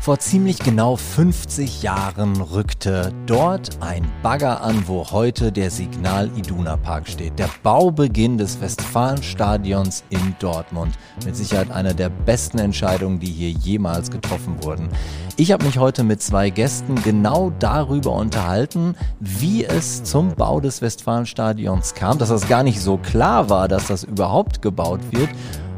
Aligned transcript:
Vor 0.00 0.18
ziemlich 0.18 0.58
genau 0.58 0.96
50 0.96 1.82
Jahren 1.82 2.40
rückte 2.40 3.12
dort 3.26 3.82
ein 3.82 4.10
Bagger 4.22 4.62
an, 4.62 4.84
wo 4.86 5.10
heute 5.10 5.52
der 5.52 5.70
Signal 5.70 6.30
Iduna 6.38 6.78
Park 6.78 7.06
steht. 7.06 7.38
Der 7.38 7.50
Baubeginn 7.62 8.38
des 8.38 8.58
Westfalenstadions 8.62 10.02
in 10.08 10.34
Dortmund. 10.38 10.94
Mit 11.26 11.36
Sicherheit 11.36 11.70
eine 11.70 11.94
der 11.94 12.08
besten 12.08 12.58
Entscheidungen, 12.58 13.20
die 13.20 13.26
hier 13.26 13.50
jemals 13.50 14.10
getroffen 14.10 14.56
wurden. 14.64 14.88
Ich 15.36 15.52
habe 15.52 15.66
mich 15.66 15.76
heute 15.76 16.02
mit 16.02 16.22
zwei 16.22 16.48
Gästen 16.48 16.94
genau 17.02 17.52
darüber 17.58 18.12
unterhalten, 18.12 18.94
wie 19.20 19.66
es 19.66 20.02
zum 20.02 20.34
Bau 20.34 20.60
des 20.60 20.80
Westfalenstadions 20.80 21.92
kam, 21.92 22.16
dass 22.16 22.30
das 22.30 22.48
gar 22.48 22.62
nicht 22.62 22.80
so 22.80 22.96
klar 22.96 23.50
war, 23.50 23.68
dass 23.68 23.88
das 23.88 24.04
überhaupt 24.04 24.62
gebaut 24.62 25.00
wird 25.10 25.28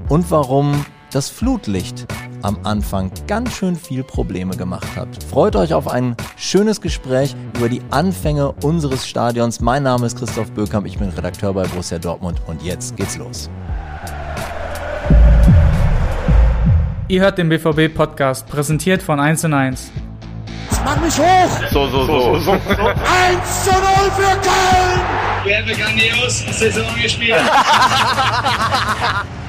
und 0.08 0.30
warum 0.30 0.86
das 1.10 1.28
Flutlicht 1.28 2.06
am 2.42 2.58
Anfang 2.64 3.10
ganz 3.26 3.54
schön 3.56 3.76
viel 3.76 4.02
Probleme 4.02 4.56
gemacht 4.56 4.96
hat. 4.96 5.08
Freut 5.30 5.56
euch 5.56 5.74
auf 5.74 5.88
ein 5.88 6.16
schönes 6.36 6.80
Gespräch 6.80 7.34
über 7.56 7.68
die 7.68 7.82
Anfänge 7.90 8.52
unseres 8.62 9.06
Stadions. 9.06 9.60
Mein 9.60 9.82
Name 9.82 10.06
ist 10.06 10.18
Christoph 10.18 10.50
Bökamp, 10.52 10.86
ich 10.86 10.98
bin 10.98 11.10
Redakteur 11.10 11.52
bei 11.54 11.64
Borussia 11.64 11.98
Dortmund 11.98 12.40
und 12.46 12.62
jetzt 12.62 12.96
geht's 12.96 13.16
los. 13.16 13.50
Ihr 17.08 17.20
hört 17.20 17.38
den 17.38 17.48
BVB-Podcast, 17.48 18.48
präsentiert 18.48 19.02
von 19.02 19.18
1 19.20 19.44
und 19.44 19.54
1. 19.54 19.90
Mach 20.84 21.00
mich 21.00 21.16
hoch! 21.18 21.50
So, 21.70 21.88
so, 21.88 22.06
so. 22.06 22.38
so. 22.38 22.52
1 22.52 22.60
zu 23.64 23.70
0 23.70 23.80
für 24.16 24.40
Köln! 24.40 25.00
Wir 25.44 25.58
haben 25.58 25.66
grandios 25.66 26.44
Saison 26.58 26.86
gespielt. 27.00 27.36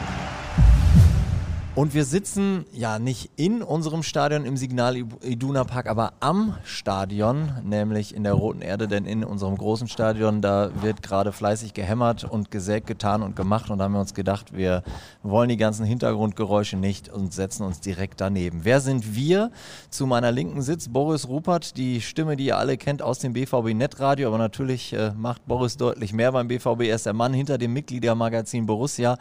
Und 1.76 1.96
wir 1.96 2.06
sitzen 2.06 2.66
ja 2.72 3.00
nicht 3.00 3.32
in 3.36 3.64
unserem 3.64 4.04
Stadion 4.04 4.46
im 4.46 4.58
Signal 4.58 4.96
Iduna 4.96 5.64
Park, 5.64 5.90
aber 5.90 6.14
am 6.20 6.56
Stadion, 6.64 7.52
nämlich 7.64 8.14
in 8.14 8.24
der 8.24 8.34
Roten 8.34 8.62
Erde, 8.62 8.88
denn 8.88 9.06
in 9.06 9.24
unserem 9.24 9.58
großen 9.58 9.88
Stadion, 9.88 10.42
da 10.42 10.70
wird 10.84 11.02
gerade 11.02 11.32
fleißig 11.32 11.74
gehämmert 11.74 12.26
und 12.26 12.52
gesägt, 12.52 12.86
getan 12.86 13.24
und 13.24 13.36
gemacht. 13.36 13.72
Und 13.72 13.80
da 13.80 13.86
haben 13.86 13.94
wir 13.94 14.02
uns 14.02 14.14
gedacht, 14.14 14.56
wir 14.56 14.84
wollen 15.24 15.50
die 15.50 15.58
ganzen 15.58 15.84
Hintergrundgeräusche 15.84 16.78
nicht 16.78 17.10
und 17.10 17.34
setzen 17.34 17.64
uns 17.64 17.80
direkt 17.80 18.22
daneben. 18.22 18.60
Wer 18.66 18.80
sind 18.80 19.16
wir? 19.16 19.50
Zu 19.90 20.06
meiner 20.06 20.32
Linken 20.32 20.62
sitzt 20.62 20.94
Boris 20.94 21.28
Rupert, 21.28 21.76
die 21.76 22.02
Stimme, 22.02 22.36
die 22.36 22.46
ihr 22.46 22.60
alle 22.60 22.78
kennt 22.78 23.02
aus 23.02 23.18
dem 23.18 23.34
BVB 23.34 23.74
Netradio, 23.74 24.28
aber 24.28 24.38
natürlich 24.38 24.94
äh, 24.94 25.12
macht 25.18 25.48
Boris 25.48 25.76
deutlich 25.76 26.14
mehr 26.14 26.34
beim 26.34 26.48
BVB. 26.48 26.82
Er 26.82 26.96
ist 26.98 27.08
der 27.08 27.14
Mann 27.14 27.34
hinter 27.34 27.58
dem 27.58 27.74
Mitgliedermagazin 27.74 28.68
Borussia. 28.68 29.18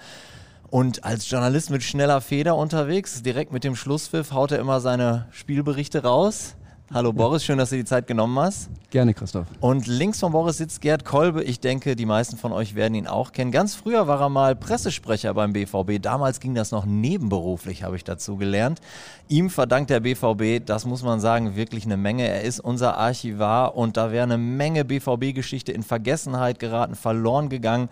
Und 0.72 1.04
als 1.04 1.28
Journalist 1.28 1.68
mit 1.68 1.82
schneller 1.82 2.22
Feder 2.22 2.56
unterwegs, 2.56 3.22
direkt 3.22 3.52
mit 3.52 3.62
dem 3.62 3.76
Schlusspfiff, 3.76 4.32
haut 4.32 4.52
er 4.52 4.58
immer 4.58 4.80
seine 4.80 5.26
Spielberichte 5.30 6.02
raus. 6.02 6.54
Hallo 6.94 7.12
Boris, 7.12 7.44
schön, 7.44 7.58
dass 7.58 7.68
du 7.68 7.76
die 7.76 7.84
Zeit 7.84 8.06
genommen 8.06 8.38
hast. 8.38 8.70
Gerne, 8.88 9.12
Christoph. 9.12 9.46
Und 9.60 9.86
links 9.86 10.20
von 10.20 10.32
Boris 10.32 10.56
sitzt 10.56 10.80
Gerd 10.80 11.04
Kolbe. 11.04 11.44
Ich 11.44 11.60
denke, 11.60 11.94
die 11.94 12.06
meisten 12.06 12.38
von 12.38 12.52
euch 12.52 12.74
werden 12.74 12.94
ihn 12.94 13.06
auch 13.06 13.32
kennen. 13.32 13.52
Ganz 13.52 13.74
früher 13.74 14.06
war 14.06 14.22
er 14.22 14.30
mal 14.30 14.56
Pressesprecher 14.56 15.34
beim 15.34 15.52
BVB. 15.52 16.00
Damals 16.00 16.40
ging 16.40 16.54
das 16.54 16.70
noch 16.70 16.86
nebenberuflich, 16.86 17.82
habe 17.82 17.96
ich 17.96 18.04
dazu 18.04 18.38
gelernt. 18.38 18.80
Ihm 19.28 19.50
verdankt 19.50 19.90
der 19.90 20.00
BVB, 20.00 20.64
das 20.64 20.86
muss 20.86 21.02
man 21.02 21.20
sagen, 21.20 21.54
wirklich 21.54 21.84
eine 21.84 21.98
Menge. 21.98 22.26
Er 22.26 22.44
ist 22.44 22.60
unser 22.60 22.96
Archivar 22.96 23.76
und 23.76 23.98
da 23.98 24.10
wäre 24.10 24.22
eine 24.22 24.38
Menge 24.38 24.86
BVB-Geschichte 24.86 25.70
in 25.70 25.82
Vergessenheit 25.82 26.58
geraten, 26.58 26.94
verloren 26.94 27.50
gegangen 27.50 27.90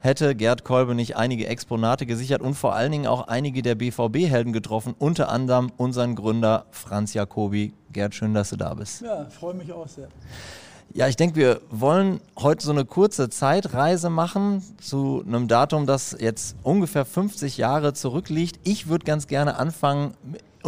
hätte 0.00 0.34
Gerd 0.34 0.64
Kolbe 0.64 0.94
nicht 0.94 1.16
einige 1.16 1.46
Exponate 1.46 2.06
gesichert 2.06 2.42
und 2.42 2.54
vor 2.54 2.74
allen 2.74 2.92
Dingen 2.92 3.06
auch 3.06 3.28
einige 3.28 3.62
der 3.62 3.74
BVB-Helden 3.74 4.52
getroffen, 4.52 4.94
unter 4.98 5.28
anderem 5.28 5.70
unseren 5.76 6.14
Gründer 6.14 6.66
Franz 6.70 7.14
Jacobi. 7.14 7.72
Gerd, 7.92 8.14
schön, 8.14 8.34
dass 8.34 8.50
du 8.50 8.56
da 8.56 8.74
bist. 8.74 9.02
Ja, 9.02 9.26
freue 9.26 9.54
mich 9.54 9.72
auch 9.72 9.88
sehr. 9.88 10.08
Ja, 10.94 11.06
ich 11.06 11.16
denke, 11.16 11.36
wir 11.36 11.60
wollen 11.70 12.20
heute 12.38 12.64
so 12.64 12.72
eine 12.72 12.86
kurze 12.86 13.28
Zeitreise 13.28 14.08
machen 14.08 14.62
zu 14.80 15.22
einem 15.26 15.46
Datum, 15.46 15.86
das 15.86 16.16
jetzt 16.18 16.56
ungefähr 16.62 17.04
50 17.04 17.58
Jahre 17.58 17.92
zurückliegt. 17.92 18.58
Ich 18.64 18.88
würde 18.88 19.04
ganz 19.04 19.26
gerne 19.26 19.58
anfangen 19.58 20.14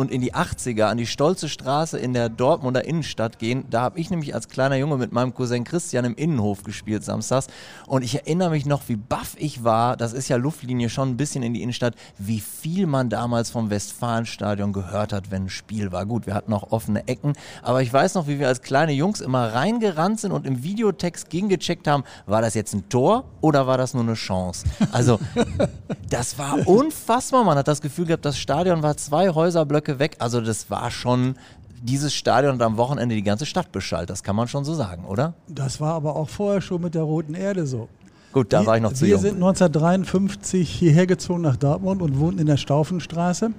und 0.01 0.11
in 0.11 0.23
die 0.23 0.35
80er 0.35 0.85
an 0.85 0.97
die 0.97 1.07
Stolze 1.07 1.49
Straße 1.49 1.99
in 1.99 2.15
der 2.15 2.31
Dortmunder 2.31 2.87
Innenstadt 2.87 3.39
gehen. 3.39 3.65
Da 3.69 3.83
habe 3.83 4.01
ich 4.01 4.11
nämlich 4.11 4.35
als 4.35 4.49
kleiner 4.49 4.77
Junge 4.77 4.97
mit 4.97 5.13
meinem 5.13 5.35
Cousin 5.35 5.63
Christian 5.65 6.07
im 6.07 6.15
Innenhof 6.15 6.65
gespielt 6.65 7.05
samstags. 7.05 7.49
Und 7.87 8.03
ich 8.03 8.15
erinnere 8.15 8.51
mich 8.51 8.65
noch, 8.65 8.89
wie 8.89 8.97
baff 8.97 9.37
ich 9.37 9.63
war. 9.63 9.99
Das 9.99 10.15
ist 10.15 10.29
ja 10.29 10.37
Luftlinie 10.37 10.89
schon 10.89 11.11
ein 11.11 11.17
bisschen 11.19 11.43
in 11.43 11.53
die 11.53 11.63
Innenstadt, 11.63 11.95
wie 12.17 12.41
viel 12.41 12.87
man 12.87 13.11
damals 13.11 13.51
vom 13.51 13.69
Westfalenstadion 13.69 14.73
gehört 14.73 15.13
hat, 15.13 15.31
wenn 15.31 15.45
ein 15.45 15.49
Spiel 15.51 15.93
war. 15.93 16.07
Gut, 16.07 16.27
wir 16.27 16.35
hatten 16.35 16.53
auch 16.55 16.73
offene 16.73 17.07
Ecken. 17.07 17.35
Aber 17.63 17.83
ich 17.83 17.93
weiß 17.93 18.15
noch, 18.15 18.27
wie 18.27 18.39
wir 18.39 18.49
als 18.49 18.63
kleine 18.63 18.93
Jungs 18.93 19.21
immer 19.21 19.53
reingerannt 19.53 20.21
sind 20.21 20.33
und 20.33 20.47
im 20.47 20.63
Videotext 20.63 21.29
gegengecheckt 21.29 21.87
haben, 21.87 22.05
war 22.25 22.41
das 22.41 22.55
jetzt 22.55 22.73
ein 22.73 22.89
Tor 22.89 23.25
oder 23.43 23.67
war 23.67 23.77
das 23.77 23.93
nur 23.93 24.03
eine 24.03 24.15
Chance? 24.15 24.65
Also, 24.93 25.21
das 26.09 26.39
war 26.39 26.67
unfassbar. 26.67 27.45
Man 27.45 27.59
hat 27.59 27.69
das 27.69 27.83
Gefühl 27.83 28.07
gehabt, 28.07 28.25
das 28.25 28.39
Stadion 28.39 28.83
war 28.83 28.97
zwei 28.97 29.29
Häuserblöcke 29.29 29.90
Blöcke 29.91 29.99
weg. 29.99 30.17
Also 30.19 30.41
das 30.41 30.71
war 30.71 30.91
schon 30.91 31.35
dieses 31.83 32.15
Stadion 32.15 32.55
und 32.55 32.63
am 32.63 32.77
Wochenende 32.77 33.15
die 33.15 33.23
ganze 33.23 33.47
Stadt 33.47 33.73
beschallt. 33.73 34.11
Das 34.11 34.23
kann 34.23 34.37
man 34.37 34.49
schon 34.49 34.65
so 34.65 34.75
sagen, 34.75 35.05
oder? 35.05 35.35
Das 35.49 35.81
war 35.81 35.95
aber 35.95 36.17
auch 36.17 36.29
vorher 36.29 36.61
schon 36.61 36.83
mit 36.83 36.95
der 36.95 37.03
Roten 37.03 37.35
Erde 37.35 37.67
so. 37.67 37.89
Gut, 38.33 38.53
da 38.53 38.61
wir, 38.61 38.67
war 38.67 38.77
ich 38.77 38.83
noch 38.83 38.93
zu 38.93 39.03
wir 39.03 39.13
jung. 39.13 39.23
Wir 39.23 39.31
sind 39.31 39.37
1953 39.37 40.69
hierher 40.69 41.07
gezogen 41.07 41.41
nach 41.41 41.57
Dortmund 41.57 42.01
und 42.01 42.19
wohnten 42.21 42.39
in 42.39 42.47
der 42.47 42.59
Staufenstraße. 42.59 43.51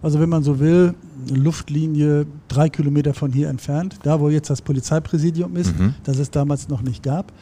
Also 0.00 0.20
wenn 0.20 0.28
man 0.28 0.42
so 0.42 0.60
will, 0.60 0.94
Luftlinie 1.28 2.26
drei 2.48 2.68
Kilometer 2.68 3.14
von 3.14 3.32
hier 3.32 3.48
entfernt, 3.48 3.96
da 4.02 4.20
wo 4.20 4.28
jetzt 4.28 4.50
das 4.50 4.60
Polizeipräsidium 4.62 5.56
ist, 5.56 5.76
mhm. 5.76 5.94
das 6.04 6.18
es 6.18 6.30
damals 6.30 6.68
noch 6.68 6.82
nicht 6.82 7.02
gab. 7.02 7.32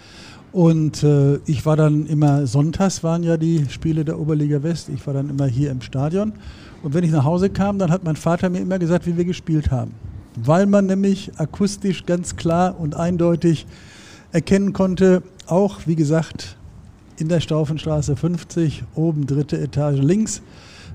Und 0.53 1.03
äh, 1.03 1.37
ich 1.47 1.65
war 1.67 1.77
dann 1.77 2.07
immer, 2.07 2.47
sonntags 2.47 3.05
waren 3.05 3.23
ja 3.23 3.37
die 3.37 3.67
Spiele 3.69 4.05
der 4.05 4.19
Oberliga 4.19 4.63
West, 4.63 4.89
ich 4.89 5.07
war 5.07 5.15
dann 5.15 5.31
immer 5.31 5.47
hier 5.47 5.71
im 5.71 5.81
Stadion 5.81 6.33
und 6.83 6.95
wenn 6.95 7.05
ich 7.05 7.11
nach 7.11 7.25
Hause 7.25 7.51
kam, 7.51 7.79
dann 7.79 7.91
hat 7.91 8.05
mein 8.05 8.17
Vater 8.17 8.49
mir 8.49 8.61
immer 8.61 8.79
gesagt, 8.79 9.07
wie 9.07 9.17
wir 9.17 9.25
gespielt 9.25 9.71
haben. 9.71 9.93
Weil 10.37 10.67
man 10.67 10.87
nämlich 10.87 11.33
akustisch 11.39 12.07
ganz 12.07 12.37
klar 12.37 12.79
und 12.79 12.97
eindeutig 12.97 13.67
erkennen 14.33 14.73
konnte, 14.73 15.23
auch 15.47 15.81
wie 15.87 15.97
gesagt 15.97 16.57
in 17.19 17.29
der 17.29 17.41
Staufenstraße 17.41 18.17
50, 18.17 18.85
oben 18.95 19.27
dritte 19.27 19.61
Etage 19.61 19.99
links, 20.01 20.41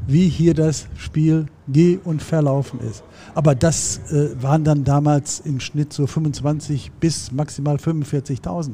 wie 0.08 0.28
hier 0.28 0.54
das 0.54 0.88
Spiel 0.98 1.48
geh- 1.68 2.00
und 2.04 2.22
verlaufen 2.22 2.80
ist. 2.80 3.04
Aber 3.34 3.56
das 3.56 4.00
äh, 4.12 4.42
waren 4.42 4.64
dann 4.64 4.84
damals 4.84 5.42
im 5.42 5.60
Schnitt 5.60 5.94
so 5.94 6.08
25 6.08 6.92
bis 7.00 7.32
maximal 7.32 7.78
45.000. 7.78 8.72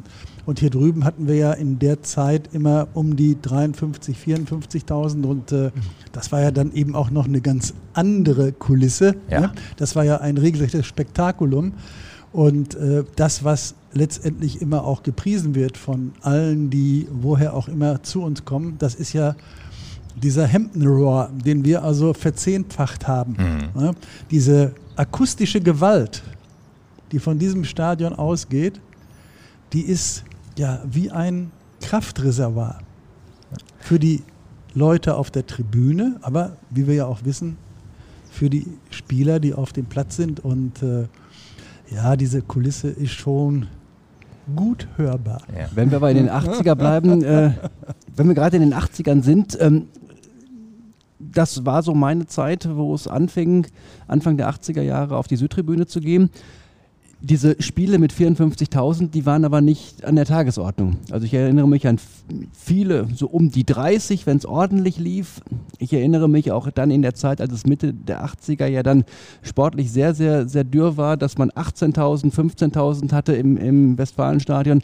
Und 0.51 0.59
hier 0.59 0.69
drüben 0.69 1.05
hatten 1.05 1.29
wir 1.29 1.35
ja 1.35 1.53
in 1.53 1.79
der 1.79 2.03
Zeit 2.03 2.49
immer 2.51 2.89
um 2.93 3.15
die 3.15 3.41
53, 3.41 4.17
54.000 4.17 5.23
und 5.23 5.53
äh, 5.53 5.71
das 6.11 6.33
war 6.33 6.41
ja 6.41 6.51
dann 6.51 6.73
eben 6.73 6.93
auch 6.93 7.09
noch 7.09 7.23
eine 7.25 7.39
ganz 7.39 7.73
andere 7.93 8.51
Kulisse. 8.51 9.15
Ja. 9.29 9.39
Ne? 9.39 9.51
Das 9.77 9.95
war 9.95 10.03
ja 10.03 10.17
ein 10.17 10.37
regelrechtes 10.37 10.85
Spektakulum. 10.85 11.71
Und 12.33 12.75
äh, 12.75 13.05
das, 13.15 13.45
was 13.45 13.75
letztendlich 13.93 14.61
immer 14.61 14.83
auch 14.83 15.03
gepriesen 15.03 15.55
wird 15.55 15.77
von 15.77 16.11
allen, 16.19 16.69
die 16.69 17.07
woher 17.13 17.53
auch 17.53 17.69
immer 17.69 18.03
zu 18.03 18.21
uns 18.21 18.43
kommen, 18.43 18.75
das 18.77 18.93
ist 18.93 19.13
ja 19.13 19.37
dieser 20.21 20.47
Hemdenrohr, 20.47 21.29
den 21.45 21.63
wir 21.63 21.81
also 21.81 22.13
verzehnfacht 22.13 23.07
haben. 23.07 23.37
Mhm. 23.37 23.81
Ne? 23.81 23.95
Diese 24.29 24.73
akustische 24.97 25.61
Gewalt, 25.61 26.23
die 27.13 27.19
von 27.19 27.39
diesem 27.39 27.63
Stadion 27.63 28.11
ausgeht, 28.11 28.81
die 29.71 29.83
ist 29.83 30.25
ja 30.57 30.81
wie 30.85 31.11
ein 31.11 31.51
Kraftreservoir 31.81 32.79
für 33.79 33.99
die 33.99 34.23
Leute 34.73 35.15
auf 35.15 35.31
der 35.31 35.45
Tribüne, 35.45 36.17
aber 36.21 36.57
wie 36.69 36.87
wir 36.87 36.95
ja 36.95 37.05
auch 37.05 37.23
wissen, 37.23 37.57
für 38.29 38.49
die 38.49 38.65
Spieler, 38.89 39.39
die 39.39 39.53
auf 39.53 39.73
dem 39.73 39.85
Platz 39.85 40.15
sind. 40.15 40.39
Und 40.39 40.81
äh, 40.81 41.07
ja, 41.93 42.15
diese 42.15 42.41
Kulisse 42.41 42.87
ist 42.87 43.11
schon 43.11 43.67
gut 44.55 44.87
hörbar. 44.95 45.41
Ja. 45.55 45.67
Wenn 45.75 45.91
wir 45.91 45.97
aber 45.97 46.11
in 46.11 46.17
den 46.17 46.29
80er 46.29 46.75
bleiben, 46.75 47.23
äh, 47.23 47.51
wenn 48.15 48.27
wir 48.27 48.35
gerade 48.35 48.55
in 48.55 48.63
den 48.63 48.73
80ern 48.73 49.21
sind, 49.23 49.57
ähm, 49.59 49.87
das 51.19 51.65
war 51.65 51.83
so 51.83 51.93
meine 51.93 52.25
Zeit, 52.25 52.67
wo 52.73 52.95
es 52.95 53.07
anfing, 53.07 53.67
Anfang 54.07 54.37
der 54.37 54.49
80er 54.49 54.81
Jahre 54.81 55.17
auf 55.17 55.27
die 55.27 55.35
Südtribüne 55.35 55.85
zu 55.85 55.99
gehen 55.99 56.29
diese 57.21 57.61
Spiele 57.61 57.99
mit 57.99 58.11
54.000, 58.13 59.11
die 59.11 59.25
waren 59.27 59.45
aber 59.45 59.61
nicht 59.61 60.03
an 60.03 60.15
der 60.15 60.25
Tagesordnung. 60.25 60.97
Also 61.11 61.25
ich 61.25 61.33
erinnere 61.33 61.67
mich 61.67 61.87
an 61.87 61.99
viele, 62.51 63.07
so 63.13 63.27
um 63.27 63.51
die 63.51 63.63
30, 63.63 64.25
wenn 64.25 64.37
es 64.37 64.45
ordentlich 64.45 64.97
lief. 64.97 65.39
Ich 65.77 65.93
erinnere 65.93 66.27
mich 66.27 66.51
auch 66.51 66.71
dann 66.71 66.89
in 66.89 67.03
der 67.03 67.13
Zeit, 67.13 67.39
als 67.39 67.53
es 67.53 67.65
Mitte 67.65 67.93
der 67.93 68.25
80er 68.25 68.65
ja 68.65 68.81
dann 68.81 69.05
sportlich 69.43 69.91
sehr, 69.91 70.15
sehr, 70.15 70.47
sehr 70.47 70.63
dürr 70.63 70.97
war, 70.97 71.15
dass 71.15 71.37
man 71.37 71.51
18.000, 71.51 72.33
15.000 72.33 73.11
hatte 73.13 73.33
im, 73.33 73.55
im 73.55 73.97
Westfalenstadion. 73.99 74.81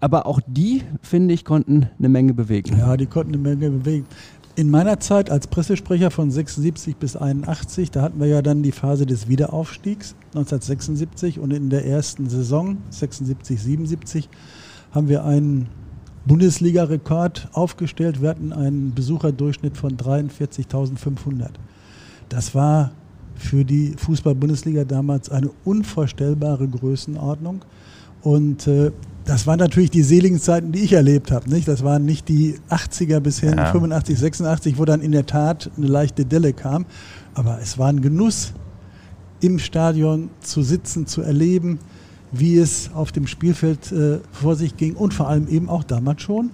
Aber 0.00 0.26
auch 0.26 0.40
die, 0.46 0.82
finde 1.02 1.34
ich, 1.34 1.44
konnten 1.44 1.90
eine 1.98 2.08
Menge 2.08 2.32
bewegen. 2.32 2.78
Ja, 2.78 2.96
die 2.96 3.06
konnten 3.06 3.34
eine 3.34 3.42
Menge 3.42 3.70
bewegen. 3.70 4.06
In 4.56 4.70
meiner 4.70 5.00
Zeit 5.00 5.30
als 5.30 5.48
Pressesprecher 5.48 6.12
von 6.12 6.30
76 6.30 6.94
bis 6.96 7.16
81, 7.16 7.90
da 7.90 8.02
hatten 8.02 8.20
wir 8.20 8.28
ja 8.28 8.40
dann 8.40 8.62
die 8.62 8.70
Phase 8.70 9.04
des 9.04 9.26
Wiederaufstiegs 9.26 10.14
1976 10.28 11.40
und 11.40 11.52
in 11.52 11.70
der 11.70 11.84
ersten 11.84 12.28
Saison 12.28 12.76
76, 12.90 13.60
77 13.60 14.28
haben 14.92 15.08
wir 15.08 15.24
einen 15.24 15.68
Bundesliga-Rekord 16.26 17.48
aufgestellt. 17.52 18.22
Wir 18.22 18.28
hatten 18.28 18.52
einen 18.52 18.94
Besucherdurchschnitt 18.94 19.76
von 19.76 19.96
43.500. 19.96 21.48
Das 22.28 22.54
war 22.54 22.92
für 23.34 23.64
die 23.64 23.94
Fußball-Bundesliga 23.96 24.84
damals 24.84 25.30
eine 25.30 25.50
unvorstellbare 25.64 26.68
Größenordnung. 26.68 27.64
Und 28.22 28.68
äh, 28.68 28.92
das 29.24 29.46
waren 29.46 29.58
natürlich 29.58 29.90
die 29.90 30.02
seligen 30.02 30.38
Zeiten, 30.38 30.72
die 30.72 30.80
ich 30.80 30.92
erlebt 30.92 31.30
habe. 31.30 31.48
Nicht? 31.48 31.66
Das 31.66 31.82
waren 31.82 32.04
nicht 32.04 32.28
die 32.28 32.56
80er 32.68 33.20
bis 33.20 33.40
hin 33.40 33.54
ja. 33.56 33.72
85, 33.72 34.18
86, 34.18 34.78
wo 34.78 34.84
dann 34.84 35.00
in 35.00 35.12
der 35.12 35.26
Tat 35.26 35.70
eine 35.76 35.86
leichte 35.86 36.26
Delle 36.26 36.52
kam. 36.52 36.84
Aber 37.32 37.58
es 37.60 37.78
war 37.78 37.88
ein 37.88 38.02
Genuss, 38.02 38.52
im 39.40 39.58
Stadion 39.58 40.30
zu 40.40 40.62
sitzen, 40.62 41.06
zu 41.06 41.22
erleben, 41.22 41.78
wie 42.32 42.58
es 42.58 42.90
auf 42.94 43.12
dem 43.12 43.26
Spielfeld 43.26 43.92
äh, 43.92 44.18
vor 44.32 44.56
sich 44.56 44.76
ging 44.76 44.94
und 44.94 45.14
vor 45.14 45.28
allem 45.28 45.48
eben 45.48 45.68
auch 45.68 45.84
damals 45.84 46.22
schon, 46.22 46.50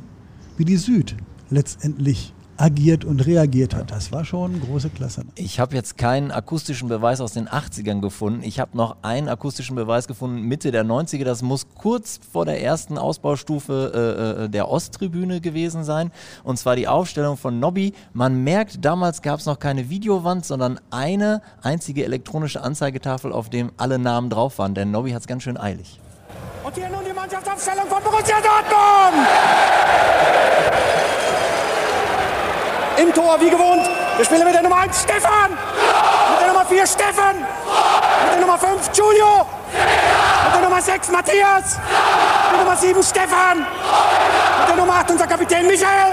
wie 0.57 0.65
die 0.65 0.77
Süd 0.77 1.17
letztendlich 1.51 2.35
agiert 2.61 3.05
und 3.05 3.27
reagiert 3.27 3.75
hat. 3.75 3.91
Das 3.91 4.13
war 4.13 4.25
schon 4.25 4.61
große 4.61 4.91
Klasse. 4.91 5.25
Ich 5.35 5.59
habe 5.59 5.75
jetzt 5.75 5.97
keinen 5.97 6.31
akustischen 6.31 6.89
Beweis 6.89 7.21
aus 7.21 7.33
den 7.33 7.49
80ern 7.49 8.01
gefunden. 8.01 8.43
Ich 8.43 8.61
habe 8.61 8.77
noch 8.77 8.97
einen 9.03 9.29
akustischen 9.29 9.77
Beweis 9.77 10.07
gefunden, 10.07 10.43
Mitte 10.43 10.71
der 10.71 10.85
90er. 10.85 11.25
Das 11.25 11.43
muss 11.43 11.67
kurz 11.75 12.21
vor 12.31 12.45
der 12.45 12.63
ersten 12.63 12.99
Ausbaustufe 12.99 13.93
äh, 13.95 14.45
äh, 14.45 14.49
der 14.51 14.69
Osttribüne 14.69 15.41
gewesen 15.41 15.85
sein. 15.85 16.13
Und 16.45 16.59
zwar 16.59 16.77
die 16.77 16.87
Aufstellung 16.87 17.39
von 17.39 17.59
Nobby. 17.59 17.95
Man 18.13 18.45
merkt, 18.45 18.85
damals 18.85 19.23
gab 19.23 19.41
es 19.41 19.47
noch 19.47 19.59
keine 19.59 19.89
Videowand, 19.89 20.45
sondern 20.45 20.79
eine 20.91 21.41
einzige 21.63 22.05
elektronische 22.05 22.63
Anzeigetafel, 22.63 23.33
auf 23.33 23.49
dem 23.49 23.73
alle 23.79 23.99
Namen 23.99 24.29
drauf 24.29 24.59
waren. 24.59 24.75
Denn 24.75 24.91
Nobby 24.91 25.13
hat 25.13 25.23
es 25.23 25.27
ganz 25.27 25.45
schön 25.45 25.57
eilig. 25.57 25.99
Und 26.63 26.75
hier 26.75 26.91
nun 26.91 27.01
die 27.09 27.15
Mannschaftsaufstellung 27.15 27.87
von 27.87 28.03
Borussia 28.03 28.37
Dortmund. 28.37 29.27
Im 33.01 33.15
Tor, 33.31 33.41
wie 33.41 33.51
gewohnt, 33.51 33.89
wir 34.17 34.25
spielen 34.25 34.45
mit 34.45 34.55
der 34.55 34.63
Nummer 34.63 34.79
1 34.79 35.03
Stefan, 35.03 35.51
mit 35.51 36.41
der 36.41 36.49
Nummer 36.49 36.65
4 36.65 36.85
Steffen, 36.85 37.39
mit 37.39 38.33
der 38.33 38.41
Nummer 38.41 38.59
5 38.59 38.91
Giulio, 38.91 39.47
mit 40.47 40.55
der 40.55 40.61
Nummer 40.61 40.83
6 40.83 41.09
Matthias, 41.11 41.79
mit 42.51 42.53
der 42.53 42.65
Nummer 42.65 42.77
7 42.77 43.03
Stefan, 43.05 43.59
mit 43.59 44.69
der 44.69 44.77
Nummer 44.77 44.95
8 44.95 45.11
unser 45.13 45.27
Kapitän 45.29 45.65
Michael, 45.69 46.13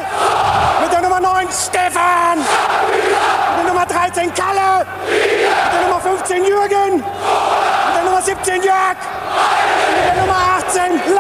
mit 0.84 0.94
der 0.94 1.02
Nummer 1.02 1.20
9 1.20 1.48
Stefan, 1.50 2.38
mit 2.38 3.66
der 3.66 3.74
Nummer 3.74 3.86
13 3.88 4.34
Kalle, 4.36 4.86
mit 5.10 5.74
der 5.74 5.88
Nummer 5.88 6.00
15 6.00 6.46
Jürgen, 6.46 6.98
mit 6.98 7.96
der 7.96 8.04
Nummer 8.04 8.22
17 8.22 8.62
Jörg, 8.62 8.98
mit 9.90 10.06
der 10.06 10.22
Nummer 10.22 10.38
18 10.60 11.16
Lars. 11.16 11.17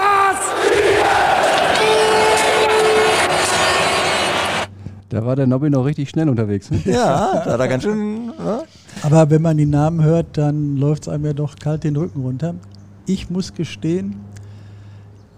Da 5.17 5.25
war 5.25 5.35
der 5.35 5.47
Nobby 5.47 5.71
noch 5.71 5.83
richtig 5.83 6.11
schnell 6.11 6.29
unterwegs. 6.29 6.69
Ne? 6.69 6.79
Ja, 6.85 7.41
da 7.43 7.53
hat 7.53 7.59
er 7.59 7.67
ganz 7.67 7.81
schön. 7.81 8.31
Ja. 8.37 8.61
Aber 9.01 9.31
wenn 9.31 9.41
man 9.41 9.57
die 9.57 9.65
Namen 9.65 10.03
hört, 10.03 10.37
dann 10.37 10.77
läuft 10.77 11.07
es 11.07 11.09
einem 11.09 11.25
ja 11.25 11.33
doch 11.33 11.55
kalt 11.55 11.83
den 11.83 11.95
Rücken 11.95 12.21
runter. 12.21 12.53
Ich 13.07 13.27
muss 13.31 13.55
gestehen, 13.55 14.17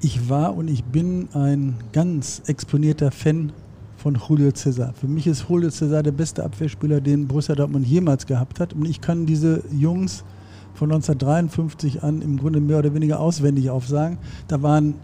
ich 0.02 0.28
war 0.28 0.58
und 0.58 0.68
ich 0.68 0.84
bin 0.84 1.30
ein 1.32 1.76
ganz 1.94 2.42
exponierter 2.48 3.10
Fan 3.12 3.54
von 3.96 4.16
Julio 4.28 4.52
Cesar. 4.52 4.92
Für 5.00 5.08
mich 5.08 5.28
ist 5.28 5.46
Julio 5.48 5.70
Cesar 5.70 6.04
der 6.04 6.12
beste 6.12 6.44
Abwehrspieler, 6.44 7.00
den 7.00 7.30
Borussia 7.30 7.56
Dortmund 7.56 7.88
jemals 7.88 8.26
gehabt 8.26 8.60
hat. 8.60 8.74
Und 8.74 8.84
ich 8.84 9.00
kann 9.00 9.26
diese 9.26 9.64
Jungs 9.72 10.26
von 10.74 10.92
1953 10.92 12.04
an 12.04 12.22
im 12.22 12.38
Grunde 12.38 12.60
mehr 12.60 12.80
oder 12.80 12.94
weniger 12.94 13.22
auswendig 13.22 13.70
aufsagen. 13.70 14.18
Da 14.50 14.62
waren 14.62 14.96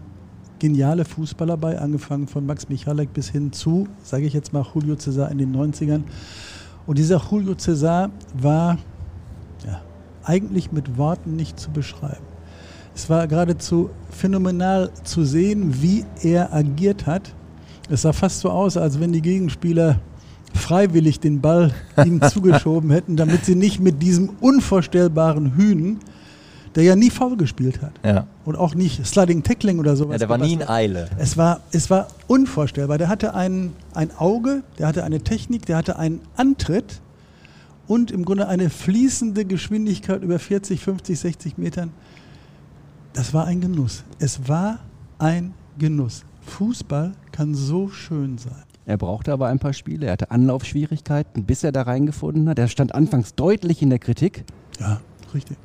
geniale 0.58 1.04
Fußballer 1.04 1.56
bei, 1.56 1.78
angefangen 1.78 2.26
von 2.26 2.46
Max 2.46 2.68
Michalek 2.68 3.12
bis 3.12 3.28
hin 3.28 3.52
zu, 3.52 3.88
sage 4.02 4.26
ich 4.26 4.32
jetzt 4.32 4.52
mal, 4.52 4.64
Julio 4.74 4.96
Cesar 4.96 5.30
in 5.30 5.38
den 5.38 5.54
90ern. 5.54 6.02
Und 6.86 6.98
dieser 6.98 7.22
Julio 7.30 7.54
Cesar 7.54 8.10
war 8.34 8.78
ja, 9.66 9.82
eigentlich 10.24 10.72
mit 10.72 10.96
Worten 10.96 11.36
nicht 11.36 11.58
zu 11.58 11.70
beschreiben. 11.70 12.24
Es 12.94 13.10
war 13.10 13.26
geradezu 13.26 13.90
phänomenal 14.10 14.90
zu 15.04 15.24
sehen, 15.24 15.82
wie 15.82 16.04
er 16.22 16.54
agiert 16.54 17.06
hat. 17.06 17.34
Es 17.90 18.02
sah 18.02 18.12
fast 18.12 18.40
so 18.40 18.50
aus, 18.50 18.76
als 18.76 18.98
wenn 18.98 19.12
die 19.12 19.20
Gegenspieler 19.20 20.00
freiwillig 20.54 21.20
den 21.20 21.40
Ball 21.40 21.72
ihm 22.04 22.22
zugeschoben 22.22 22.90
hätten, 22.90 23.16
damit 23.16 23.44
sie 23.44 23.54
nicht 23.54 23.80
mit 23.80 24.02
diesem 24.02 24.30
unvorstellbaren 24.40 25.56
Hühnen 25.56 25.98
der 26.76 26.84
ja 26.84 26.94
nie 26.94 27.10
faul 27.10 27.36
gespielt 27.36 27.80
hat. 27.80 27.92
Ja. 28.04 28.26
Und 28.44 28.56
auch 28.56 28.74
nicht 28.74 29.04
Sliding 29.06 29.42
Tackling 29.42 29.78
oder 29.78 29.96
sowas. 29.96 30.12
Ja, 30.14 30.18
der 30.18 30.28
war 30.28 30.38
nie 30.38 30.52
in 30.52 30.68
Eile. 30.68 31.08
Es 31.18 31.36
war, 31.36 31.60
es 31.72 31.88
war 31.88 32.08
unvorstellbar. 32.26 32.98
Der 32.98 33.08
hatte 33.08 33.34
ein, 33.34 33.72
ein 33.94 34.10
Auge, 34.16 34.62
der 34.78 34.86
hatte 34.86 35.02
eine 35.02 35.20
Technik, 35.20 35.64
der 35.64 35.78
hatte 35.78 35.98
einen 35.98 36.20
Antritt 36.36 37.00
und 37.86 38.10
im 38.10 38.26
Grunde 38.26 38.46
eine 38.46 38.68
fließende 38.68 39.46
Geschwindigkeit 39.46 40.22
über 40.22 40.38
40, 40.38 40.80
50, 40.80 41.18
60 41.18 41.58
Metern. 41.58 41.92
Das 43.14 43.32
war 43.32 43.46
ein 43.46 43.62
Genuss. 43.62 44.04
Es 44.18 44.46
war 44.46 44.80
ein 45.18 45.54
Genuss. 45.78 46.24
Fußball 46.42 47.12
kann 47.32 47.54
so 47.54 47.88
schön 47.88 48.36
sein. 48.36 48.62
Er 48.84 48.98
brauchte 48.98 49.32
aber 49.32 49.48
ein 49.48 49.58
paar 49.58 49.72
Spiele. 49.72 50.06
Er 50.06 50.12
hatte 50.12 50.30
Anlaufschwierigkeiten, 50.30 51.44
bis 51.44 51.64
er 51.64 51.72
da 51.72 51.82
reingefunden 51.82 52.48
hat. 52.50 52.58
Er 52.58 52.68
stand 52.68 52.94
anfangs 52.94 53.34
deutlich 53.34 53.82
in 53.82 53.88
der 53.88 53.98
Kritik. 53.98 54.44
Ja, 54.78 55.00
richtig. 55.34 55.56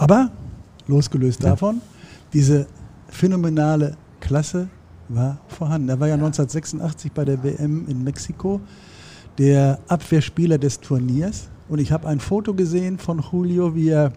Aber 0.00 0.30
losgelöst 0.86 1.42
ja. 1.42 1.50
davon, 1.50 1.82
diese 2.32 2.66
phänomenale 3.10 3.98
Klasse 4.18 4.70
war 5.10 5.38
vorhanden. 5.46 5.90
Er 5.90 6.00
war 6.00 6.08
ja 6.08 6.14
1986 6.14 7.12
bei 7.12 7.26
der 7.26 7.44
WM 7.44 7.86
in 7.86 8.02
Mexiko 8.02 8.62
der 9.36 9.78
Abwehrspieler 9.88 10.56
des 10.56 10.80
Turniers. 10.80 11.48
Und 11.68 11.80
ich 11.80 11.92
habe 11.92 12.08
ein 12.08 12.18
Foto 12.18 12.54
gesehen 12.54 12.98
von 12.98 13.22
Julio, 13.30 13.74
wie 13.74 13.90
er 13.90 14.14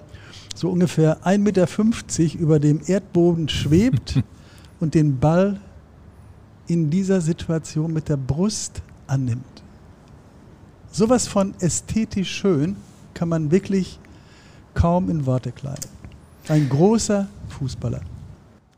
so 0.56 0.70
ungefähr 0.70 1.18
1,50 1.26 1.38
Meter 1.40 2.40
über 2.40 2.60
dem 2.62 2.80
Erdboden 2.86 3.50
schwebt 3.50 4.24
und 4.80 4.94
den 4.94 5.20
Ball 5.20 5.60
in 6.66 6.92
dieser 6.92 7.20
Situation 7.20 7.92
mit 7.92 8.08
der 8.08 8.16
Brust 8.18 8.82
annimmt. 9.06 9.64
Sowas 10.94 11.28
von 11.28 11.54
ästhetisch 11.60 12.32
schön 12.32 12.78
kann 13.14 13.28
man 13.28 13.52
wirklich 13.52 14.00
kaum 14.74 15.10
in 15.10 15.26
Worte 15.26 15.52
kleiden. 15.52 15.90
Ein 16.48 16.68
großer 16.70 17.28
Fußballer. 17.50 18.02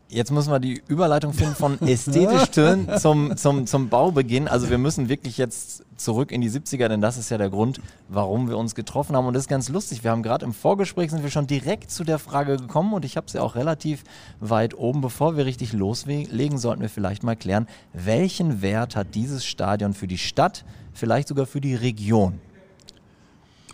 Jetzt 0.08 0.32
müssen 0.32 0.52
wir 0.52 0.60
die 0.60 0.82
Überleitung 0.88 1.34
finden 1.34 1.56
von 1.56 1.82
ästhetisch 1.88 2.54
schön 2.54 2.88
zum, 3.00 3.36
zum, 3.36 3.66
zum 3.66 3.90
Baubeginn. 3.90 4.48
Also 4.48 4.70
wir 4.70 4.78
müssen 4.78 5.10
wirklich 5.10 5.38
jetzt 5.38 5.84
zurück 5.98 6.32
in 6.32 6.42
die 6.42 6.50
70er, 6.50 6.88
denn 6.88 7.02
das 7.02 7.18
ist 7.18 7.32
ja 7.32 7.38
der 7.40 7.50
Grund, 7.50 7.82
warum 8.08 8.48
wir 8.48 8.58
uns 8.58 8.76
getroffen 8.76 9.16
haben. 9.16 9.26
Und 9.26 9.34
das 9.34 9.44
ist 9.44 9.50
ganz 9.50 9.68
lustig. 9.68 10.04
Wir 10.04 10.12
haben 10.12 10.22
gerade 10.22 10.46
im 10.46 10.54
Vorgespräch 10.54 11.10
sind 11.10 11.24
wir 11.24 11.32
schon 11.32 11.48
direkt 11.48 11.90
zu 11.90 12.04
der 12.04 12.20
Frage 12.20 12.58
gekommen 12.58 12.94
und 12.94 13.04
ich 13.04 13.18
habe 13.18 13.30
sie 13.30 13.40
auch 13.40 13.56
relativ 13.56 14.04
weit 14.40 14.78
oben. 14.78 15.02
Bevor 15.02 15.38
wir 15.38 15.46
richtig 15.46 15.74
loslegen, 15.74 16.60
sollten 16.60 16.82
wir 16.82 16.90
vielleicht 16.90 17.24
mal 17.24 17.36
klären, 17.36 17.68
welchen 17.94 18.62
Wert 18.62 18.96
hat 18.96 19.16
dieses 19.16 19.44
Stadion 19.44 19.94
für 19.94 20.08
die 20.08 20.20
Stadt, 20.20 20.66
vielleicht 20.94 21.28
sogar 21.28 21.48
für 21.48 21.62
die 21.62 21.76
Region? 21.76 22.40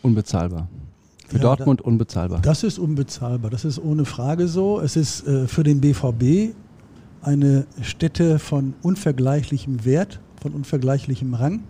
Unbezahlbar. 0.02 0.68
Für 1.32 1.38
ja, 1.38 1.44
Dortmund 1.44 1.82
unbezahlbar. 1.82 2.42
Das 2.42 2.64
ist 2.64 2.78
unbezahlbar, 2.78 3.50
das 3.50 3.64
ist 3.64 3.80
ohne 3.80 4.04
Frage 4.04 4.50
so. 4.50 4.82
Es 4.82 4.98
ist 4.98 5.26
äh, 5.26 5.48
für 5.48 5.64
den 5.64 5.80
BVB 5.80 6.54
eine 7.22 7.66
Stätte 7.82 8.38
von 8.38 8.74
unvergleichlichem 8.82 9.86
Wert, 9.86 10.20
von 10.42 10.52
unvergleichlichem 10.52 11.34
Rang. 11.34 11.64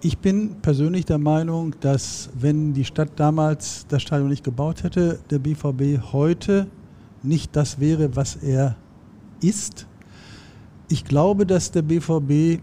Ich 0.00 0.16
bin 0.16 0.56
persönlich 0.62 1.04
der 1.04 1.18
Meinung, 1.18 1.74
dass 1.80 2.30
wenn 2.34 2.72
die 2.72 2.86
Stadt 2.86 3.10
damals 3.16 3.84
das 3.88 4.00
Stadion 4.00 4.30
nicht 4.30 4.42
gebaut 4.42 4.84
hätte, 4.84 5.18
der 5.28 5.38
BVB 5.38 6.02
heute 6.14 6.66
nicht 7.22 7.54
das 7.54 7.78
wäre, 7.78 8.16
was 8.16 8.36
er 8.36 8.76
ist. 9.42 9.86
Ich 10.88 11.04
glaube, 11.04 11.44
dass 11.44 11.72
der 11.72 11.82
BVB 11.82 12.62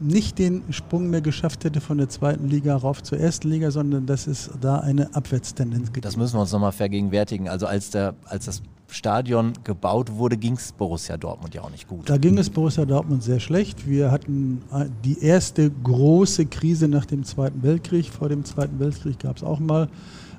nicht 0.00 0.38
den 0.38 0.62
Sprung 0.70 1.10
mehr 1.10 1.20
geschafft 1.20 1.64
hätte 1.64 1.80
von 1.80 1.98
der 1.98 2.08
zweiten 2.08 2.48
Liga 2.48 2.76
rauf 2.76 3.02
zur 3.02 3.18
ersten 3.18 3.48
Liga, 3.48 3.70
sondern 3.70 4.06
dass 4.06 4.26
es 4.26 4.50
da 4.60 4.78
eine 4.78 5.14
Abwärtstendenz 5.14 5.92
gibt. 5.92 6.04
Das 6.04 6.16
müssen 6.16 6.36
wir 6.36 6.40
uns 6.40 6.52
nochmal 6.52 6.72
vergegenwärtigen. 6.72 7.48
Also 7.48 7.66
als, 7.66 7.90
der, 7.90 8.14
als 8.24 8.46
das 8.46 8.62
Stadion 8.88 9.52
gebaut 9.64 10.12
wurde, 10.12 10.36
ging 10.36 10.54
es 10.54 10.72
Borussia 10.72 11.16
Dortmund 11.16 11.54
ja 11.54 11.62
auch 11.62 11.70
nicht 11.70 11.88
gut. 11.88 12.08
Da 12.08 12.16
ging 12.16 12.38
es 12.38 12.50
Borussia 12.50 12.84
Dortmund 12.84 13.22
sehr 13.22 13.40
schlecht. 13.40 13.88
Wir 13.88 14.10
hatten 14.10 14.62
äh, 14.72 14.86
die 15.04 15.22
erste 15.22 15.70
große 15.70 16.46
Krise 16.46 16.88
nach 16.88 17.06
dem 17.06 17.24
Zweiten 17.24 17.62
Weltkrieg. 17.62 18.06
Vor 18.06 18.28
dem 18.28 18.44
Zweiten 18.44 18.78
Weltkrieg 18.80 19.18
gab 19.20 19.36
es 19.36 19.42
auch 19.42 19.60
mal 19.60 19.88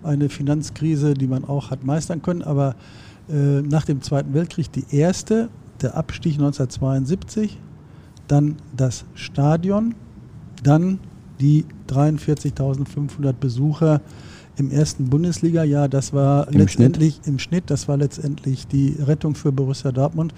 eine 0.04 0.30
Finanzkrise, 0.30 1.14
die 1.14 1.28
man 1.28 1.46
auch 1.46 1.72
hat 1.72 1.84
meistern 1.84 2.22
können. 2.22 2.42
Aber 2.42 2.76
äh, 3.30 3.62
nach 3.62 3.86
dem 3.86 4.02
Zweiten 4.02 4.34
Weltkrieg 4.34 4.72
die 4.72 4.86
erste, 4.96 5.50
der 5.82 5.96
Abstieg 5.96 6.34
1972 6.34 7.58
dann 8.32 8.56
das 8.76 9.06
Stadion 9.14 9.96
Dann 10.64 11.00
die 11.40 11.66
43.500 11.88 13.34
Besucher 13.34 14.02
im 14.58 14.72
ersten 14.72 15.10
Bundesliga-Jahr. 15.10 15.90
Das 15.90 16.14
war 16.14 16.48
Im 16.50 16.60
letztendlich 16.60 17.20
im 17.26 17.40
Schnitt, 17.40 17.66
das 17.68 17.88
war 17.88 17.98
letztendlich 17.98 18.68
die 18.68 18.96
Rettung 19.00 19.36
für 19.36 19.52
Borussia 19.52 19.92
Dortmund. 19.92 20.34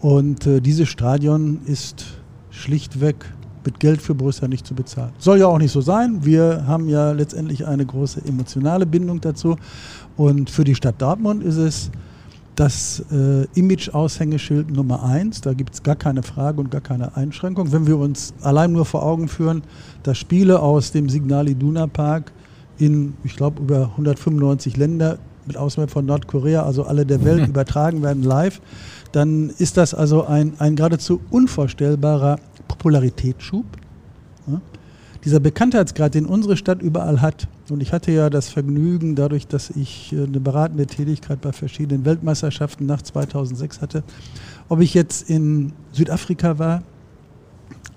Und 0.00 0.46
äh, 0.46 0.60
dieses 0.60 0.88
Stadion 0.88 1.60
ist 1.66 2.06
schlichtweg 2.50 3.16
mit 3.64 3.78
Geld 3.78 4.02
für 4.02 4.14
Borussia 4.14 4.48
nicht 4.48 4.66
zu 4.66 4.74
bezahlen. 4.74 5.12
Soll 5.18 5.38
ja 5.38 5.46
auch 5.46 5.58
nicht 5.58 5.72
so 5.72 5.80
sein. 5.80 6.24
Wir 6.24 6.66
haben 6.66 6.88
ja 6.88 7.12
letztendlich 7.12 7.66
eine 7.66 7.86
große 7.86 8.22
emotionale 8.26 8.86
Bindung 8.86 9.20
dazu. 9.20 9.56
Und 10.16 10.50
für 10.50 10.64
die 10.64 10.74
Stadt 10.74 11.00
Dortmund 11.00 11.44
ist 11.44 11.58
es 11.58 11.90
das 12.60 13.02
äh, 13.10 13.46
Image-Aushängeschild 13.58 14.70
Nummer 14.70 15.02
eins. 15.02 15.40
Da 15.40 15.54
gibt 15.54 15.72
es 15.72 15.82
gar 15.82 15.96
keine 15.96 16.22
Frage 16.22 16.60
und 16.60 16.70
gar 16.70 16.82
keine 16.82 17.16
Einschränkung. 17.16 17.72
Wenn 17.72 17.86
wir 17.86 17.96
uns 17.96 18.34
allein 18.42 18.72
nur 18.72 18.84
vor 18.84 19.02
Augen 19.02 19.28
führen, 19.28 19.62
dass 20.02 20.18
Spiele 20.18 20.60
aus 20.60 20.92
dem 20.92 21.08
Signal 21.08 21.48
Iduna 21.48 21.86
Park 21.86 22.32
in, 22.76 23.14
ich 23.24 23.34
glaube, 23.34 23.62
über 23.62 23.92
195 23.92 24.76
Länder 24.76 25.16
mit 25.46 25.56
Ausnahme 25.56 25.88
von 25.88 26.04
Nordkorea, 26.04 26.62
also 26.62 26.84
alle 26.84 27.06
der 27.06 27.24
Welt, 27.24 27.48
übertragen 27.48 28.02
werden 28.02 28.24
live, 28.24 28.60
dann 29.12 29.48
ist 29.56 29.78
das 29.78 29.94
also 29.94 30.26
ein, 30.26 30.52
ein 30.58 30.76
geradezu 30.76 31.22
unvorstellbarer 31.30 32.36
Popularitätsschub. 32.68 33.64
Dieser 35.24 35.40
Bekanntheitsgrad, 35.40 36.14
den 36.14 36.24
unsere 36.24 36.56
Stadt 36.56 36.80
überall 36.80 37.20
hat, 37.20 37.46
und 37.68 37.82
ich 37.82 37.92
hatte 37.92 38.10
ja 38.10 38.30
das 38.30 38.48
Vergnügen, 38.48 39.14
dadurch, 39.14 39.46
dass 39.46 39.70
ich 39.70 40.12
äh, 40.12 40.24
eine 40.24 40.40
beratende 40.40 40.86
Tätigkeit 40.86 41.40
bei 41.40 41.52
verschiedenen 41.52 42.04
Weltmeisterschaften 42.04 42.86
nach 42.86 43.02
2006 43.02 43.80
hatte, 43.82 44.02
ob 44.68 44.80
ich 44.80 44.94
jetzt 44.94 45.28
in 45.28 45.72
Südafrika 45.92 46.58
war 46.58 46.82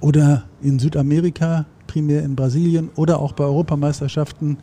oder 0.01 0.43
in 0.61 0.79
Südamerika, 0.79 1.65
primär 1.87 2.23
in 2.23 2.35
Brasilien 2.35 2.89
oder 2.95 3.19
auch 3.19 3.31
bei 3.33 3.45
Europameisterschaften 3.45 4.57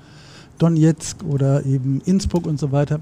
Donetsk 0.58 1.24
oder 1.24 1.64
eben 1.64 2.02
Innsbruck 2.04 2.46
und 2.46 2.60
so 2.60 2.70
weiter. 2.72 3.00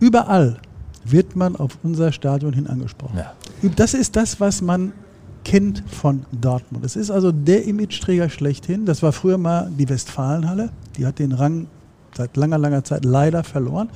Überall 0.00 0.58
wird 1.04 1.36
man 1.36 1.56
auf 1.56 1.78
unser 1.82 2.12
Stadion 2.12 2.52
hin 2.52 2.66
angesprochen. 2.66 3.18
Ja. 3.18 3.34
Das 3.76 3.94
ist 3.94 4.16
das, 4.16 4.40
was 4.40 4.62
man 4.62 4.92
kennt 5.48 5.82
von 5.86 6.26
Dortmund. 6.30 6.84
Es 6.84 6.94
ist 6.94 7.10
also 7.10 7.32
der 7.32 7.64
Imageträger 7.64 8.28
schlechthin. 8.28 8.84
Das 8.84 9.02
war 9.02 9.12
früher 9.12 9.38
mal 9.38 9.72
die 9.78 9.88
Westfalenhalle. 9.88 10.68
Die 10.98 11.06
hat 11.06 11.18
den 11.18 11.32
Rang 11.32 11.68
seit 12.14 12.36
langer, 12.36 12.58
langer 12.58 12.84
Zeit 12.84 13.06
leider 13.06 13.42
verloren. 13.44 13.88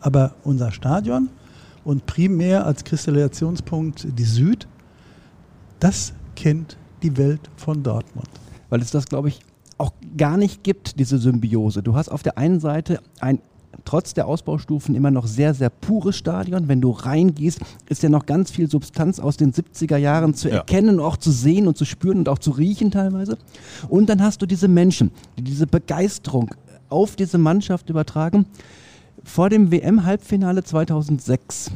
Aber 0.00 0.34
unser 0.44 0.72
Stadion 0.72 1.30
und 1.84 2.04
primär 2.04 2.66
als 2.66 2.84
Kristallisationspunkt 2.84 4.08
die 4.18 4.24
Süd, 4.24 4.68
das 5.78 6.12
kennt 6.36 6.76
die 7.02 7.16
Welt 7.16 7.48
von 7.56 7.82
Dortmund. 7.82 8.28
weil 8.68 8.82
es 8.82 8.90
das, 8.90 9.06
glaube 9.06 9.28
ich, 9.28 9.40
auch 9.78 9.94
gar 10.18 10.36
nicht 10.36 10.62
gibt, 10.62 11.00
diese 11.00 11.16
Symbiose. 11.16 11.82
Du 11.82 11.94
hast 11.94 12.10
auf 12.10 12.22
der 12.22 12.36
einen 12.36 12.60
Seite 12.60 13.00
ein 13.20 13.40
trotz 13.84 14.14
der 14.14 14.26
Ausbaustufen 14.26 14.94
immer 14.94 15.10
noch 15.10 15.26
sehr, 15.26 15.54
sehr 15.54 15.70
pures 15.70 16.16
Stadion. 16.16 16.68
Wenn 16.68 16.80
du 16.80 16.90
reingehst, 16.90 17.60
ist 17.88 18.02
ja 18.02 18.08
noch 18.08 18.26
ganz 18.26 18.50
viel 18.50 18.70
Substanz 18.70 19.18
aus 19.20 19.36
den 19.36 19.52
70er 19.52 19.96
Jahren 19.96 20.34
zu 20.34 20.48
Ja. 20.48 20.56
erkennen, 20.56 21.00
auch 21.00 21.16
zu 21.16 21.30
sehen 21.30 21.66
und 21.66 21.76
zu 21.76 21.84
spüren 21.84 22.18
und 22.18 22.28
auch 22.28 22.38
zu 22.38 22.50
riechen 22.50 22.90
teilweise. 22.90 23.38
Und 23.88 24.08
dann 24.08 24.22
hast 24.22 24.42
du 24.42 24.46
diese 24.46 24.68
Menschen, 24.68 25.10
die 25.38 25.42
diese 25.42 25.66
Begeisterung 25.66 26.50
auf 26.88 27.16
diese 27.16 27.38
Mannschaft 27.38 27.90
übertragen. 27.90 28.46
Vor 29.24 29.48
dem 29.50 29.70
WM-Halbfinale 29.70 30.64
2006 30.64 31.70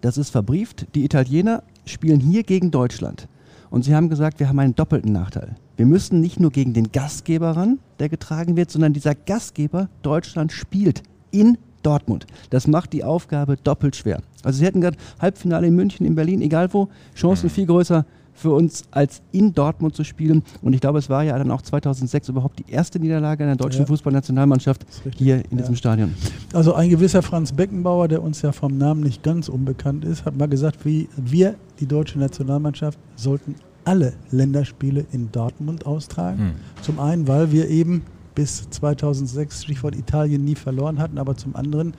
das 0.00 0.18
ist 0.18 0.30
verbrieft. 0.30 0.86
Die 0.94 1.04
Italiener 1.04 1.62
spielen 1.86 2.20
hier 2.20 2.42
gegen 2.42 2.70
Deutschland. 2.70 3.28
Und 3.72 3.86
sie 3.86 3.94
haben 3.94 4.10
gesagt, 4.10 4.38
wir 4.38 4.50
haben 4.50 4.58
einen 4.58 4.74
doppelten 4.74 5.12
Nachteil. 5.12 5.56
Wir 5.78 5.86
müssen 5.86 6.20
nicht 6.20 6.38
nur 6.38 6.50
gegen 6.50 6.74
den 6.74 6.92
Gastgeber 6.92 7.52
ran, 7.52 7.78
der 8.00 8.10
getragen 8.10 8.54
wird, 8.54 8.70
sondern 8.70 8.92
dieser 8.92 9.14
Gastgeber 9.14 9.88
Deutschland 10.02 10.52
spielt 10.52 11.02
in 11.30 11.56
Dortmund. 11.82 12.26
Das 12.50 12.66
macht 12.66 12.92
die 12.92 13.02
Aufgabe 13.02 13.56
doppelt 13.56 13.96
schwer. 13.96 14.20
Also 14.44 14.58
sie 14.58 14.66
hätten 14.66 14.82
gerade 14.82 14.98
Halbfinale 15.18 15.68
in 15.68 15.74
München, 15.74 16.04
in 16.04 16.14
Berlin, 16.14 16.42
egal 16.42 16.70
wo, 16.74 16.90
Chancen 17.14 17.48
viel 17.48 17.64
größer 17.64 18.04
für 18.34 18.50
uns 18.50 18.84
als 18.90 19.22
in 19.32 19.52
Dortmund 19.54 19.94
zu 19.94 20.04
spielen. 20.04 20.42
Und 20.62 20.72
ich 20.72 20.80
glaube, 20.80 20.98
es 20.98 21.08
war 21.10 21.22
ja 21.22 21.36
dann 21.38 21.50
auch 21.50 21.62
2006 21.62 22.28
überhaupt 22.30 22.58
die 22.58 22.70
erste 22.72 22.98
Niederlage 22.98 23.44
einer 23.44 23.56
deutschen 23.56 23.80
Ja. 23.82 23.86
Fußballnationalmannschaft 23.86 24.84
hier 25.16 25.36
in 25.50 25.52
Ja. 25.52 25.56
diesem 25.58 25.76
Stadion. 25.76 26.14
Also 26.52 26.74
ein 26.74 26.90
gewisser 26.90 27.22
Franz 27.22 27.52
Beckenbauer, 27.52 28.08
der 28.08 28.22
uns 28.22 28.42
ja 28.42 28.52
vom 28.52 28.78
Namen 28.78 29.02
nicht 29.02 29.22
ganz 29.22 29.48
unbekannt 29.48 30.04
ist, 30.04 30.24
hat 30.24 30.36
mal 30.36 30.48
gesagt, 30.48 30.84
wie 30.84 31.08
wir, 31.16 31.54
die 31.80 31.86
deutsche 31.86 32.18
Nationalmannschaft, 32.18 32.98
sollten 33.16 33.54
alle 33.84 34.12
Länderspiele 34.30 35.04
in 35.12 35.30
Dortmund 35.32 35.86
austragen. 35.86 36.38
Hm. 36.38 36.52
Zum 36.82 37.00
einen, 37.00 37.26
weil 37.26 37.50
wir 37.52 37.68
eben 37.68 38.02
bis 38.34 38.68
2006, 38.70 39.64
Stichwort 39.64 39.94
Italien, 39.96 40.44
nie 40.44 40.54
verloren 40.54 40.98
hatten, 40.98 41.18
aber 41.18 41.36
zum 41.36 41.54
anderen, 41.56 41.94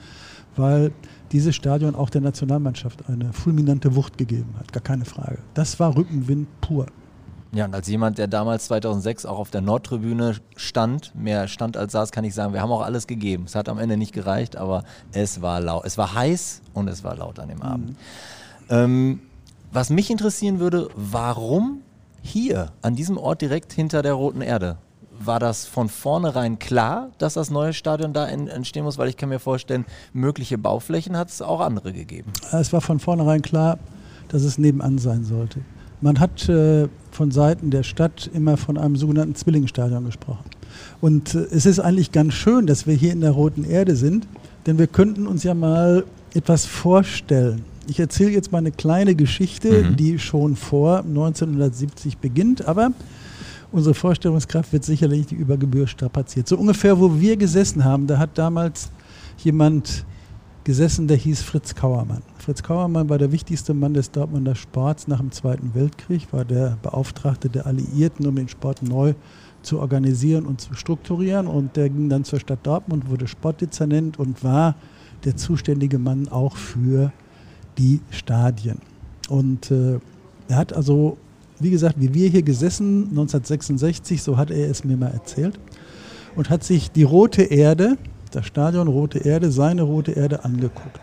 weil 0.56 0.92
dieses 1.32 1.54
Stadion 1.54 1.94
auch 1.94 2.10
der 2.10 2.20
Nationalmannschaft 2.20 3.08
eine 3.08 3.32
fulminante 3.32 3.96
Wucht 3.96 4.18
gegeben 4.18 4.54
hat, 4.58 4.72
gar 4.72 4.82
keine 4.82 5.04
Frage. 5.04 5.38
Das 5.54 5.80
war 5.80 5.96
Rückenwind 5.96 6.48
pur. 6.60 6.86
Ja, 7.52 7.66
und 7.66 7.74
als 7.74 7.86
jemand, 7.86 8.18
der 8.18 8.26
damals 8.26 8.66
2006 8.66 9.26
auch 9.26 9.38
auf 9.38 9.50
der 9.50 9.60
Nordtribüne 9.60 10.36
stand, 10.56 11.14
mehr 11.14 11.46
stand 11.46 11.76
als 11.76 11.92
saß, 11.92 12.10
kann 12.10 12.24
ich 12.24 12.34
sagen, 12.34 12.52
wir 12.52 12.60
haben 12.60 12.72
auch 12.72 12.82
alles 12.82 13.06
gegeben. 13.06 13.44
Es 13.46 13.54
hat 13.54 13.68
am 13.68 13.78
Ende 13.78 13.96
nicht 13.96 14.12
gereicht, 14.12 14.56
aber 14.56 14.82
es 15.12 15.40
war 15.40 15.60
laut. 15.60 15.84
Es 15.84 15.96
war 15.96 16.14
heiß 16.14 16.62
und 16.72 16.88
es 16.88 17.04
war 17.04 17.16
laut 17.16 17.38
an 17.38 17.48
dem 17.48 17.62
Abend. 17.62 17.96
Ähm, 18.68 19.20
was 19.72 19.90
mich 19.90 20.10
interessieren 20.10 20.58
würde, 20.58 20.88
warum 20.96 21.82
hier, 22.22 22.72
an 22.82 22.96
diesem 22.96 23.18
Ort 23.18 23.42
direkt 23.42 23.72
hinter 23.72 24.02
der 24.02 24.14
Roten 24.14 24.40
Erde? 24.40 24.78
War 25.22 25.38
das 25.38 25.64
von 25.66 25.88
vornherein 25.88 26.58
klar, 26.58 27.10
dass 27.18 27.34
das 27.34 27.50
neue 27.50 27.72
Stadion 27.72 28.12
da 28.12 28.26
en- 28.28 28.48
entstehen 28.48 28.84
muss? 28.84 28.98
Weil 28.98 29.08
ich 29.08 29.16
kann 29.16 29.28
mir 29.28 29.38
vorstellen, 29.38 29.84
mögliche 30.12 30.58
Bauflächen 30.58 31.16
hat 31.16 31.28
es 31.30 31.40
auch 31.42 31.60
andere 31.60 31.92
gegeben. 31.92 32.32
Es 32.52 32.72
war 32.72 32.80
von 32.80 32.98
vornherein 33.00 33.42
klar, 33.42 33.78
dass 34.28 34.42
es 34.42 34.58
nebenan 34.58 34.98
sein 34.98 35.24
sollte. 35.24 35.60
Man 36.00 36.20
hat 36.20 36.48
äh, 36.48 36.88
von 37.12 37.30
Seiten 37.30 37.70
der 37.70 37.82
Stadt 37.84 38.28
immer 38.34 38.56
von 38.56 38.76
einem 38.76 38.96
sogenannten 38.96 39.34
Zwillingsstadion 39.34 40.04
gesprochen. 40.04 40.44
Und 41.00 41.34
äh, 41.34 41.46
es 41.50 41.64
ist 41.66 41.78
eigentlich 41.80 42.12
ganz 42.12 42.34
schön, 42.34 42.66
dass 42.66 42.86
wir 42.86 42.94
hier 42.94 43.12
in 43.12 43.20
der 43.20 43.30
Roten 43.30 43.64
Erde 43.64 43.96
sind, 43.96 44.26
denn 44.66 44.78
wir 44.78 44.86
könnten 44.88 45.26
uns 45.26 45.44
ja 45.44 45.54
mal 45.54 46.04
etwas 46.34 46.66
vorstellen. 46.66 47.64
Ich 47.86 48.00
erzähle 48.00 48.30
jetzt 48.30 48.50
mal 48.50 48.58
eine 48.58 48.72
kleine 48.72 49.14
Geschichte, 49.14 49.84
Mhm. 49.84 49.96
die 49.96 50.18
schon 50.18 50.56
vor 50.56 51.04
1970 51.04 52.18
beginnt, 52.18 52.66
aber 52.66 52.90
unsere 53.74 53.94
Vorstellungskraft 53.94 54.72
wird 54.72 54.84
sicherlich 54.84 55.26
die 55.26 55.34
Übergebühr 55.34 55.88
strapaziert. 55.88 56.46
So 56.46 56.56
ungefähr, 56.56 57.00
wo 57.00 57.18
wir 57.18 57.36
gesessen 57.36 57.84
haben, 57.84 58.06
da 58.06 58.18
hat 58.18 58.38
damals 58.38 58.90
jemand 59.38 60.06
gesessen, 60.62 61.08
der 61.08 61.16
hieß 61.16 61.42
Fritz 61.42 61.74
Kauermann. 61.74 62.22
Fritz 62.38 62.62
Kauermann 62.62 63.08
war 63.08 63.18
der 63.18 63.32
wichtigste 63.32 63.74
Mann 63.74 63.92
des 63.92 64.12
Dortmunder 64.12 64.54
Sports 64.54 65.08
nach 65.08 65.18
dem 65.18 65.32
Zweiten 65.32 65.74
Weltkrieg, 65.74 66.32
war 66.32 66.44
der 66.44 66.78
Beauftragte 66.82 67.48
der 67.48 67.66
Alliierten, 67.66 68.26
um 68.28 68.36
den 68.36 68.48
Sport 68.48 68.82
neu 68.82 69.14
zu 69.62 69.80
organisieren 69.80 70.46
und 70.46 70.60
zu 70.60 70.74
strukturieren. 70.74 71.48
Und 71.48 71.76
der 71.76 71.90
ging 71.90 72.08
dann 72.08 72.22
zur 72.22 72.38
Stadt 72.38 72.60
Dortmund, 72.62 73.10
wurde 73.10 73.26
Sportdezernent 73.26 74.20
und 74.20 74.44
war 74.44 74.76
der 75.24 75.36
zuständige 75.36 75.98
Mann 75.98 76.28
auch 76.28 76.56
für 76.56 77.12
die 77.76 78.00
Stadien. 78.10 78.78
Und 79.28 79.72
äh, 79.72 79.98
er 80.48 80.56
hat 80.56 80.72
also, 80.72 81.18
wie 81.64 81.70
gesagt, 81.70 81.96
wie 81.98 82.12
wir 82.12 82.28
hier 82.28 82.42
gesessen, 82.42 83.08
1966, 83.08 84.22
so 84.22 84.36
hat 84.36 84.50
er 84.50 84.70
es 84.70 84.84
mir 84.84 84.96
mal 84.96 85.10
erzählt, 85.10 85.58
und 86.36 86.50
hat 86.50 86.62
sich 86.62 86.90
die 86.90 87.04
Rote 87.04 87.42
Erde, 87.42 87.96
das 88.30 88.46
Stadion 88.46 88.86
Rote 88.86 89.18
Erde, 89.18 89.50
seine 89.50 89.82
Rote 89.82 90.12
Erde 90.12 90.44
angeguckt. 90.44 91.00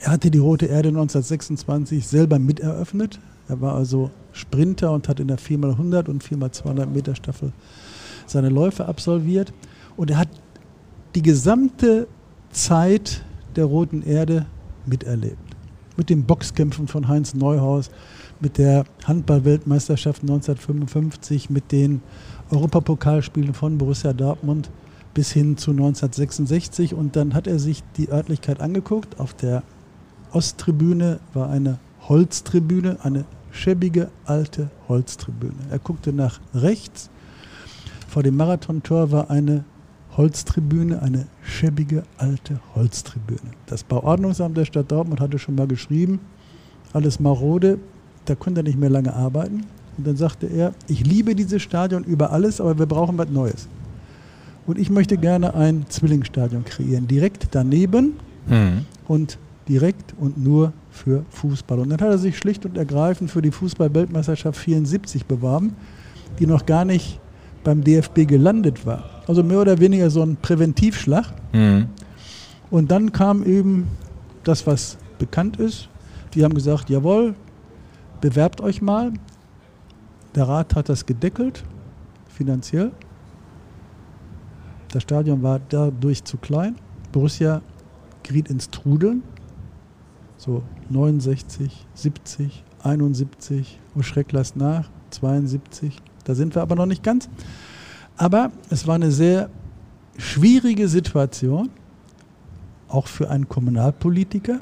Er 0.00 0.12
hatte 0.12 0.30
die 0.30 0.38
Rote 0.38 0.66
Erde 0.66 0.88
1926 0.88 2.06
selber 2.06 2.38
miteröffnet. 2.38 3.20
Er 3.48 3.60
war 3.60 3.74
also 3.74 4.10
Sprinter 4.32 4.92
und 4.92 5.08
hat 5.08 5.20
in 5.20 5.28
der 5.28 5.38
4x100 5.38 6.08
und 6.08 6.24
4x200 6.24 6.86
Meter 6.86 7.14
Staffel 7.14 7.52
seine 8.26 8.48
Läufe 8.48 8.86
absolviert. 8.86 9.52
Und 9.96 10.10
er 10.10 10.18
hat 10.18 10.28
die 11.14 11.22
gesamte 11.22 12.08
Zeit 12.50 13.24
der 13.56 13.66
Roten 13.66 14.02
Erde 14.02 14.46
miterlebt. 14.86 15.36
Mit 15.96 16.08
den 16.08 16.24
Boxkämpfen 16.24 16.88
von 16.88 17.06
Heinz 17.08 17.34
Neuhaus, 17.34 17.90
mit 18.40 18.58
der 18.58 18.84
Handball-Weltmeisterschaft 19.04 20.22
1955, 20.22 21.50
mit 21.50 21.72
den 21.72 22.02
Europapokalspielen 22.50 23.54
von 23.54 23.78
Borussia 23.78 24.12
Dortmund 24.12 24.70
bis 25.14 25.32
hin 25.32 25.56
zu 25.56 25.72
1966. 25.72 26.94
Und 26.94 27.16
dann 27.16 27.34
hat 27.34 27.46
er 27.46 27.58
sich 27.58 27.82
die 27.96 28.10
Örtlichkeit 28.10 28.60
angeguckt. 28.60 29.20
Auf 29.20 29.34
der 29.34 29.62
Osttribüne 30.32 31.20
war 31.34 31.50
eine 31.50 31.78
Holztribüne, 32.08 32.98
eine 33.02 33.24
schäbige 33.50 34.10
alte 34.24 34.70
Holztribüne. 34.88 35.54
Er 35.70 35.78
guckte 35.78 36.12
nach 36.12 36.40
rechts. 36.54 37.10
Vor 38.08 38.22
dem 38.22 38.36
Marathontor 38.36 39.10
war 39.12 39.30
eine 39.30 39.64
Holztribüne, 40.16 41.02
eine 41.02 41.26
schäbige 41.42 42.02
alte 42.16 42.60
Holztribüne. 42.74 43.52
Das 43.66 43.84
Bauordnungsamt 43.84 44.56
der 44.56 44.64
Stadt 44.64 44.90
Dortmund 44.90 45.20
hatte 45.20 45.38
schon 45.38 45.54
mal 45.54 45.68
geschrieben, 45.68 46.20
alles 46.92 47.20
marode, 47.20 47.78
da 48.30 48.36
konnte 48.36 48.60
er 48.60 48.64
nicht 48.64 48.78
mehr 48.78 48.90
lange 48.90 49.12
arbeiten. 49.12 49.64
Und 49.98 50.06
dann 50.06 50.16
sagte 50.16 50.46
er, 50.46 50.72
ich 50.86 51.04
liebe 51.04 51.34
dieses 51.34 51.60
Stadion 51.62 52.04
über 52.04 52.30
alles, 52.30 52.60
aber 52.60 52.78
wir 52.78 52.86
brauchen 52.86 53.18
was 53.18 53.28
Neues. 53.28 53.66
Und 54.66 54.78
ich 54.78 54.88
möchte 54.88 55.16
gerne 55.16 55.52
ein 55.54 55.84
Zwillingsstadion 55.88 56.64
kreieren, 56.64 57.08
direkt 57.08 57.48
daneben 57.50 58.14
Mhm. 58.48 58.84
und 59.08 59.38
direkt 59.68 60.14
und 60.18 60.38
nur 60.42 60.72
für 60.90 61.24
Fußball. 61.30 61.80
Und 61.80 61.90
dann 61.90 62.00
hat 62.00 62.08
er 62.08 62.18
sich 62.18 62.38
schlicht 62.38 62.64
und 62.64 62.76
ergreifend 62.78 63.30
für 63.30 63.42
die 63.42 63.50
Fußball-Weltmeisterschaft 63.50 64.58
74 64.58 65.26
beworben, 65.26 65.74
die 66.38 66.46
noch 66.46 66.64
gar 66.66 66.84
nicht 66.84 67.20
beim 67.64 67.82
DFB 67.84 68.26
gelandet 68.26 68.86
war. 68.86 69.04
Also 69.26 69.42
mehr 69.42 69.60
oder 69.60 69.78
weniger 69.78 70.08
so 70.08 70.22
ein 70.22 70.36
Präventivschlag. 70.36 71.26
Mhm. 71.52 71.86
Und 72.70 72.90
dann 72.90 73.12
kam 73.12 73.42
eben 73.44 73.88
das, 74.44 74.66
was 74.66 74.96
bekannt 75.18 75.58
ist. 75.58 75.88
Die 76.34 76.44
haben 76.44 76.54
gesagt, 76.54 76.88
jawohl, 76.88 77.34
bewerbt 78.20 78.60
euch 78.60 78.82
mal. 78.82 79.12
Der 80.34 80.48
Rat 80.48 80.76
hat 80.76 80.88
das 80.88 81.06
gedeckelt, 81.06 81.64
finanziell. 82.28 82.92
Das 84.92 85.02
Stadion 85.02 85.42
war 85.42 85.60
dadurch 85.68 86.24
zu 86.24 86.36
klein. 86.36 86.76
Borussia 87.12 87.62
geriet 88.22 88.50
ins 88.50 88.70
Trudeln. 88.70 89.22
So 90.36 90.62
69, 90.88 91.86
70, 91.94 92.64
71, 92.82 93.78
oh 93.96 94.02
Schreck 94.02 94.32
lasst 94.32 94.56
nach, 94.56 94.88
72. 95.10 95.96
Da 96.24 96.34
sind 96.34 96.54
wir 96.54 96.62
aber 96.62 96.76
noch 96.76 96.86
nicht 96.86 97.02
ganz. 97.02 97.28
Aber 98.16 98.50
es 98.70 98.86
war 98.86 98.94
eine 98.94 99.10
sehr 99.10 99.50
schwierige 100.16 100.88
Situation, 100.88 101.70
auch 102.88 103.06
für 103.06 103.30
einen 103.30 103.48
Kommunalpolitiker. 103.48 104.60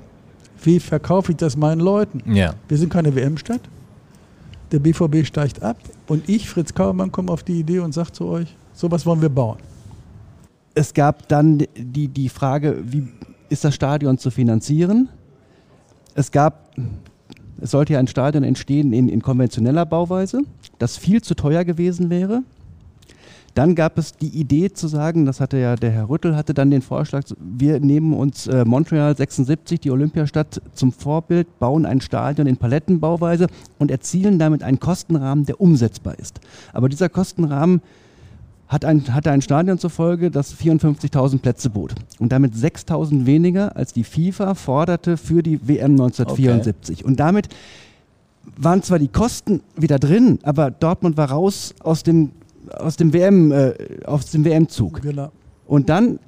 Wie 0.63 0.81
verkaufe 0.81 1.33
ich 1.33 1.39
das 1.39 1.57
meinen 1.57 1.81
Leuten? 1.81 2.23
Ja. 2.33 2.55
Wir 2.69 2.79
sind 2.79 2.93
keine 2.93 3.15
WM-Stadt. 3.15 3.61
Der 4.73 4.81
BVB 4.81 5.25
steigt 5.25 5.63
ab 5.63 5.79
und 6.09 6.29
ich, 6.29 6.49
Fritz 6.49 6.75
Kauermann, 6.75 7.11
komme 7.11 7.33
auf 7.33 7.43
die 7.43 7.61
Idee 7.61 7.79
und 7.79 7.95
sage 7.95 8.13
zu 8.13 8.27
euch, 8.27 8.55
sowas 8.75 9.07
wollen 9.07 9.23
wir 9.23 9.31
bauen. 9.31 9.59
Es 10.75 10.93
gab 10.93 11.27
dann 11.29 11.65
die, 11.77 12.09
die 12.09 12.29
Frage, 12.29 12.77
wie 12.85 13.09
ist 13.49 13.65
das 13.65 13.75
Stadion 13.75 14.19
zu 14.19 14.31
finanzieren? 14.31 15.09
Es 16.15 16.31
gab, 16.31 16.71
es 17.61 17.71
sollte 17.71 17.95
ja 17.95 17.99
ein 17.99 18.09
Stadion 18.09 18.45
entstehen 18.45 18.93
in, 18.93 19.09
in 19.09 19.23
konventioneller 19.23 19.87
Bauweise, 19.87 20.43
das 20.79 20.97
viel 20.97 21.23
zu 21.23 21.35
teuer 21.35 21.65
gewesen 21.65 22.11
wäre. 22.11 22.43
Dann 23.59 23.75
gab 23.75 23.99
es 23.99 24.13
die 24.13 24.29
Idee 24.29 24.73
zu 24.73 24.87
sagen, 24.87 25.27
das 25.27 25.41
hatte 25.41 25.59
ja 25.59 25.75
der 25.75 25.91
Herr 25.91 26.09
Rüttel, 26.09 26.37
hatte 26.37 26.55
dann 26.55 26.71
den 26.71 26.81
Vorschlag, 26.81 27.25
wir 27.41 27.81
nehmen 27.81 28.15
uns 28.15 28.47
äh, 28.47 28.65
Montreal 28.65 29.17
76, 29.17 29.81
die 29.81 29.91
Olympiastadt, 29.91 30.63
zum 30.75 30.93
Vorbild, 30.93 31.59
bauen 31.59 31.85
ein 31.85 32.01
Stadion 32.01 32.47
in 32.47 32.57
Palettenbauweise 32.57 33.49
und 33.81 33.91
erzielen 33.91 34.39
damit 34.39 34.63
einen 34.63 34.79
Kostenrahmen, 34.79 35.45
der 35.45 35.61
umsetzbar 35.61 36.17
ist. 36.21 36.39
Aber 36.73 36.89
dieser 36.89 37.09
Kostenrahmen 37.09 37.83
hat 38.69 38.85
ein, 38.85 39.13
hatte 39.13 39.33
ein 39.33 39.43
Stadion 39.43 39.77
zur 39.77 39.91
Folge, 39.91 40.31
das 40.31 40.55
54.000 40.55 41.41
Plätze 41.41 41.69
bot. 41.69 41.97
Und 42.21 42.31
damit 42.31 42.55
6.000 42.55 43.27
weniger, 43.27 43.75
als 43.75 43.93
die 43.93 44.05
FIFA 44.05 44.55
forderte 44.55 45.17
für 45.17 45.43
die 45.43 45.67
WM 45.67 46.01
1974. 46.01 47.05
Und 47.05 47.19
damit 47.19 47.49
waren 48.57 48.85
zwar 48.85 49.01
die 49.01 49.09
Kosten 49.09 49.63
wieder 49.77 49.99
drin, 49.99 50.39
aber 50.45 50.71
Dortmund 50.71 51.17
war 51.17 51.31
raus 51.31 51.75
aus 51.81 52.05
dem, 52.05 52.31
aus 52.71 52.97
dem 52.97 53.13
WM, 53.13 53.53
äh, 53.53 53.75
aus 54.05 54.31
dem 54.31 54.45
WM-Zug. 54.45 55.03
Genau. 55.03 55.31
Und 55.67 55.89
dann 55.89 56.19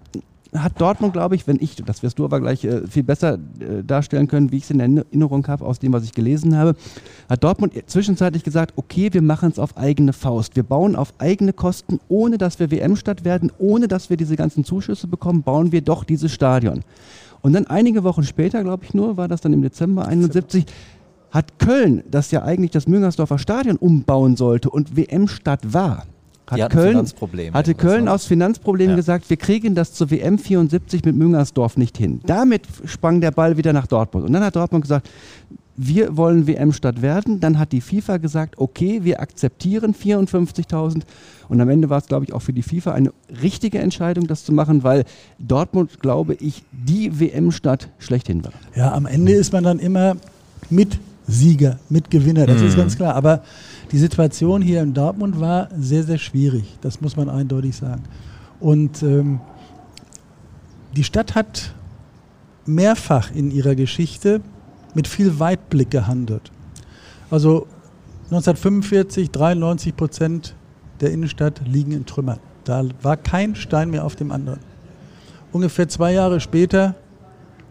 hat 0.55 0.81
Dortmund, 0.81 1.13
glaube 1.13 1.37
ich, 1.37 1.47
wenn 1.47 1.59
ich, 1.61 1.77
das 1.77 2.03
wirst 2.03 2.19
du 2.19 2.25
aber 2.25 2.41
gleich 2.41 2.65
äh, 2.65 2.87
viel 2.87 3.05
besser 3.05 3.35
äh, 3.35 3.85
darstellen 3.85 4.27
können, 4.27 4.51
wie 4.51 4.57
ich 4.57 4.65
es 4.65 4.71
in 4.71 4.81
Erinnerung 4.81 5.47
habe, 5.47 5.65
aus 5.65 5.79
dem, 5.79 5.93
was 5.93 6.05
ich 6.05 6.13
gelesen 6.13 6.57
habe, 6.57 6.75
hat 7.29 7.45
Dortmund 7.45 7.75
zwischenzeitlich 7.87 8.43
gesagt, 8.43 8.73
okay, 8.77 9.13
wir 9.13 9.23
machen 9.23 9.51
es 9.51 9.59
auf 9.59 9.77
eigene 9.77 10.13
Faust. 10.13 10.57
Wir 10.57 10.65
bauen 10.65 10.97
auf 10.97 11.13
eigene 11.19 11.53
Kosten, 11.53 12.01
ohne 12.09 12.37
dass 12.37 12.59
wir 12.59 12.71
WM-Stadt 12.71 13.25
werden, 13.25 13.53
ohne 13.59 13.87
dass 13.87 14.11
wir 14.11 14.17
diese 14.17 14.37
ganzen 14.37 14.65
Zuschüsse 14.65 15.07
bekommen, 15.07 15.43
bauen 15.43 15.73
wir 15.73 15.83
doch 15.83 16.05
dieses 16.05 16.33
Stadion. 16.33 16.81
Und 17.43 17.53
dann 17.53 17.67
einige 17.69 18.05
Wochen 18.05 18.25
später, 18.25 18.63
glaube 18.63 18.85
ich 18.85 18.93
nur, 18.93 19.17
war 19.17 19.29
das 19.29 19.41
dann 19.41 19.53
im 19.53 19.63
Dezember 19.63 20.07
71, 20.07 20.67
hat 21.31 21.59
Köln, 21.59 22.03
das 22.11 22.33
ja 22.33 22.43
eigentlich 22.43 22.73
das 22.73 22.89
Müngersdorfer 22.89 23.39
Stadion 23.39 23.77
umbauen 23.77 24.37
sollte 24.37 24.69
und 24.69 24.97
WM-Stadt 24.97 25.73
war, 25.73 26.05
hat 26.51 26.61
hatten 26.61 26.73
Köln, 26.73 26.89
Finanzprobleme. 26.91 27.53
hatte 27.57 27.75
Köln 27.75 28.09
aus 28.09 28.27
Finanzproblemen 28.27 28.91
Ja. 28.93 28.97
gesagt, 28.97 29.31
wir 29.31 29.37
kriegen 29.37 29.75
das 29.75 29.93
zur 29.93 30.11
WM 30.11 30.39
74 30.39 31.05
mit 31.05 31.17
Müngersdorf 31.17 31.77
nicht 31.77 31.97
hin. 31.99 32.21
Damit 32.27 32.63
sprang 32.85 33.21
der 33.21 33.31
Ball 33.31 33.57
wieder 33.57 33.73
nach 33.73 33.87
Dortmund. 33.87 34.27
Und 34.27 34.33
dann 34.33 34.43
hat 34.45 34.57
Dortmund 34.57 34.83
gesagt, 34.83 35.09
wir 35.83 36.17
wollen 36.19 36.47
WM-Stadt 36.47 37.01
werden. 37.01 37.41
Dann 37.41 37.59
hat 37.59 37.73
die 37.73 37.81
FIFA 37.81 38.19
gesagt, 38.19 38.59
okay, 38.59 39.01
wir 39.03 39.21
akzeptieren 39.21 39.95
54.000. 39.95 41.03
Und 41.49 41.61
am 41.61 41.69
Ende 41.71 41.89
war 41.89 41.99
es, 41.99 42.07
glaube 42.07 42.25
ich, 42.27 42.35
auch 42.35 42.43
für 42.43 42.53
die 42.53 42.63
FIFA 42.63 42.93
eine 42.93 43.13
richtige 43.43 43.79
Entscheidung, 43.79 44.27
das 44.27 44.45
zu 44.45 44.53
machen, 44.53 44.85
weil 44.85 45.05
Dortmund, 45.39 46.01
glaube 46.01 46.35
ich, 46.35 46.65
die 46.71 47.19
WM-Stadt 47.19 47.89
schlechthin 47.99 48.45
war. 48.45 48.53
Ja, 48.77 48.93
am 48.93 49.07
Ende 49.07 49.33
ist 49.33 49.53
man 49.55 49.65
dann 49.65 49.79
immer 49.79 50.17
Mitsieger, 51.31 51.79
Mitgewinner, 51.89 52.47
das 52.47 52.61
ist 52.61 52.75
Mhm. 52.75 52.81
ganz 52.81 52.97
klar. 52.97 53.15
Aber 53.15 53.43
die 53.93 53.99
Situation 53.99 54.63
hier 54.63 54.83
in 54.83 54.93
Dortmund 54.95 55.41
war 55.41 55.69
sehr, 55.79 56.03
sehr 56.03 56.19
schwierig. 56.19 56.65
Das 56.81 57.01
muss 57.01 57.17
man 57.17 57.29
eindeutig 57.29 57.77
sagen. 57.77 58.03
Und 58.59 59.03
ähm, 59.03 59.41
die 60.97 61.05
Stadt 61.05 61.35
hat 61.35 61.73
mehrfach 62.67 63.31
in 63.35 63.51
ihrer 63.51 63.75
Geschichte 63.75 64.41
mit 64.95 65.07
viel 65.09 65.39
Weitblick 65.39 65.91
gehandelt. 65.91 66.51
Also 67.31 67.67
1945, 68.25 69.31
93 69.31 69.97
Prozent 69.97 70.55
der 71.01 71.11
Innenstadt 71.13 71.63
liegen 71.67 71.93
in 71.93 72.07
Trümmern. 72.07 72.39
Da 72.65 72.85
war 73.03 73.17
kein 73.17 73.55
Stein 73.55 73.91
mehr 73.91 74.05
auf 74.05 74.17
dem 74.17 74.31
anderen. 74.31 74.61
Ungefähr 75.53 75.89
zwei 75.89 76.13
Jahre 76.13 76.41
später 76.41 76.95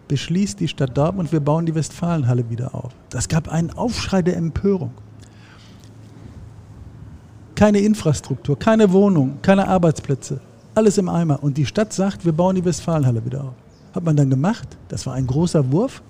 beschließt 0.10 0.60
die 0.60 0.68
Stadt 0.68 0.98
Dortmund, 0.98 1.32
wir 1.32 1.40
bauen 1.40 1.66
die 1.66 1.74
Westfalenhalle 1.74 2.50
wieder 2.50 2.76
auf. 2.76 2.92
Das 3.10 3.30
gab 3.30 3.48
einen 3.48 3.72
Aufschrei 3.72 4.22
der 4.22 4.36
Empörung. 4.36 4.92
Keine 7.56 7.80
Infrastruktur, 7.80 8.60
keine 8.60 8.92
Wohnung, 8.92 9.38
keine 9.42 9.68
Arbeitsplätze, 9.68 10.42
alles 10.76 10.98
im 10.98 11.08
Eimer. 11.08 11.42
Und 11.42 11.58
die 11.58 11.66
Stadt 11.66 11.94
sagt, 11.94 12.26
wir 12.26 12.34
bauen 12.34 12.56
die 12.56 12.66
Westfalenhalle 12.66 13.24
wieder 13.24 13.44
auf. 13.46 13.54
Hat 13.94 14.04
man 14.04 14.16
dann 14.16 14.30
gemacht. 14.30 14.78
Das 14.90 15.06
war 15.06 15.14
ein 15.14 15.28
großer 15.28 15.72
Wurf 15.72 16.02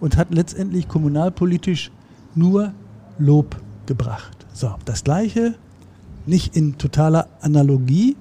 und 0.00 0.16
hat 0.16 0.34
letztendlich 0.34 0.88
kommunalpolitisch 0.88 1.90
nur 2.34 2.72
Lob 3.18 3.56
gebracht. 3.86 4.46
So, 4.52 4.74
das 4.84 5.04
Gleiche, 5.04 5.54
nicht 6.26 6.56
in 6.56 6.78
totaler 6.78 7.28
Analogie, 7.40 8.16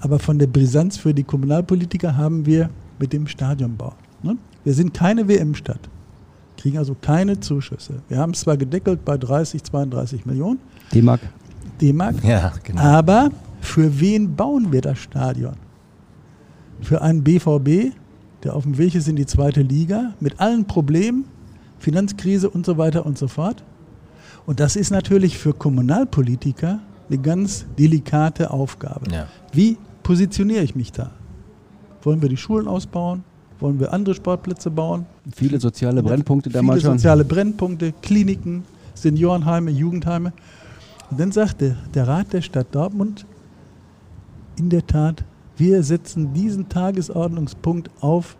aber 0.00 0.18
von 0.18 0.38
der 0.38 0.46
Brisanz 0.46 0.98
für 0.98 1.14
die 1.14 1.24
Kommunalpolitiker 1.24 2.16
haben 2.16 2.44
wir 2.44 2.68
mit 2.98 3.12
dem 3.12 3.26
Stadionbau. 3.26 3.94
Ne? 4.22 4.36
Wir 4.68 4.74
sind 4.74 4.92
keine 4.92 5.26
WM-Stadt, 5.28 5.80
kriegen 6.58 6.76
also 6.76 6.94
keine 7.00 7.40
Zuschüsse. 7.40 8.02
Wir 8.10 8.18
haben 8.18 8.32
es 8.32 8.40
zwar 8.40 8.58
gedeckelt 8.58 9.02
bei 9.02 9.16
30, 9.16 9.62
32 9.62 10.26
Millionen 10.26 10.58
D-Mark. 10.92 11.20
D-Mark, 11.80 12.22
Ja, 12.22 12.52
genau. 12.62 12.82
aber 12.82 13.30
für 13.62 13.98
wen 13.98 14.36
bauen 14.36 14.70
wir 14.70 14.82
das 14.82 14.98
Stadion? 14.98 15.54
Für 16.82 17.00
einen 17.00 17.24
BVB, 17.24 17.94
der 18.44 18.54
auf 18.54 18.64
dem 18.64 18.76
Weg 18.76 18.94
ist 18.94 19.08
in 19.08 19.16
die 19.16 19.24
zweite 19.24 19.62
Liga, 19.62 20.12
mit 20.20 20.38
allen 20.38 20.66
Problemen, 20.66 21.24
Finanzkrise 21.78 22.50
und 22.50 22.66
so 22.66 22.76
weiter 22.76 23.06
und 23.06 23.16
so 23.16 23.26
fort. 23.26 23.64
Und 24.44 24.60
das 24.60 24.76
ist 24.76 24.90
natürlich 24.90 25.38
für 25.38 25.54
Kommunalpolitiker 25.54 26.80
eine 27.08 27.18
ganz 27.18 27.64
delikate 27.78 28.50
Aufgabe. 28.50 29.10
Ja. 29.10 29.28
Wie 29.50 29.78
positioniere 30.02 30.62
ich 30.62 30.74
mich 30.76 30.92
da? 30.92 31.12
Wollen 32.02 32.20
wir 32.20 32.28
die 32.28 32.36
Schulen 32.36 32.68
ausbauen? 32.68 33.24
Wollen 33.60 33.80
wir 33.80 33.92
andere 33.92 34.14
Sportplätze 34.14 34.70
bauen? 34.70 35.06
Viele 35.34 35.58
soziale 35.58 36.02
Brennpunkte 36.02 36.50
damals 36.50 36.82
Viele 36.82 36.92
soziale 36.92 37.24
Brennpunkte, 37.24 37.92
Kliniken, 38.02 38.64
Seniorenheime, 38.94 39.70
Jugendheime. 39.70 40.32
Und 41.10 41.18
dann 41.18 41.32
sagte 41.32 41.76
der 41.94 42.06
Rat 42.06 42.32
der 42.32 42.42
Stadt 42.42 42.68
Dortmund, 42.72 43.26
in 44.56 44.70
der 44.70 44.86
Tat, 44.86 45.24
wir 45.56 45.82
setzen 45.82 46.34
diesen 46.34 46.68
Tagesordnungspunkt 46.68 47.90
auf 48.00 48.36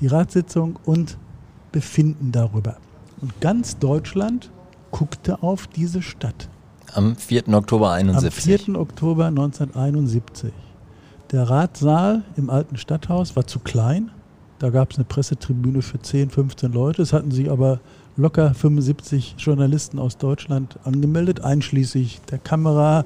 die 0.00 0.06
Ratssitzung 0.06 0.78
und 0.84 1.18
befinden 1.70 2.32
darüber. 2.32 2.76
Und 3.20 3.40
ganz 3.40 3.78
Deutschland 3.78 4.50
guckte 4.90 5.42
auf 5.42 5.66
diese 5.66 6.02
Stadt. 6.02 6.48
Am 6.94 7.16
4. 7.16 7.48
Oktober 7.48 7.88
Am 7.88 8.08
71. 8.08 8.64
4. 8.64 8.80
Oktober 8.80 9.26
1971. 9.26 10.52
Der 11.30 11.48
Ratssaal 11.48 12.22
im 12.36 12.50
alten 12.50 12.76
Stadthaus 12.76 13.34
war 13.36 13.46
zu 13.46 13.58
klein. 13.58 14.10
Da 14.62 14.70
gab 14.70 14.92
es 14.92 14.96
eine 14.96 15.04
Pressetribüne 15.04 15.82
für 15.82 16.00
10, 16.00 16.30
15 16.30 16.72
Leute. 16.72 17.02
Es 17.02 17.12
hatten 17.12 17.32
sich 17.32 17.50
aber 17.50 17.80
locker 18.16 18.54
75 18.54 19.34
Journalisten 19.36 19.98
aus 19.98 20.18
Deutschland 20.18 20.78
angemeldet, 20.84 21.40
einschließlich 21.40 22.20
der 22.30 22.38
Kamera, 22.38 23.04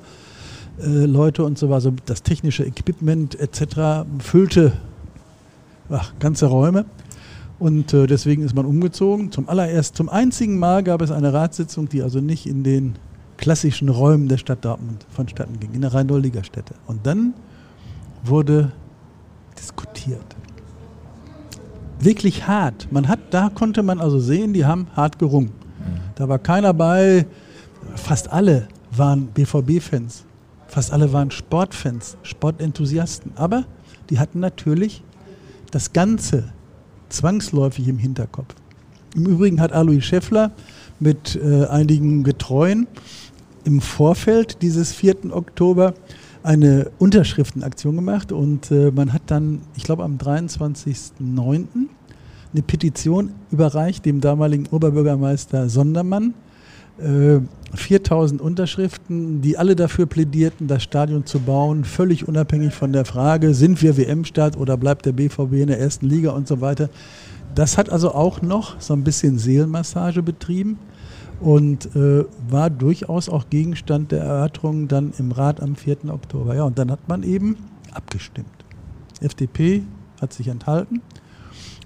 äh, 0.79 1.07
Leute 1.07 1.45
und 1.45 1.57
so 1.57 1.69
weiter. 1.69 1.77
Also 1.77 1.93
das 2.05 2.23
technische 2.23 2.63
Equipment 2.63 3.41
etc. 3.41 4.07
füllte 4.19 4.75
ach, 5.89 6.13
ganze 6.19 6.45
Räume. 6.45 6.85
Und 7.59 7.95
äh, 7.95 8.07
deswegen 8.07 8.43
ist 8.43 8.55
man 8.55 8.67
umgezogen. 8.67 9.33
Zum 9.33 9.49
allererst, 9.49 9.97
zum 9.97 10.11
einzigen 10.11 10.59
Mal 10.59 10.83
gab 10.83 11.01
es 11.01 11.11
eine 11.11 11.33
Ratssitzung, 11.33 11.89
die 11.89 12.03
also 12.03 12.21
nicht 12.21 12.45
in 12.47 12.65
den 12.65 12.97
klassischen 13.39 13.89
Räumen 13.89 14.29
der 14.29 14.37
Stadt 14.37 14.63
Dortmund 14.63 15.07
vonstatten 15.09 15.59
ging, 15.59 15.73
in 15.73 15.81
der 15.81 15.95
Rhein-Liga-Stätte. 15.95 16.75
Und 16.87 17.07
dann 17.07 17.33
wurde 18.23 18.73
diskutiert. 19.59 20.36
Wirklich 21.99 22.47
hart. 22.47 22.89
Man 22.93 23.09
hat, 23.09 23.19
da 23.31 23.49
konnte 23.49 23.83
man 23.83 24.01
also 24.01 24.19
sehen, 24.19 24.53
die 24.53 24.65
haben 24.65 24.87
hart 24.95 25.19
gerungen. 25.19 25.53
Da 26.15 26.29
war 26.29 26.39
keiner 26.39 26.75
bei, 26.75 27.27
fast 27.95 28.31
alle 28.33 28.69
waren 28.91 29.27
BVB-Fans, 29.29 30.25
fast 30.67 30.93
alle 30.93 31.13
waren 31.13 31.31
Sportfans, 31.31 32.17
Sportenthusiasten. 32.23 33.33
Aber 33.37 33.65
die 34.11 34.19
hatten 34.19 34.41
natürlich 34.41 35.03
das 35.71 35.93
Ganze 35.93 36.53
zwangsläufig 37.09 37.89
im 37.89 37.99
Hinterkopf. 37.99 38.55
Im 39.15 39.27
Übrigen 39.27 39.61
hat 39.61 39.73
Alois 39.73 40.01
Scheffler 40.03 40.53
mit 41.01 41.37
äh, 41.37 41.67
einigen 41.67 42.25
Getreuen 42.25 42.87
im 43.65 43.81
Vorfeld 43.81 44.63
dieses 44.63 44.93
4. 44.93 45.35
Oktober 45.35 45.95
eine 46.47 46.93
Unterschriftenaktion 46.99 47.97
gemacht 47.97 48.31
und 48.31 48.71
äh, 48.71 48.93
man 48.93 49.13
hat 49.13 49.23
dann, 49.27 49.63
ich 49.75 49.83
glaube 49.83 50.05
am 50.05 50.17
23.09. 50.17 51.67
eine 52.53 52.63
Petition 52.63 53.33
überreicht 53.51 54.05
dem 54.07 54.21
damaligen 54.21 54.67
Oberbürgermeister 54.69 55.69
Sondermann. 55.69 56.35
Äh, 56.99 57.41
4000 57.75 58.41
Unterschriften, 58.41 59.43
die 59.43 59.59
alle 59.59 59.75
dafür 59.75 60.07
plädierten, 60.07 60.69
das 60.69 60.85
Stadion 60.85 61.27
zu 61.27 61.41
bauen, 61.41 61.85
völlig 61.85 62.29
unabhängig 62.29 62.73
von 62.73 62.93
der 62.93 63.05
Frage, 63.05 63.53
sind 63.53 63.83
wir 63.83 63.97
WM-Stadt 63.97 64.57
oder 64.57 64.77
bleibt 64.77 65.05
der 65.05 65.13
BVB 65.13 65.53
in 65.55 65.67
der 65.67 65.81
ersten 65.81 66.07
Liga 66.07 66.31
und 66.31 66.47
so 66.47 66.61
weiter. 66.61 66.91
Das 67.57 67.77
hat 67.77 67.91
also 67.91 68.13
auch 68.13 68.41
noch 68.41 68.81
so 68.81 68.95
ein 68.95 69.03
bisschen 69.03 69.39
Seelenmassage 69.39 70.23
betrieben 70.23 70.79
und 71.41 71.95
äh, 71.95 72.25
war 72.49 72.71
durchaus 72.71 73.29
auch 73.29 73.51
Gegenstand 73.51 74.13
der 74.13 74.23
Erörterungen 74.23 74.89
dann 74.89 75.13
im 75.19 75.33
Rat 75.33 75.61
am 75.61 75.77
4. 75.77 76.09
Oktober. 76.09 76.55
Ja, 76.55 76.65
und 76.65 76.79
dann 76.79 76.91
hat 76.91 77.09
man 77.09 77.23
eben 77.23 77.57
abgestimmt. 77.93 78.65
FDP 79.21 79.83
hat 80.21 80.33
sich 80.33 80.49
enthalten 80.49 81.03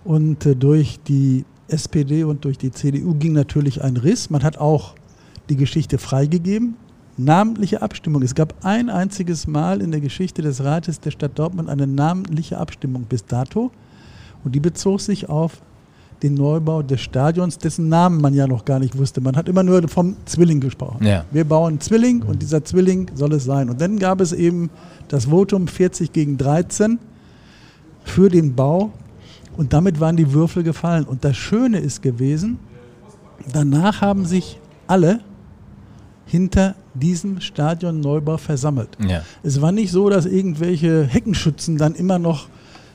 und 0.05 0.47
äh, 0.47 0.57
durch 0.57 1.01
die 1.01 1.45
SPD 1.69 2.25
und 2.25 2.45
durch 2.45 2.59
die 2.59 2.71
CDU 2.71 3.15
ging 3.15 3.33
natürlich 3.33 3.83
ein 3.83 3.97
Riss. 3.97 4.31
Man 4.31 4.43
hat 4.43 4.59
auch 4.59 4.95
die 5.49 5.57
Geschichte 5.57 5.99
freigegeben. 5.99 6.77
Namentliche 7.17 7.83
Abstimmung. 7.83 8.23
Es 8.23 8.35
gab 8.35 8.65
ein 8.65 8.89
einziges 8.89 9.47
Mal 9.47 9.83
in 9.83 9.91
der 9.91 10.01
Geschichte 10.01 10.43
des 10.43 10.65
Rates 10.65 11.01
der 11.01 11.11
Stadt 11.11 11.39
Dortmund 11.39 11.69
eine 11.69 11.87
namentliche 11.87 12.59
Abstimmung 12.59 13.05
bis 13.05 13.25
dato. 13.27 13.71
Und 14.43 14.55
die 14.55 14.61
bezog 14.61 15.01
sich 15.01 15.29
auf 15.29 15.61
den 16.23 16.35
Neubau 16.35 16.83
des 16.83 17.01
Stadions, 17.01 17.59
dessen 17.59 17.89
Namen 17.89 18.21
man 18.21 18.35
ja 18.35 18.47
noch 18.47 18.65
gar 18.65 18.79
nicht 18.79 18.97
wusste. 18.97 19.21
Man 19.21 19.37
hat 19.37 19.49
immer 19.49 19.63
nur 19.63 19.89
vom 19.89 20.17
Zwilling 20.27 20.61
gesprochen. 20.61 21.07
Ja. 21.07 21.25
Wir 21.31 21.45
bauen 21.45 21.81
Zwilling 21.81 22.23
und 22.23 22.43
dieser 22.43 22.65
Zwilling 22.65 23.11
soll 23.15 23.33
es 23.33 23.45
sein. 23.45 23.71
Und 23.71 23.81
dann 23.81 23.99
gab 23.99 24.21
es 24.21 24.33
eben 24.33 24.71
das 25.09 25.27
Votum 25.27 25.67
40 25.67 26.13
gegen 26.13 26.37
13 26.37 26.99
für 28.05 28.29
den 28.29 28.55
Bau 28.55 28.93
und 29.57 29.73
damit 29.73 30.01
waren 30.01 30.17
die 30.17 30.33
Würfel 30.33 30.63
gefallen. 30.63 31.05
Und 31.05 31.25
das 31.25 31.37
Schöne 31.37 31.79
ist 31.79 32.03
gewesen, 32.03 32.59
danach 33.53 34.01
haben 34.01 34.25
sich 34.25 34.59
alle 34.87 35.21
hinter 36.27 36.77
diesem 36.95 37.41
Stadionneubau 37.41 38.37
versammelt. 38.37 38.97
Ja. 39.07 39.23
Es 39.43 39.61
war 39.61 39.73
nicht 39.73 39.91
so, 39.91 40.09
dass 40.09 40.27
irgendwelche 40.27 41.05
Heckenschützen 41.05 41.77
dann 41.77 41.95
immer 41.95 42.19
noch 42.19 42.49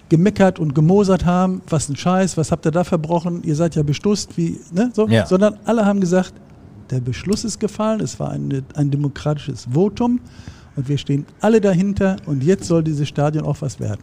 gemeckert 0.10 0.60
und 0.60 0.76
gemosert 0.76 1.26
haben, 1.26 1.62
was 1.70 1.90
ein 1.90 1.96
Scheiß, 1.96 2.38
was 2.38 2.52
habt 2.52 2.66
ihr 2.66 2.72
da 2.72 2.84
verbrochen, 2.84 3.44
ihr 3.44 3.56
seid 3.56 3.76
ja 3.76 3.84
bestusst, 3.84 4.38
wie, 4.38 4.60
ne, 4.72 4.92
so, 4.94 5.08
Ja. 5.08 5.26
sondern 5.26 5.58
alle 5.66 5.86
haben 5.86 6.00
gesagt, 6.00 6.34
der 6.92 7.00
Beschluss 7.00 7.44
ist 7.44 7.60
gefallen, 7.60 8.00
es 8.02 8.20
war 8.20 8.30
eine, 8.30 8.64
ein 8.76 8.92
demokratisches 8.92 9.68
Votum 9.74 10.20
und 10.76 10.88
wir 10.88 10.98
stehen 10.98 11.26
alle 11.42 11.60
dahinter 11.62 12.18
und 12.28 12.44
jetzt 12.44 12.66
soll 12.68 12.84
dieses 12.84 13.08
Stadion 13.08 13.46
auch 13.46 13.62
was 13.62 13.80
werden. 13.80 14.02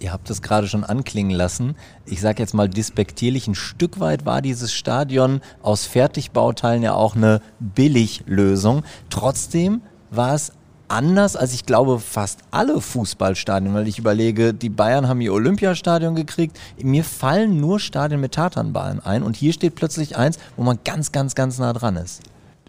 Ihr 0.00 0.12
habt 0.12 0.30
es 0.30 0.42
gerade 0.42 0.66
schon 0.66 0.82
anklingen 0.82 1.30
lassen. 1.36 1.76
Ich 2.06 2.20
sage 2.20 2.42
jetzt 2.42 2.54
mal 2.54 2.68
despektierlich, 2.68 3.46
ein 3.46 3.54
Stück 3.54 4.00
weit 4.00 4.26
war 4.26 4.42
dieses 4.42 4.72
Stadion 4.72 5.40
aus 5.62 5.86
Fertigbauteilen 5.86 6.82
ja 6.82 6.94
auch 6.94 7.14
eine 7.14 7.40
Billiglösung. 7.60 8.82
Trotzdem 9.10 9.82
war 10.10 10.34
es 10.34 10.52
anders 10.92 11.36
als 11.36 11.54
ich 11.54 11.64
glaube 11.66 11.98
fast 11.98 12.40
alle 12.50 12.80
Fußballstadien, 12.80 13.72
weil 13.74 13.88
ich 13.88 13.98
überlege, 13.98 14.52
die 14.54 14.68
Bayern 14.68 15.08
haben 15.08 15.20
ihr 15.20 15.32
Olympiastadion 15.32 16.14
gekriegt. 16.14 16.58
Mir 16.82 17.02
fallen 17.04 17.60
nur 17.60 17.80
Stadien 17.80 18.20
mit 18.20 18.32
Tatanbahnen 18.32 19.00
ein 19.00 19.22
und 19.22 19.34
hier 19.36 19.52
steht 19.52 19.74
plötzlich 19.74 20.16
eins, 20.16 20.38
wo 20.56 20.62
man 20.62 20.78
ganz, 20.84 21.10
ganz, 21.12 21.34
ganz 21.34 21.58
nah 21.58 21.72
dran 21.72 21.96
ist. 21.96 22.20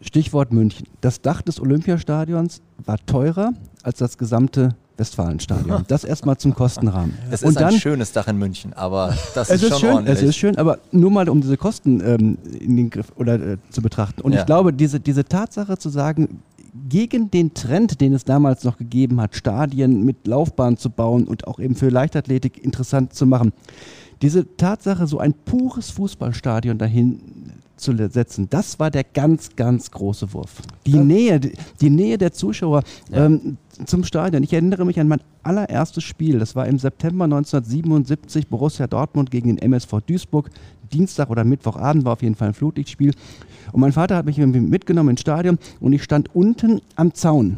Stichwort 0.02 0.52
München. 0.52 0.88
Das 1.02 1.22
Dach 1.22 1.42
des 1.42 1.60
Olympiastadions 1.62 2.62
war 2.86 2.98
teurer 3.06 3.52
als 3.84 4.00
das 4.00 4.18
gesamte 4.18 4.76
Westfalenstadion. 4.98 5.86
Das 5.88 6.04
erstmal 6.04 6.38
zum 6.38 6.54
Kostenrahmen. 6.54 7.18
Es 7.32 7.42
ist 7.42 7.48
Und 7.48 7.56
dann, 7.60 7.74
ein 7.74 7.80
schönes 7.80 8.12
Dach 8.12 8.28
in 8.28 8.38
München, 8.38 8.74
aber 8.74 9.16
das 9.34 9.50
ist 9.50 9.68
schon 9.68 9.80
schön, 9.80 9.90
ordentlich. 9.94 10.18
es 10.18 10.22
ist 10.24 10.36
schön, 10.38 10.58
aber 10.58 10.78
nur 10.92 11.10
mal 11.12 11.28
um 11.30 11.42
diese 11.42 11.58
Kosten 11.58 12.00
ähm, 12.02 12.38
in 12.60 12.78
den 12.78 12.90
Griff 12.90 13.08
oder 13.16 13.36
äh, 13.36 13.58
zu 13.70 13.82
betrachten. 13.82 14.22
Und 14.22 14.34
Ja. 14.34 14.42
ich 14.42 14.46
glaube, 14.46 14.72
diese, 14.72 15.00
diese 15.00 15.26
Tatsache 15.26 15.78
zu 15.78 15.90
sagen, 15.90 16.42
gegen 16.90 17.30
den 17.30 17.54
Trend, 17.54 18.02
den 18.02 18.14
es 18.14 18.26
damals 18.26 18.64
noch 18.64 18.78
gegeben 18.78 19.22
hat, 19.22 19.36
Stadien 19.36 20.04
mit 20.04 20.28
Laufbahn 20.28 20.78
zu 20.78 20.90
bauen 20.90 21.26
und 21.26 21.48
auch 21.48 21.60
eben 21.60 21.76
für 21.76 21.90
Leichtathletik 21.90 22.64
interessant 22.64 23.14
zu 23.14 23.26
machen, 23.26 23.54
diese 24.22 24.56
Tatsache, 24.56 25.06
so 25.06 25.20
ein 25.20 25.34
pures 25.34 25.92
Fußballstadion 25.92 26.78
dahin 26.78 27.20
zu 27.76 27.96
setzen, 28.10 28.48
das 28.50 28.80
war 28.80 28.90
der 28.90 29.04
ganz, 29.04 29.56
ganz 29.56 29.92
große 29.92 30.34
Wurf. 30.34 30.62
Die 30.86 30.98
Nähe, 30.98 31.40
die, 31.40 31.54
die 31.82 31.90
Nähe 31.90 32.18
der 32.18 32.32
Zuschauer 32.32 32.84
ähm, 33.12 33.58
zum 33.86 34.04
Stadion. 34.04 34.44
Ich 34.44 34.54
erinnere 34.54 34.86
mich 34.86 35.00
an 35.00 35.08
mein 35.08 35.22
allererstes 35.42 36.04
Spiel. 36.04 36.40
Das 36.40 36.56
war 36.56 36.68
im 36.68 36.80
September 36.80 37.26
1977 37.26 38.48
Borussia 38.48 38.88
Dortmund 38.88 39.32
gegen 39.32 39.50
den 39.50 39.58
MSV 39.58 40.02
Duisburg. 40.06 40.50
Dienstag 40.93 41.29
oder 41.29 41.43
Mittwochabend 41.43 42.06
war 42.06 42.13
auf 42.13 42.21
jeden 42.21 42.36
Fall 42.36 42.49
ein 42.49 42.53
Flutlichtspiel. 42.53 43.13
Und 43.71 43.82
mein 43.82 43.91
Vater 43.91 44.15
hat 44.15 44.25
mich 44.25 44.39
irgendwie 44.39 44.60
mitgenommen 44.60 45.10
ins 45.10 45.21
Stadion 45.21 45.58
und 45.79 45.93
ich 45.93 46.03
stand 46.03 46.34
unten 46.36 46.82
am 46.95 47.13
Zaun, 47.13 47.58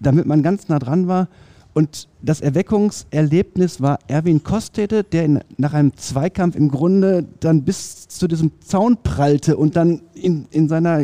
damit 0.00 0.26
man 0.26 0.42
ganz 0.42 0.68
nah 0.68 0.78
dran 0.78 1.08
war. 1.08 1.28
Und 1.74 2.08
das 2.22 2.40
Erweckungserlebnis 2.40 3.80
war 3.80 3.98
Erwin 4.06 4.44
Kostede, 4.44 5.02
der 5.02 5.24
in, 5.24 5.40
nach 5.56 5.74
einem 5.74 5.96
Zweikampf 5.96 6.54
im 6.54 6.70
Grunde 6.70 7.26
dann 7.40 7.64
bis 7.64 8.06
zu 8.06 8.28
diesem 8.28 8.52
Zaun 8.60 8.98
prallte 9.02 9.56
und 9.56 9.74
dann 9.74 10.02
in, 10.14 10.46
in 10.52 10.68
seiner 10.68 11.02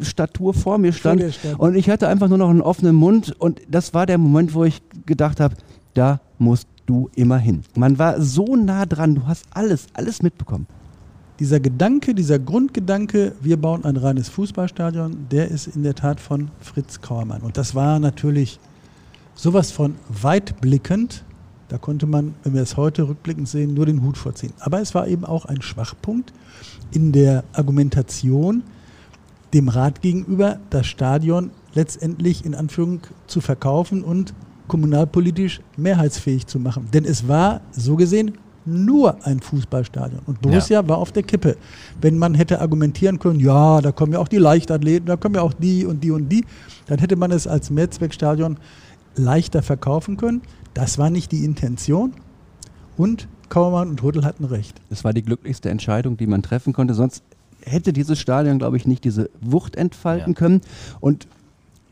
Statur 0.00 0.52
vor 0.52 0.76
mir 0.76 0.92
stand. 0.92 1.24
Und 1.56 1.74
ich 1.74 1.88
hatte 1.88 2.06
einfach 2.06 2.28
nur 2.28 2.36
noch 2.36 2.50
einen 2.50 2.60
offenen 2.60 2.96
Mund. 2.96 3.34
Und 3.38 3.62
das 3.70 3.94
war 3.94 4.04
der 4.04 4.18
Moment, 4.18 4.52
wo 4.52 4.64
ich 4.64 4.82
gedacht 5.06 5.40
habe, 5.40 5.56
da 5.94 6.20
musst 6.38 6.68
du 6.86 7.08
immer 7.14 7.38
hin. 7.38 7.62
Man 7.76 7.98
war 7.98 8.20
so 8.20 8.56
nah 8.56 8.86
dran, 8.86 9.14
du 9.14 9.26
hast 9.26 9.44
alles, 9.52 9.86
alles 9.94 10.22
mitbekommen. 10.22 10.66
Dieser 11.38 11.60
Gedanke, 11.60 12.14
dieser 12.14 12.38
Grundgedanke, 12.38 13.32
wir 13.40 13.56
bauen 13.56 13.84
ein 13.84 13.96
reines 13.96 14.28
Fußballstadion, 14.28 15.28
der 15.30 15.48
ist 15.48 15.68
in 15.68 15.82
der 15.82 15.94
Tat 15.94 16.20
von 16.20 16.50
Fritz 16.60 17.00
Kauermann. 17.00 17.40
Und 17.42 17.56
das 17.56 17.74
war 17.74 17.98
natürlich 17.98 18.58
sowas 19.34 19.70
von 19.70 19.94
weitblickend. 20.08 21.24
Da 21.68 21.78
konnte 21.78 22.06
man, 22.06 22.34
wenn 22.42 22.54
wir 22.54 22.62
es 22.62 22.76
heute 22.76 23.08
rückblickend 23.08 23.48
sehen, 23.48 23.72
nur 23.72 23.86
den 23.86 24.02
Hut 24.02 24.18
vorziehen. 24.18 24.52
Aber 24.58 24.80
es 24.80 24.94
war 24.94 25.06
eben 25.08 25.24
auch 25.24 25.46
ein 25.46 25.62
Schwachpunkt 25.62 26.32
in 26.90 27.12
der 27.12 27.44
Argumentation 27.52 28.64
dem 29.54 29.68
Rat 29.68 30.02
gegenüber, 30.02 30.58
das 30.70 30.86
Stadion 30.86 31.50
letztendlich 31.72 32.44
in 32.44 32.54
Anführung 32.54 33.00
zu 33.26 33.40
verkaufen 33.40 34.02
und 34.02 34.34
kommunalpolitisch 34.70 35.60
mehrheitsfähig 35.76 36.46
zu 36.46 36.60
machen. 36.60 36.88
Denn 36.94 37.04
es 37.04 37.26
war 37.26 37.60
so 37.72 37.96
gesehen 37.96 38.38
nur 38.64 39.26
ein 39.26 39.40
Fußballstadion. 39.40 40.20
Und 40.26 40.40
Borussia 40.42 40.86
war 40.86 40.98
auf 40.98 41.10
der 41.10 41.24
Kippe. 41.24 41.56
Wenn 42.00 42.18
man 42.18 42.34
hätte 42.34 42.60
argumentieren 42.60 43.18
können, 43.18 43.40
ja, 43.40 43.80
da 43.80 43.90
kommen 43.90 44.12
ja 44.12 44.20
auch 44.20 44.28
die 44.28 44.36
Leichtathleten, 44.38 45.06
da 45.06 45.16
kommen 45.16 45.34
ja 45.34 45.42
auch 45.42 45.52
die 45.54 45.84
und 45.86 46.04
die 46.04 46.12
und 46.12 46.28
die, 46.28 46.44
dann 46.86 46.98
hätte 47.00 47.16
man 47.16 47.32
es 47.32 47.46
als 47.48 47.70
Mehrzweckstadion 47.70 48.58
leichter 49.16 49.62
verkaufen 49.62 50.16
können. 50.16 50.42
Das 50.72 50.98
war 50.98 51.10
nicht 51.10 51.32
die 51.32 51.44
Intention. 51.44 52.12
Und 52.96 53.26
Kauermann 53.48 53.88
und 53.88 54.02
Rüttel 54.04 54.24
hatten 54.24 54.44
recht. 54.44 54.80
Es 54.90 55.02
war 55.02 55.12
die 55.12 55.22
glücklichste 55.22 55.68
Entscheidung, 55.70 56.16
die 56.16 56.28
man 56.28 56.42
treffen 56.42 56.72
konnte. 56.72 56.94
Sonst 56.94 57.24
hätte 57.64 57.92
dieses 57.92 58.20
Stadion, 58.20 58.58
glaube 58.58 58.76
ich, 58.76 58.86
nicht 58.86 59.02
diese 59.04 59.30
Wucht 59.40 59.74
entfalten 59.74 60.32
Ja. 60.34 60.38
können. 60.38 60.60
Und 61.00 61.26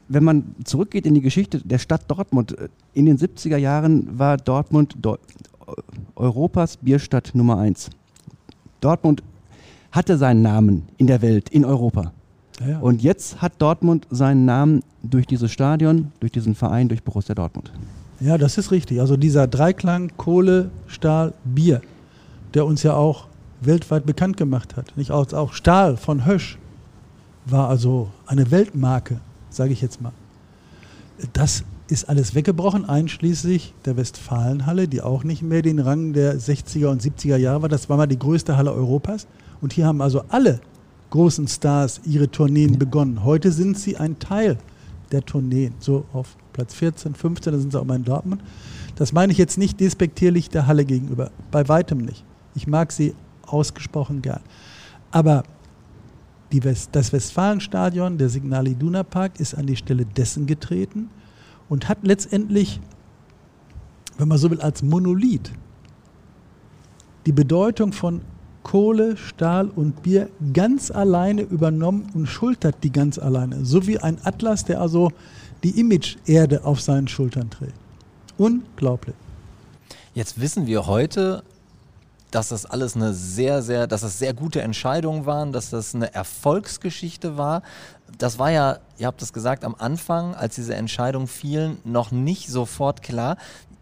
wenn 0.09 0.25
man 0.25 0.55
zurückgeht 0.65 1.07
in 1.07 1.15
die 1.15 1.21
Geschichte 1.21 1.61
der 1.61 1.79
Stadt 1.79 2.03
Dortmund, 2.09 2.59
äh, 2.59 2.69
in 2.95 3.07
den 3.07 3.19
70er 3.19 3.57
Jahren 3.57 4.19
war 4.19 4.37
Dortmund 4.37 4.97
Deu 5.01 5.17
Europas 6.17 6.79
Bierstadt 6.79 7.33
Nummer 7.35 7.59
eins. 7.59 7.91
Dortmund 8.81 9.23
hatte 9.93 10.17
seinen 10.17 10.43
Namen 10.43 10.89
in 10.97 11.07
der 11.07 11.21
Welt, 11.23 11.51
in 11.51 11.65
Europa. 11.65 12.13
Ja, 12.61 12.69
ja. 12.69 12.79
Und 12.79 13.03
jetzt 13.03 13.41
hat 13.43 13.53
Dortmund 13.59 14.07
seinen 14.11 14.45
Namen 14.45 14.83
durch 15.03 15.27
dieses 15.27 15.53
Stadion, 15.53 16.13
durch 16.21 16.33
diesen 16.33 16.55
Verein, 16.55 16.89
durch 16.89 17.03
Borussia 17.03 17.35
Dortmund. 17.35 17.73
Ja, 18.21 18.37
das 18.37 18.59
ist 18.59 18.71
richtig. 18.73 19.01
Also 19.01 19.17
dieser 19.17 19.47
Dreiklang 19.47 20.11
Kohle, 20.17 20.71
Stahl, 20.87 21.35
Bier, 21.45 21.83
der 22.55 22.67
uns 22.67 22.83
ja 22.83 22.95
auch 22.95 23.27
weltweit 23.61 24.07
bekannt 24.07 24.37
gemacht 24.37 24.77
hat. 24.77 24.97
Nicht 24.97 25.11
auch, 25.11 25.33
auch 25.33 25.53
Stahl 25.53 25.97
von 25.97 26.27
Hösch 26.27 26.59
war 27.45 27.69
also 27.69 28.11
eine 28.27 28.51
Weltmarke, 28.51 29.21
sage 29.51 29.73
ich 29.73 29.81
jetzt 29.81 30.01
mal. 30.01 30.13
Das 31.33 31.65
ist 31.89 32.09
alles 32.09 32.35
weggebrochen, 32.35 32.85
einschließlich 32.85 33.75
der 33.85 33.97
Westfalenhalle, 33.97 34.89
die 34.89 35.01
auch 35.01 35.25
nicht 35.25 35.43
mehr 35.43 35.63
den 35.63 35.79
Rang 35.79 36.13
der 36.13 36.39
60er 36.39 36.89
und 36.89 37.03
70er 37.03 37.37
Jahre 37.37 37.63
war. 37.63 37.69
Das 37.69 37.89
war 37.89 37.97
mal 37.97 38.07
die 38.07 38.19
größte 38.19 38.57
Halle 38.57 38.73
Europas. 38.73 39.27
Und 39.61 39.73
hier 39.73 39.87
haben 39.87 40.03
also 40.03 40.23
alle 40.29 40.61
großen 41.11 41.49
Stars 41.49 42.03
ihre 42.05 42.31
Tourneen 42.31 42.79
begonnen. 42.79 43.25
Heute 43.25 43.51
sind 43.53 43.79
sie 43.79 43.97
ein 43.97 44.19
Teil 44.19 44.59
der 45.11 45.25
Tourneen. 45.25 45.75
So 45.81 46.05
auf 46.13 46.37
Platz 46.53 46.75
14, 46.75 47.15
15, 47.15 47.53
da 47.53 47.59
sind 47.59 47.73
sie 47.73 47.81
auch 47.81 47.85
mal 47.85 47.97
in 47.97 48.05
Dortmund. 48.05 48.43
Das 48.97 49.13
meine 49.13 49.33
ich 49.33 49.39
jetzt 49.39 49.59
nicht 49.59 49.81
despektierlich 49.81 50.51
der 50.51 50.67
Halle 50.67 50.85
gegenüber. 50.85 51.31
Bei 51.51 51.69
weitem 51.69 51.99
nicht. 51.99 52.25
Ich 52.55 52.67
mag 52.67 52.93
sie 52.93 53.15
ausgesprochen 53.47 54.21
gern. 54.21 54.41
Aber 55.11 55.45
West, 56.53 56.91
das 56.93 57.13
Westfalenstadion, 57.13 58.19
der 58.19 58.29
Signal 58.29 58.69
Iduna 58.69 59.03
Park, 59.03 59.39
ist 59.39 59.55
an 59.55 59.67
die 59.67 59.77
Stelle 59.77 60.05
dessen 60.05 60.47
getreten 60.47 61.11
und 61.69 61.89
hat 61.89 61.99
letztendlich, 62.03 62.81
wenn 64.17 64.29
man 64.29 64.39
so 64.39 64.51
will, 64.51 64.61
als 64.61 64.83
Monolith 64.83 65.53
die 67.27 67.33
Bedeutung 67.33 67.93
von 67.93 68.23
Kohle, 68.63 69.17
Stahl 69.17 69.69
und 69.69 70.03
Bier 70.03 70.29
ganz 70.53 70.91
alleine 70.91 71.43
übernommen 71.43 72.11
und 72.15 72.27
schultert 72.27 72.77
die 72.83 72.93
ganz 72.93 73.19
alleine. 73.19 73.65
So 73.65 73.87
wie 73.87 73.99
ein 73.99 74.19
Atlas, 74.25 74.65
der 74.65 74.81
also 74.81 75.13
die 75.63 75.79
Image-Erde 75.81 76.65
auf 76.65 76.81
seinen 76.81 77.09
Schultern 77.09 77.51
trägt. 77.51 77.75
Unglaublich. 78.37 79.15
Jetzt 80.15 80.41
wissen 80.41 80.67
wir 80.67 80.87
heute, 80.87 81.43
dass 82.31 82.49
das 82.49 82.67
alles 82.67 82.95
eine 82.95 83.15
sehr, 83.15 83.63
sehr, 83.63 83.87
dass 83.87 84.03
das 84.03 84.19
sehr 84.19 84.35
gute 84.35 84.61
Entscheidungen 84.61 85.27
waren, 85.27 85.53
dass 85.53 85.71
das 85.71 85.95
eine 85.95 86.13
Erfolgsgeschichte 86.13 87.37
war. 87.37 87.63
Das 88.19 88.39
war 88.39 88.51
ja, 88.51 88.79
ihr 88.99 89.07
habt 89.07 89.23
es 89.23 89.33
gesagt, 89.33 89.65
am 89.65 89.75
Anfang, 89.79 90.35
als 90.35 90.55
diese 90.55 90.75
Entscheidungen 90.75 91.27
fielen, 91.27 91.79
noch 91.85 92.11
nicht 92.11 92.49
sofort 92.49 93.03
klar. 93.03 93.37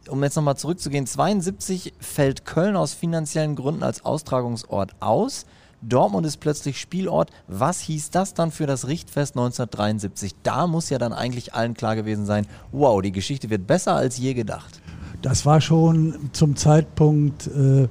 Um 0.08 0.22
jetzt 0.22 0.36
nochmal 0.36 0.56
zurückzugehen, 0.56 1.06
72 1.06 1.94
fällt 1.98 2.44
Köln 2.44 2.76
aus 2.76 2.94
finanziellen 2.94 3.56
Gründen 3.56 3.82
als 3.82 4.04
Austragungsort 4.04 4.94
aus. 5.00 5.46
Dortmund 5.82 6.26
ist 6.26 6.38
plötzlich 6.38 6.80
Spielort. 6.80 7.30
Was 7.48 7.80
hieß 7.80 8.10
das 8.10 8.34
dann 8.34 8.50
für 8.50 8.66
das 8.66 8.86
Richtfest 8.86 9.34
1973? 9.34 10.34
Da 10.42 10.66
muss 10.66 10.90
ja 10.90 10.98
dann 10.98 11.12
eigentlich 11.12 11.54
allen 11.54 11.74
klar 11.74 11.96
gewesen 11.96 12.26
sein, 12.26 12.46
wow, 12.72 13.00
die 13.02 13.12
Geschichte 13.12 13.50
wird 13.50 13.66
besser 13.66 13.94
als 13.94 14.16
je 14.18 14.34
gedacht. 14.34 14.80
Das 15.22 15.44
war 15.44 15.60
schon 15.60 16.30
zum 16.32 16.56
Zeitpunkt 16.56 17.46
äh, 17.48 17.88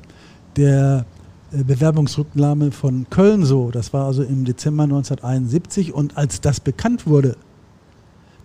der 0.56 1.06
äh, 1.52 1.64
Bewerbungsrücknahme 1.64 2.72
von 2.72 3.10
Köln 3.10 3.46
so. 3.46 3.72
Das 3.72 3.94
war 3.94 4.06
also 4.06 4.24
im 4.24 4.46
Dezember 4.46 4.84
1971 4.84 5.94
und 5.94 6.18
als 6.18 6.42
das 6.42 6.60
bekannt 6.60 7.08
wurde, 7.08 7.38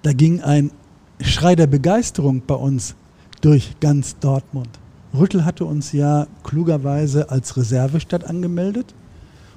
da 0.02 0.12
ging 0.12 0.40
ein 0.40 0.70
Schrei 1.20 1.54
der 1.54 1.66
Begeisterung 1.66 2.42
bei 2.46 2.54
uns 2.54 2.94
durch 3.40 3.78
ganz 3.80 4.18
Dortmund. 4.18 4.68
Rüttel 5.12 5.44
hatte 5.44 5.64
uns 5.64 5.92
ja 5.92 6.26
klugerweise 6.44 7.30
als 7.30 7.56
Reservestadt 7.56 8.24
angemeldet 8.24 8.94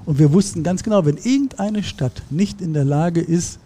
und 0.05 0.19
wir 0.19 0.33
wussten 0.33 0.63
ganz 0.63 0.83
genau, 0.83 1.05
wenn 1.05 1.17
irgendeine 1.17 1.83
Stadt 1.83 2.23
nicht 2.29 2.61
in 2.61 2.73
der 2.73 2.85
Lage 2.85 3.21
ist, 3.21 3.59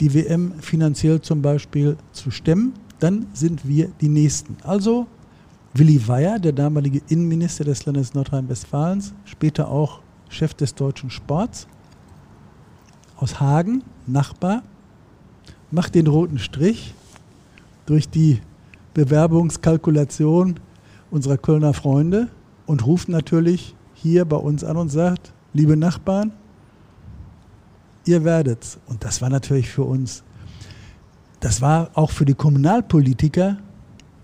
die 0.00 0.14
WM 0.14 0.54
finanziell 0.60 1.20
zum 1.20 1.42
Beispiel 1.42 1.96
zu 2.12 2.30
stemmen, 2.30 2.72
dann 2.98 3.26
sind 3.34 3.66
wir 3.66 3.88
die 4.00 4.08
Nächsten. 4.08 4.56
Also 4.64 5.06
Willi 5.74 6.06
Weyer, 6.06 6.38
der 6.38 6.52
damalige 6.52 7.00
Innenminister 7.08 7.64
des 7.64 7.86
Landes 7.86 8.12
Nordrhein-Westfalens, 8.12 9.14
später 9.24 9.68
auch 9.68 10.00
Chef 10.28 10.52
des 10.52 10.74
deutschen 10.74 11.08
Sports, 11.08 11.66
aus 13.16 13.40
Hagen, 13.40 13.82
Nachbar, 14.06 14.62
macht 15.70 15.94
den 15.94 16.08
roten 16.08 16.38
Strich 16.38 16.94
durch 17.86 18.08
die 18.08 18.40
Bewerbungskalkulation 18.92 20.60
unserer 21.10 21.38
Kölner 21.38 21.72
Freunde 21.72 22.28
und 22.66 22.84
ruft 22.84 23.08
natürlich 23.08 23.74
hier 23.94 24.26
bei 24.26 24.36
uns 24.36 24.64
an 24.64 24.76
und 24.76 24.90
sagt, 24.90 25.32
liebe 25.54 25.76
Nachbarn, 25.76 26.32
ihr 28.04 28.24
werdet's. 28.24 28.78
Und 28.86 29.04
das 29.04 29.22
war 29.22 29.30
natürlich 29.30 29.70
für 29.70 29.84
uns, 29.84 30.22
das 31.40 31.62
war 31.62 31.90
auch 31.94 32.10
für 32.10 32.26
die 32.26 32.34
Kommunalpolitiker 32.34 33.56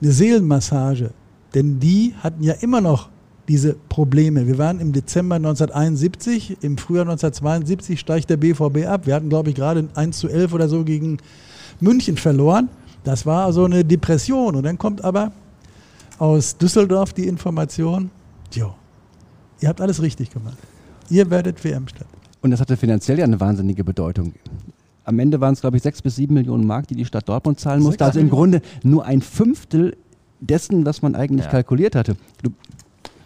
eine 0.02 0.12
Seelenmassage. 0.12 1.12
Denn 1.54 1.78
die 1.78 2.14
hatten 2.22 2.42
ja 2.42 2.54
immer 2.54 2.80
noch 2.80 3.08
diese 3.48 3.74
Probleme. 3.88 4.46
Wir 4.46 4.58
waren 4.58 4.78
im 4.78 4.92
Dezember 4.92 5.36
1971, 5.36 6.58
im 6.60 6.76
Frühjahr 6.76 7.06
1972 7.06 7.98
steigt 7.98 8.28
der 8.28 8.36
BVB 8.36 8.86
ab. 8.86 9.06
Wir 9.06 9.14
hatten, 9.14 9.30
glaube 9.30 9.48
ich, 9.50 9.56
gerade 9.56 9.88
1 9.94 10.18
zu 10.18 10.28
11 10.28 10.52
oder 10.52 10.68
so 10.68 10.84
gegen 10.84 11.18
München 11.80 12.16
verloren. 12.16 12.68
Das 13.04 13.24
war 13.24 13.46
also 13.46 13.64
eine 13.64 13.84
Depression. 13.84 14.54
Und 14.54 14.64
dann 14.64 14.76
kommt 14.76 15.02
aber 15.02 15.32
aus 16.18 16.58
Düsseldorf 16.58 17.14
die 17.14 17.26
Information, 17.26 18.10
jo, 18.52 18.74
ihr 19.60 19.68
habt 19.68 19.80
alles 19.80 20.02
richtig 20.02 20.30
gemacht. 20.30 20.58
Ihr 21.08 21.30
werdet 21.30 21.64
WM-Stadt. 21.64 22.06
Und 22.42 22.50
das 22.50 22.60
hatte 22.60 22.76
finanziell 22.76 23.18
ja 23.18 23.24
eine 23.24 23.40
wahnsinnige 23.40 23.82
Bedeutung. 23.82 24.34
Am 25.04 25.18
Ende 25.18 25.40
waren 25.40 25.54
es, 25.54 25.62
glaube 25.62 25.78
ich, 25.78 25.82
sechs 25.82 26.02
bis 26.02 26.16
sieben 26.16 26.34
Millionen 26.34 26.66
Mark, 26.66 26.86
die 26.88 26.94
die 26.94 27.06
Stadt 27.06 27.26
Dortmund 27.28 27.58
zahlen 27.58 27.82
musste. 27.82 28.04
Also 28.04 28.20
im 28.20 28.28
Grunde 28.28 28.60
nur 28.82 29.06
ein 29.06 29.22
Fünftel 29.22 29.96
dessen, 30.40 30.84
was 30.86 31.02
man 31.02 31.14
eigentlich 31.14 31.46
ja. 31.46 31.50
kalkuliert 31.50 31.94
hatte. 31.94 32.16
Du 32.42 32.50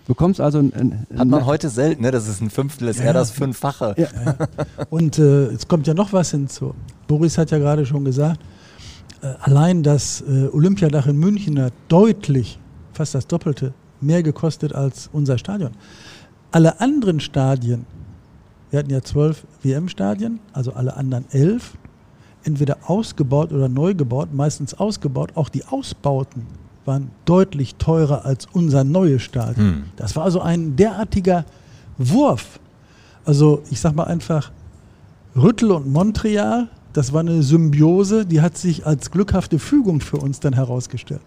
bekommst 0.07 0.40
also 0.40 0.59
ein, 0.59 0.72
ein 0.72 1.18
Hat 1.18 1.29
man 1.29 1.46
heute 1.46 1.68
selten, 1.68 2.03
ne? 2.03 2.11
das 2.11 2.29
ist 2.29 2.40
ein 2.40 2.51
Fünftel, 2.51 2.88
ist 2.88 2.98
ja. 2.98 3.07
eher 3.07 3.12
das 3.12 3.31
Fünffache. 3.31 3.94
Ja. 3.96 4.09
Und 4.90 5.18
äh, 5.18 5.46
es 5.46 5.68
kommt 5.68 5.87
ja 5.87 5.94
noch 5.94 6.12
was 6.12 6.31
hinzu. 6.31 6.75
Boris 7.07 7.38
hat 7.38 7.51
ja 7.51 7.59
gerade 7.59 7.87
schon 7.87 8.05
gesagt, 8.05 8.40
äh, 9.22 9.35
allein 9.40 9.83
das 9.83 10.22
äh, 10.22 10.48
Olympiadach 10.53 11.07
in 11.07 11.16
München 11.16 11.61
hat 11.61 11.72
deutlich, 11.88 12.59
fast 12.92 13.14
das 13.14 13.27
Doppelte, 13.27 13.72
mehr 14.01 14.22
gekostet 14.22 14.75
als 14.75 15.09
unser 15.12 15.38
Stadion. 15.38 15.70
Alle 16.51 16.81
anderen 16.81 17.20
Stadien, 17.20 17.87
wir 18.70 18.81
hatten 18.81 18.90
ja 18.90 19.03
zwölf 19.03 19.46
WM-Stadien, 19.62 20.40
also 20.53 20.72
alle 20.72 20.96
anderen 20.96 21.25
elf, 21.31 21.77
entweder 22.44 22.79
ausgebaut 22.87 23.53
oder 23.53 23.68
neu 23.68 23.94
gebaut, 23.94 24.31
meistens 24.33 24.75
ausgebaut, 24.75 25.33
auch 25.37 25.48
die 25.48 25.64
Ausbauten 25.64 26.46
waren 26.85 27.11
deutlich 27.25 27.77
teurer 27.77 28.25
als 28.25 28.47
unser 28.53 28.85
neues 28.85 29.23
Stadion. 29.23 29.66
Hm. 29.66 29.85
Das 29.97 30.16
war 30.16 30.25
also 30.25 30.40
ein 30.40 30.77
derartiger 30.77 31.45
Wurf. 31.99 32.59
Also 33.25 33.62
ich 33.71 33.81
sag 33.81 33.95
mal 33.95 34.05
einfach, 34.05 34.51
Rüttel 35.37 35.71
und 35.71 35.90
Montreal, 35.90 36.68
das 36.92 37.12
war 37.12 37.21
eine 37.21 37.42
Symbiose, 37.42 38.27
die 38.27 38.40
hat 38.40 38.59
sich 38.59 38.87
als 38.87 39.11
glückhafte 39.11 39.59
Fügung 39.59 40.01
für 40.01 40.18
uns 40.18 40.40
dann 40.40 40.53
herausgestellt. 40.53 41.23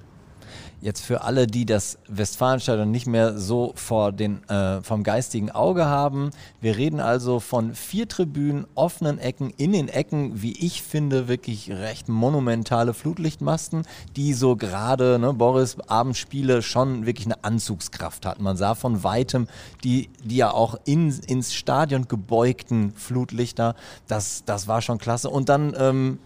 Jetzt 0.86 1.02
für 1.02 1.24
alle, 1.24 1.48
die 1.48 1.66
das 1.66 1.98
Westfalenstadion 2.08 2.92
nicht 2.92 3.08
mehr 3.08 3.40
so 3.40 3.72
vor 3.74 4.12
den, 4.12 4.48
äh, 4.50 4.84
vom 4.84 5.02
geistigen 5.02 5.50
Auge 5.50 5.86
haben. 5.86 6.30
Wir 6.62 6.78
reden 6.78 7.00
also 7.00 7.40
von 7.40 7.74
vier 7.74 8.08
Tribünen, 8.08 8.68
offenen 8.76 9.18
Ecken, 9.18 9.50
in 9.58 9.72
den 9.72 9.88
Ecken, 9.88 10.44
wie 10.44 10.52
ich 10.52 10.84
finde, 10.84 11.28
wirklich 11.28 11.72
recht 11.72 12.08
monumentale 12.08 12.94
Flutlichtmasten, 12.94 13.82
die 14.16 14.34
so 14.34 14.56
gerade, 14.56 15.18
ne, 15.18 15.34
Boris, 15.34 15.76
Abendspiele 15.88 16.62
schon 16.62 17.08
wirklich 17.08 17.26
eine 17.26 17.44
Anzugskraft 17.44 18.24
hatten. 18.24 18.44
Man 18.44 18.56
sah 18.56 18.76
von 18.76 19.04
weitem 19.04 19.48
die, 19.84 20.12
die 20.24 20.36
ja 20.36 20.52
auch 20.52 20.76
in, 20.86 21.10
ins 21.26 21.56
Stadion 21.56 22.08
gebeugten 22.08 22.94
Flutlichter. 22.96 23.74
Das, 24.06 24.44
das 24.46 24.68
war 24.68 24.84
schon 24.84 25.00
klasse. 25.00 25.32
Und 25.32 25.50
dann 25.50 25.76
ähm, 25.80 26.20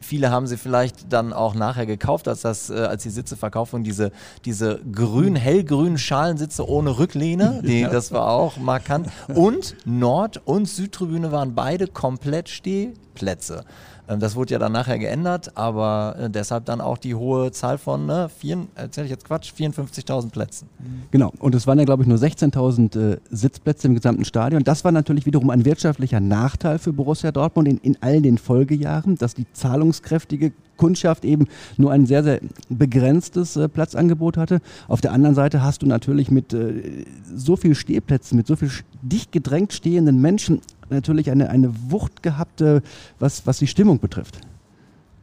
Viele 0.00 0.30
haben 0.30 0.46
sie 0.46 0.56
vielleicht 0.56 1.12
dann 1.12 1.32
auch 1.32 1.54
nachher 1.54 1.86
gekauft, 1.86 2.28
als, 2.28 2.42
das, 2.42 2.70
äh, 2.70 2.74
als 2.74 3.02
die 3.02 3.10
Sitze 3.10 3.36
verkauft 3.36 3.72
wurden. 3.72 3.84
Diese, 3.84 4.12
diese 4.44 4.80
grün, 4.92 5.36
hellgrünen 5.36 5.98
Schalensitze 5.98 6.68
ohne 6.68 6.98
Rücklehne, 6.98 7.62
die, 7.64 7.80
ja. 7.80 7.88
das 7.88 8.12
war 8.12 8.28
auch 8.28 8.56
markant. 8.58 9.08
Und 9.28 9.76
Nord- 9.84 10.40
und 10.44 10.66
Südtribüne 10.66 11.32
waren 11.32 11.54
beide 11.54 11.86
komplett 11.86 12.48
Stehplätze. 12.48 13.64
Ähm, 14.08 14.20
das 14.20 14.36
wurde 14.36 14.52
ja 14.52 14.58
dann 14.58 14.72
nachher 14.72 14.98
geändert, 14.98 15.56
aber 15.56 16.16
äh, 16.18 16.30
deshalb 16.30 16.64
dann 16.66 16.80
auch 16.80 16.98
die 16.98 17.14
hohe 17.14 17.52
Zahl 17.52 17.78
von, 17.78 18.06
ne, 18.06 18.30
erzähle 18.74 19.06
ich 19.06 19.10
jetzt 19.10 19.24
Quatsch, 19.24 19.52
54.000 19.52 20.30
Plätzen. 20.30 20.68
Genau, 21.10 21.32
und 21.38 21.54
es 21.54 21.66
waren 21.66 21.78
ja, 21.78 21.84
glaube 21.84 22.02
ich, 22.02 22.08
nur 22.08 22.18
16.000 22.18 23.14
äh, 23.14 23.18
Sitzplätze 23.30 23.88
im 23.88 23.94
gesamten 23.94 24.24
Stadion. 24.24 24.64
Das 24.64 24.84
war 24.84 24.92
natürlich 24.92 25.26
wiederum 25.26 25.50
ein 25.50 25.64
wirtschaftlicher 25.64 26.20
Nachteil 26.20 26.78
für 26.78 26.92
Borussia 26.92 27.32
Dortmund 27.32 27.68
in, 27.68 27.78
in 27.78 27.96
all 28.00 28.20
den 28.22 28.38
Folgejahren, 28.38 29.16
dass 29.16 29.34
die 29.34 29.46
zahlungskräftige 29.52 30.52
Kundschaft 30.76 31.24
eben 31.24 31.48
nur 31.76 31.92
ein 31.92 32.06
sehr, 32.06 32.22
sehr 32.22 32.40
begrenztes 32.68 33.56
äh, 33.56 33.68
Platzangebot 33.68 34.36
hatte. 34.36 34.60
Auf 34.88 35.00
der 35.00 35.12
anderen 35.12 35.34
Seite 35.34 35.62
hast 35.62 35.82
du 35.82 35.86
natürlich 35.86 36.30
mit 36.30 36.52
äh, 36.52 37.04
so 37.34 37.56
viel 37.56 37.74
Stehplätzen, 37.74 38.36
mit 38.36 38.46
so 38.46 38.56
viel 38.56 38.70
dicht 39.02 39.32
gedrängt 39.32 39.72
stehenden 39.72 40.20
Menschen 40.20 40.60
natürlich 40.90 41.30
eine, 41.30 41.50
eine 41.50 41.72
Wucht 41.90 42.22
gehabt, 42.22 42.60
äh, 42.60 42.80
was, 43.18 43.46
was 43.46 43.58
die 43.58 43.66
Stimmung 43.66 43.98
betrifft. 43.98 44.40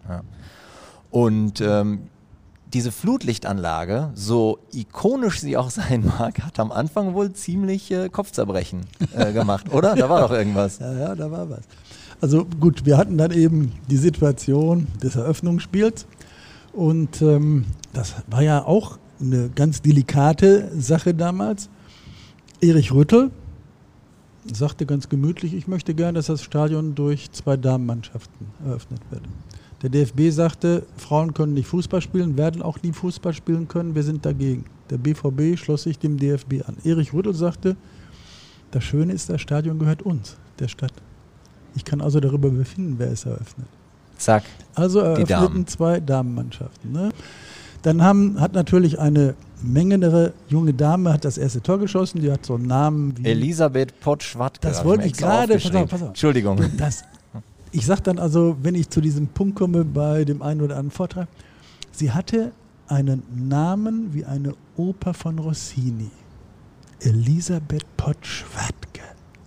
Ja. 0.08 0.22
Und 1.12 1.62
ähm, 1.62 2.08
diese 2.74 2.92
Flutlichtanlage, 2.92 4.10
so 4.16 4.60
ikonisch 4.72 5.40
sie 5.40 5.58
auch 5.58 5.70
sein 5.70 6.06
mag, 6.06 6.42
hat 6.42 6.60
am 6.60 6.72
Anfang 6.72 7.14
wohl 7.14 7.34
ziemlich 7.34 7.92
äh, 7.92 8.10
Kopfzerbrechen 8.10 8.82
äh, 9.16 9.32
gemacht, 9.32 9.72
oder? 9.72 9.96
Da 9.96 10.10
war 10.10 10.22
doch 10.22 10.32
irgendwas. 10.32 10.80
Ja, 10.84 10.94
ja, 10.94 11.16
da 11.16 11.32
war 11.32 11.50
was. 11.50 11.62
Also 12.24 12.46
gut, 12.46 12.86
wir 12.86 12.98
hatten 12.98 13.18
dann 13.18 13.32
eben 13.32 13.74
die 13.90 13.98
Situation 13.98 14.88
des 15.04 15.18
Eröffnungsspiels 15.18 16.08
und 16.72 17.22
ähm, 17.22 17.66
das 17.92 18.16
war 18.28 18.42
ja 18.42 18.64
auch 18.64 18.98
eine 19.20 19.50
ganz 19.50 19.82
delikate 19.82 20.72
Sache 20.74 21.14
damals. 21.14 21.70
Erich 22.62 22.94
Rüttel 22.94 23.30
sagte 24.54 24.86
ganz 24.86 25.10
gemütlich, 25.10 25.54
ich 25.54 25.68
möchte 25.68 25.94
gerne, 25.94 26.14
dass 26.14 26.28
das 26.28 26.42
Stadion 26.42 26.96
durch 26.96 27.30
zwei 27.34 27.58
Damenmannschaften 27.58 28.48
eröffnet 28.66 29.02
wird. 29.10 29.24
Der 29.82 29.90
DFB 29.90 30.30
sagte, 30.30 30.86
Frauen 30.96 31.34
können 31.34 31.56
nicht 31.56 31.68
Fußball 31.68 32.00
spielen, 32.00 32.38
werden 32.38 32.62
auch 32.62 32.82
nie 32.84 32.94
Fußball 32.94 33.34
spielen 33.34 33.68
können, 33.68 33.96
wir 33.96 34.04
sind 34.04 34.26
dagegen. 34.26 34.64
Der 34.92 34.98
BVB 34.98 35.60
schloss 35.60 35.84
sich 35.84 36.00
dem 36.00 36.18
DFB 36.18 36.66
an. 36.66 36.78
Erich 36.86 37.12
Rüttel 37.12 37.34
sagte, 37.34 37.76
das 38.72 38.86
Schöne 38.86 39.12
ist, 39.12 39.30
das 39.30 39.42
Stadion 39.42 39.78
gehört 39.78 40.04
uns, 40.04 40.38
der 40.60 40.70
Stadt. 40.70 40.94
Ich 41.76 41.86
kann 41.86 42.02
also 42.02 42.20
darüber 42.20 42.50
befinden, 42.50 42.96
wer 42.98 43.12
es 43.12 43.26
eröffnet. 43.26 43.68
Zack. 44.18 44.44
Also 44.76 45.00
eröffneten 45.00 45.28
Damen. 45.28 45.68
zwei 45.68 46.00
Damenmannschaften. 46.00 46.92
Ne? 46.92 47.10
Dann 47.82 48.02
haben, 48.02 48.40
hat 48.40 48.54
natürlich 48.54 49.00
eine 49.00 49.36
mengenere 49.62 50.34
junge 50.50 50.74
Dame 50.74 51.12
hat 51.14 51.26
das 51.26 51.38
erste 51.38 51.62
Tor 51.62 51.80
geschossen. 51.80 52.22
Die 52.22 52.32
hat 52.32 52.46
so 52.46 52.56
einen 52.56 52.68
Namen 52.68 53.18
wie. 53.18 53.26
Elisabeth 53.26 54.00
Potsch-Wattke. 54.02 54.60
Das 54.62 54.86
wollte 54.86 55.06
ich 55.06 55.14
gerade- 55.14 55.54
pass 55.58 55.76
auf, 55.76 55.90
pass 55.90 56.02
auf. 56.02 56.08
Entschuldigung. 56.10 56.60
Das, 56.78 57.04
ich 57.72 57.86
sage 57.86 58.02
dann 58.04 58.20
also, 58.20 58.56
wenn 58.62 58.76
ich 58.76 58.90
zu 58.90 59.02
diesem 59.02 59.28
Punkt 59.28 59.56
komme 59.56 59.84
bei 59.84 60.24
dem 60.26 60.42
einen 60.42 60.62
oder 60.62 60.76
anderen 60.76 60.92
Vortrag, 60.92 61.28
sie 61.92 62.12
hatte 62.12 62.52
einen 62.88 63.24
Namen 63.50 64.14
wie 64.14 64.26
eine 64.26 64.54
Oper 64.78 65.14
von 65.14 65.40
Rossini. 65.40 66.12
Elisabeth 67.02 67.86
Potsch-Wattke. 67.98 68.83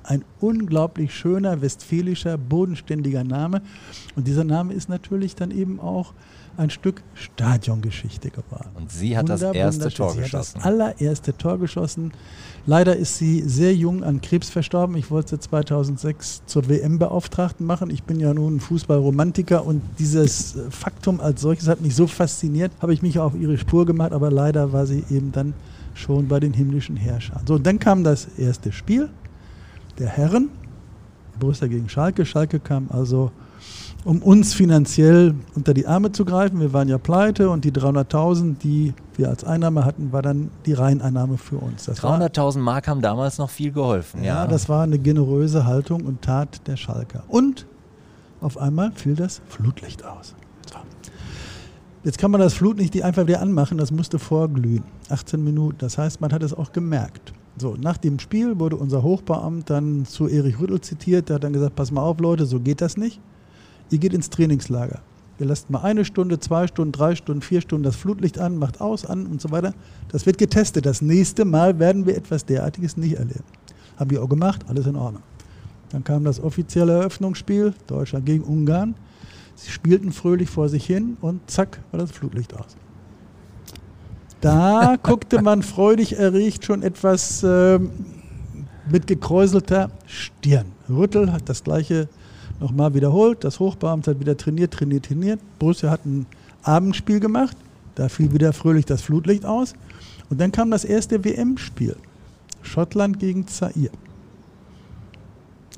Ein 0.07 0.25
unglaublich 0.41 1.15
schöner, 1.15 1.61
westfälischer, 1.63 2.39
bodenständiger 2.39 3.25
Name. 3.25 3.63
Und 4.15 4.27
dieser 4.27 4.45
Name 4.45 4.73
ist 4.73 4.89
natürlich 4.89 5.35
dann 5.35 5.51
eben 5.51 5.81
auch 5.81 6.13
ein 6.57 6.71
Stück 6.71 7.03
Stadiongeschichte 7.15 8.31
geworden. 8.31 8.71
Und 8.75 8.91
sie 8.91 9.17
hat 9.17 9.29
das 9.29 9.43
Wunder- 9.43 9.55
erste 9.55 9.81
wunderschön. 9.83 9.97
Tor 10.07 10.11
sie 10.15 10.21
geschossen. 10.21 10.55
Hat 10.55 10.65
das 10.65 10.65
allererste 10.65 11.37
Tor 11.37 11.59
geschossen. 11.59 12.13
Leider 12.67 12.97
ist 12.97 13.17
sie 13.19 13.43
sehr 13.43 13.75
jung 13.75 14.03
an 14.05 14.21
Krebs 14.21 14.49
verstorben. 14.49 14.97
Ich 14.97 15.11
wollte 15.11 15.31
sie 15.37 15.41
2006 15.41 16.43
zur 16.47 16.69
WM-Beauftragten 16.69 17.67
machen. 17.67 17.91
Ich 17.91 18.05
bin 18.05 18.21
ja 18.21 18.33
nun 18.33 18.61
Fußballromantiker 18.61 19.67
und 19.67 19.83
dieses 19.99 20.57
Faktum 20.71 21.21
als 21.21 21.41
solches 21.43 21.69
hat 21.69 21.81
mich 21.81 21.95
so 21.95 22.07
fasziniert, 22.07 22.73
habe 22.81 22.95
ich 22.95 23.03
mich 23.03 23.19
auf 23.19 23.35
ihre 23.35 23.59
Spur 23.59 23.85
gemacht, 23.87 24.13
aber 24.13 24.31
leider 24.31 24.73
war 24.73 24.87
sie 24.87 25.05
eben 25.11 25.33
dann 25.33 25.53
schon 25.95 26.27
bei 26.29 26.41
den 26.41 26.53
himmlischen 26.55 26.97
Herrschern. 26.97 27.43
So, 27.47 27.55
und 27.55 27.67
dann 27.67 27.79
kam 27.79 28.03
das 28.03 28.29
erste 28.39 28.73
Spiel 28.73 29.11
der 29.99 30.09
Herren, 30.09 30.51
Borussia 31.39 31.67
gegen 31.67 31.89
Schalke. 31.89 32.25
Schalke 32.25 32.61
kam 32.61 32.89
also 32.91 33.31
um 34.05 34.23
uns 34.23 34.55
finanziell 34.55 35.35
unter 35.57 35.75
die 35.75 35.87
Arme 35.87 36.13
zu 36.13 36.25
greifen. 36.25 36.61
Wir 36.61 36.73
waren 36.73 36.89
ja 36.89 36.97
pleite 36.97 37.51
und 37.51 37.65
die 37.65 37.73
300.000, 37.73 38.57
die 38.59 38.95
wir 39.17 39.29
als 39.29 39.43
Einnahme 39.43 39.85
hatten, 39.85 40.13
war 40.13 40.23
dann 40.23 40.51
die 40.65 40.75
Reiheneinnahme 40.75 41.39
für 41.39 41.57
uns. 41.57 41.87
Das 41.87 42.03
war, 42.05 42.21
300.000 42.21 42.59
Mark 42.59 42.87
haben 42.87 43.03
damals 43.03 43.39
noch 43.39 43.51
viel 43.51 43.73
geholfen. 43.73 44.23
Ja, 44.23 44.43
ja, 44.43 44.47
das 44.47 44.69
war 44.69 44.85
eine 44.85 45.01
generöse 45.01 45.67
Haltung 45.67 46.03
und 46.03 46.23
Tat 46.23 46.67
der 46.69 46.77
Schalker. 46.77 47.25
Und 47.27 47.67
auf 48.41 48.59
einmal 48.59 48.93
fiel 48.93 49.17
das 49.17 49.43
Flutlicht 49.49 50.05
aus. 50.05 50.37
Jetzt 52.05 52.19
kann 52.19 52.31
man 52.31 52.41
das 52.41 52.55
Flutlicht 52.55 52.95
nicht 52.95 53.03
einfach 53.03 53.27
wieder 53.27 53.41
anmachen, 53.41 53.79
das 53.79 53.91
musste 53.91 54.21
vorglühen. 54.21 54.85
18 55.09 55.43
Minuten. 55.43 55.79
Das 55.79 55.99
heißt, 55.99 56.21
man 56.21 56.33
hat 56.33 56.45
es 56.45 56.55
auch 56.55 56.71
gemerkt. 56.71 57.33
So, 57.59 57.75
nach 57.75 57.97
dem 57.97 58.19
Spiel 58.19 58.59
wurde 58.59 58.77
unser 58.77 59.03
Hochbeamt 59.03 59.71
dann 59.71 60.05
zu 60.05 60.29
Erich 60.29 60.61
Rüttel 60.61 60.81
zitiert. 60.81 61.29
Der 61.29 61.37
hat 61.37 61.45
dann 61.45 61.53
gesagt: 61.53 61.75
Pass 61.75 61.91
mal 61.91 62.03
auf, 62.03 62.21
Leute, 62.21 62.45
so 62.45 62.61
geht 62.61 62.81
das 62.81 62.97
nicht. 62.97 63.21
Ihr 63.91 63.99
geht 63.99 64.13
ins 64.13 64.31
Trainingslager. 64.31 65.01
Ihr 65.39 65.47
lasst 65.47 65.69
mal 65.71 65.81
eine 65.81 66.05
Stunde, 66.05 66.39
zwei 66.41 66.67
Stunden, 66.67 66.93
drei 66.93 67.15
Stunden, 67.15 67.43
vier 67.43 67.61
Stunden 67.61 67.85
das 67.85 67.97
Flutlicht 67.97 68.39
an, 68.39 68.59
macht 68.59 68.81
aus, 68.81 69.05
an 69.05 69.27
und 69.27 69.41
so 69.41 69.51
weiter. 69.51 69.75
Das 70.09 70.25
wird 70.25 70.39
getestet. 70.39 70.87
Das 70.87 71.03
nächste 71.03 71.45
Mal 71.45 71.79
werden 71.79 72.07
wir 72.07 72.17
etwas 72.17 72.47
derartiges 72.47 72.97
nicht 72.97 73.17
erleben. 73.17 73.45
Haben 73.99 74.11
wir 74.11 74.23
auch 74.23 74.29
gemacht, 74.29 74.65
alles 74.69 74.87
in 74.87 74.97
Ordnung. 74.97 75.23
Dann 75.91 76.05
kam 76.05 76.25
das 76.25 76.41
offizielle 76.41 76.93
Eröffnungsspiel, 76.93 77.75
Deutschland 77.87 78.27
gegen 78.27 78.45
Ungarn. 78.45 78.95
Sie 79.55 79.71
spielten 79.71 80.13
fröhlich 80.13 80.51
vor 80.51 80.69
sich 80.69 80.85
hin 80.85 81.17
und 81.21 81.51
zack 81.51 81.81
war 81.91 82.01
das 82.01 82.11
Flutlicht 82.11 82.55
aus. 82.55 82.77
Da 84.47 84.95
guckte 85.03 85.43
man 85.43 85.65
freudig 85.65 86.21
erregt 86.21 86.65
schon 86.65 86.85
etwas 86.85 87.43
ähm, 87.43 87.91
mit 88.89 89.09
gekräuselter 89.09 89.91
Stirn. 90.07 90.67
Rüttel 90.89 91.33
hat 91.33 91.49
das 91.49 91.65
gleiche 91.65 92.09
nochmal 92.61 92.95
wiederholt. 92.95 93.43
Das 93.43 93.59
Hochbeamt 93.59 94.07
hat 94.07 94.21
wieder 94.21 94.37
trainiert, 94.37 94.73
trainiert, 94.73 95.07
trainiert. 95.07 95.41
Borussia 95.59 95.91
hat 95.91 96.07
ein 96.07 96.27
Abendspiel 96.63 97.19
gemacht. 97.19 97.57
Da 97.97 98.09
fiel 98.09 98.33
wieder 98.33 98.53
fröhlich 98.53 98.85
das 98.85 99.03
Flutlicht 99.03 99.45
aus. 99.45 99.75
Und 100.31 100.41
dann 100.41 100.53
kam 100.53 100.71
das 100.71 100.85
erste 100.85 101.25
WM-Spiel. 101.25 101.97
Schottland 102.63 103.19
gegen 103.19 103.49
Zaire. 103.49 103.91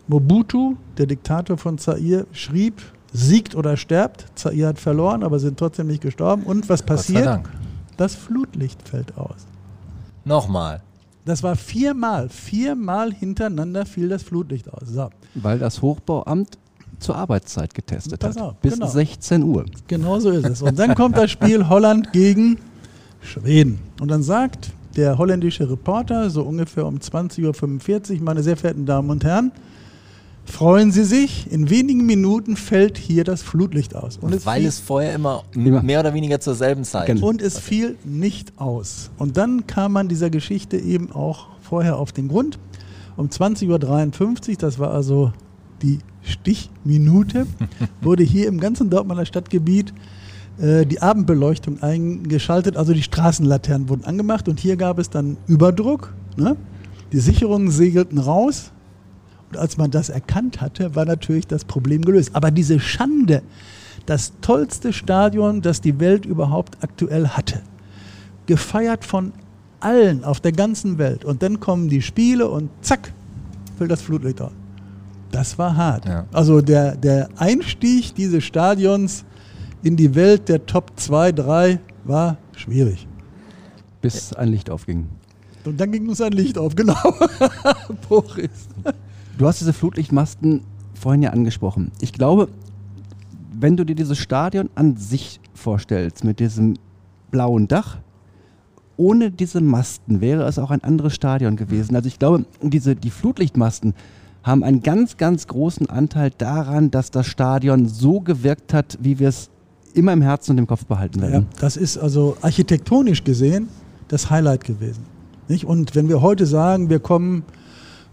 Mobutu, 0.08 0.76
der 0.98 1.06
Diktator 1.06 1.56
von 1.56 1.78
Zaire, 1.78 2.26
schrieb, 2.32 2.82
siegt 3.14 3.54
oder 3.54 3.78
sterbt. 3.78 4.26
Zaire 4.34 4.68
hat 4.68 4.78
verloren, 4.78 5.22
aber 5.22 5.38
sind 5.38 5.58
trotzdem 5.58 5.86
nicht 5.86 6.02
gestorben. 6.02 6.42
Und 6.42 6.68
was 6.68 6.80
Gott 6.80 6.88
sei 6.88 6.94
passiert? 7.14 7.26
Dank. 7.26 7.48
Das 7.98 8.14
Flutlicht 8.14 8.88
fällt 8.88 9.18
aus. 9.18 9.46
Nochmal. 10.24 10.80
Das 11.26 11.42
war 11.42 11.56
viermal, 11.56 12.30
viermal 12.30 13.12
hintereinander 13.12 13.84
fiel 13.84 14.08
das 14.08 14.22
Flutlicht 14.22 14.72
aus. 14.72 14.84
So, 14.86 15.10
Weil 15.34 15.58
das 15.58 15.82
Hochbauamt 15.82 16.56
zur 17.00 17.16
Arbeitszeit 17.16 17.74
getestet 17.74 18.20
Pass 18.20 18.36
hat. 18.36 18.42
auf, 18.42 18.54
bis 18.56 18.74
genau. 18.74 18.86
16 18.86 19.42
Uhr. 19.42 19.66
genau 19.86 20.18
so 20.20 20.30
ist 20.30 20.46
es. 20.46 20.62
Und 20.62 20.78
dann 20.78 20.94
kommt 20.94 21.16
das 21.18 21.30
Spiel 21.30 21.68
Holland 21.68 22.12
gegen 22.12 22.58
Schweden. 23.20 23.78
Und 24.00 24.10
dann 24.10 24.22
sagt 24.22 24.70
der 24.96 25.18
holländische 25.18 25.68
Reporter, 25.68 26.30
so 26.30 26.42
ungefähr 26.42 26.86
um 26.86 26.96
20.45 26.98 28.16
Uhr, 28.16 28.22
meine 28.22 28.42
sehr 28.42 28.56
verehrten 28.56 28.86
Damen 28.86 29.10
und 29.10 29.24
Herren, 29.24 29.52
freuen 30.48 30.92
Sie 30.92 31.04
sich, 31.04 31.50
in 31.52 31.70
wenigen 31.70 32.06
Minuten 32.06 32.56
fällt 32.56 32.98
hier 32.98 33.24
das 33.24 33.42
Flutlicht 33.42 33.94
aus. 33.94 34.16
Und 34.16 34.34
es 34.34 34.46
Weil 34.46 34.64
es 34.64 34.80
vorher 34.80 35.14
immer 35.14 35.44
Immer. 35.54 35.82
mehr 35.82 36.00
oder 36.00 36.14
weniger 36.14 36.40
zur 36.40 36.54
selben 36.54 36.84
Zeit. 36.84 37.06
Genau. 37.06 37.26
Und 37.28 37.42
es 37.42 37.58
fiel 37.58 37.96
nicht 38.04 38.52
aus. 38.58 39.10
Und 39.18 39.36
dann 39.36 39.66
kam 39.66 39.92
man 39.92 40.08
dieser 40.08 40.30
Geschichte 40.30 40.76
eben 40.76 41.12
auch 41.12 41.48
vorher 41.60 41.98
auf 41.98 42.12
den 42.12 42.28
Grund. 42.28 42.58
Um 43.16 43.28
20.53 43.28 44.50
Uhr, 44.50 44.56
das 44.58 44.78
war 44.78 44.92
also 44.92 45.32
die 45.82 45.98
Stichminute, 46.22 47.46
wurde 48.00 48.22
hier 48.22 48.48
im 48.48 48.58
ganzen 48.58 48.90
Dortmunder 48.90 49.26
Stadtgebiet 49.26 49.92
äh, 50.60 50.86
die 50.86 51.02
Abendbeleuchtung 51.02 51.82
eingeschaltet, 51.82 52.76
also 52.76 52.92
die 52.92 53.02
Straßenlaternen 53.02 53.88
wurden 53.88 54.04
angemacht 54.04 54.48
und 54.48 54.58
hier 54.60 54.76
gab 54.76 54.98
es 54.98 55.10
dann 55.10 55.36
Überdruck. 55.46 56.14
Ne? 56.36 56.56
Die 57.12 57.20
Sicherungen 57.20 57.70
segelten 57.70 58.18
raus 58.18 58.72
als 59.56 59.76
man 59.76 59.90
das 59.90 60.08
erkannt 60.08 60.60
hatte, 60.60 60.94
war 60.94 61.04
natürlich 61.04 61.46
das 61.46 61.64
Problem 61.64 62.02
gelöst. 62.02 62.30
Aber 62.34 62.50
diese 62.50 62.80
Schande, 62.80 63.42
das 64.06 64.32
tollste 64.40 64.92
Stadion, 64.92 65.62
das 65.62 65.80
die 65.80 66.00
Welt 66.00 66.26
überhaupt 66.26 66.82
aktuell 66.82 67.28
hatte, 67.28 67.62
gefeiert 68.46 69.04
von 69.04 69.32
allen 69.80 70.24
auf 70.24 70.40
der 70.40 70.52
ganzen 70.52 70.98
Welt. 70.98 71.24
Und 71.24 71.42
dann 71.42 71.60
kommen 71.60 71.88
die 71.88 72.02
Spiele 72.02 72.48
und 72.48 72.70
zack, 72.80 73.12
fällt 73.76 73.90
das 73.90 74.02
Flutlicht 74.02 74.40
aus. 74.40 74.52
Das 75.30 75.58
war 75.58 75.76
hart. 75.76 76.06
Ja. 76.06 76.26
Also 76.32 76.60
der, 76.60 76.96
der 76.96 77.28
Einstieg 77.36 78.14
dieses 78.14 78.44
Stadions 78.44 79.24
in 79.82 79.96
die 79.96 80.14
Welt 80.14 80.48
der 80.48 80.64
Top 80.66 80.92
2, 80.96 81.32
3 81.32 81.80
war 82.04 82.38
schwierig. 82.56 83.06
Bis 84.00 84.32
ein 84.32 84.48
Licht 84.48 84.70
aufging. 84.70 85.08
Und 85.64 85.78
dann 85.78 85.92
ging 85.92 86.08
uns 86.08 86.20
ein 86.20 86.32
Licht 86.32 86.56
auf, 86.56 86.74
genau. 86.74 86.96
Boris. 88.08 88.68
Du 89.38 89.46
hast 89.46 89.60
diese 89.60 89.72
Flutlichtmasten 89.72 90.62
vorhin 90.94 91.22
ja 91.22 91.30
angesprochen. 91.30 91.92
Ich 92.00 92.12
glaube, 92.12 92.48
wenn 93.52 93.76
du 93.76 93.84
dir 93.84 93.94
dieses 93.94 94.18
Stadion 94.18 94.68
an 94.74 94.96
sich 94.96 95.40
vorstellst, 95.54 96.24
mit 96.24 96.40
diesem 96.40 96.74
blauen 97.30 97.68
Dach, 97.68 97.98
ohne 98.96 99.30
diese 99.30 99.60
Masten 99.60 100.20
wäre 100.20 100.42
es 100.42 100.58
auch 100.58 100.72
ein 100.72 100.82
anderes 100.82 101.14
Stadion 101.14 101.54
gewesen. 101.54 101.94
Also 101.94 102.08
ich 102.08 102.18
glaube, 102.18 102.46
diese, 102.62 102.96
die 102.96 103.10
Flutlichtmasten 103.10 103.94
haben 104.42 104.64
einen 104.64 104.82
ganz, 104.82 105.16
ganz 105.16 105.46
großen 105.46 105.88
Anteil 105.88 106.32
daran, 106.36 106.90
dass 106.90 107.12
das 107.12 107.26
Stadion 107.26 107.86
so 107.86 108.20
gewirkt 108.20 108.74
hat, 108.74 108.98
wie 109.00 109.20
wir 109.20 109.28
es 109.28 109.50
immer 109.94 110.12
im 110.12 110.22
Herzen 110.22 110.52
und 110.52 110.58
im 110.58 110.66
Kopf 110.66 110.84
behalten 110.86 111.20
Ja, 111.20 111.30
werden. 111.30 111.46
das 111.60 111.76
ist 111.76 111.96
also 111.96 112.36
architektonisch 112.42 113.22
gesehen 113.22 113.68
das 114.08 114.30
Highlight 114.30 114.64
gewesen. 114.64 115.04
Nicht? 115.46 115.64
Und 115.64 115.94
wenn 115.94 116.08
wir 116.08 116.22
heute 116.22 116.44
sagen, 116.46 116.90
wir 116.90 116.98
kommen 116.98 117.44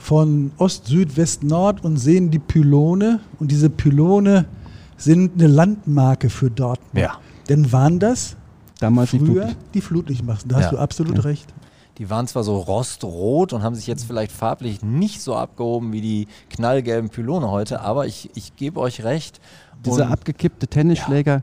von 0.06 0.52
Ost, 0.60 0.86
Süd, 0.86 1.18
West, 1.18 1.44
Nord 1.44 1.84
und 1.84 1.98
sehen 1.98 2.30
die 2.30 2.38
Pylone 2.38 3.20
und 3.40 3.50
diese 3.50 3.72
Pylone 3.72 4.46
sind 4.98 5.32
eine 5.34 5.48
Landmarke 5.48 6.30
für 6.30 6.52
Dortmund. 6.52 7.02
Ja. 7.04 7.18
Denn 7.50 7.72
waren 7.72 7.98
das 8.00 8.36
Damals 8.80 9.10
früher 9.10 9.50
die 9.74 9.82
Flutlichtmasten. 9.82 10.50
Da 10.50 10.58
hast 10.58 10.66
Ja. 10.66 10.72
du 10.72 10.78
absolut 10.78 11.16
Ja. 11.16 11.22
recht. 11.24 11.52
Die 11.98 12.10
waren 12.10 12.28
zwar 12.28 12.44
so 12.44 12.58
rostrot 12.60 13.52
und 13.54 13.64
haben 13.64 13.74
sich 13.74 13.88
jetzt 13.88 14.06
vielleicht 14.06 14.32
farblich 14.32 14.84
nicht 14.84 15.22
so 15.22 15.36
abgehoben 15.36 15.92
wie 15.92 16.02
die 16.02 16.28
knallgelben 16.52 17.10
Pylone 17.10 17.50
heute, 17.50 17.82
aber 17.82 18.06
ich, 18.06 18.30
ich 18.36 18.56
gebe 18.56 18.80
euch 18.82 19.04
recht. 19.04 19.40
Dieser 19.86 20.10
abgekippte 20.12 20.68
Tennisschläger, 20.68 21.42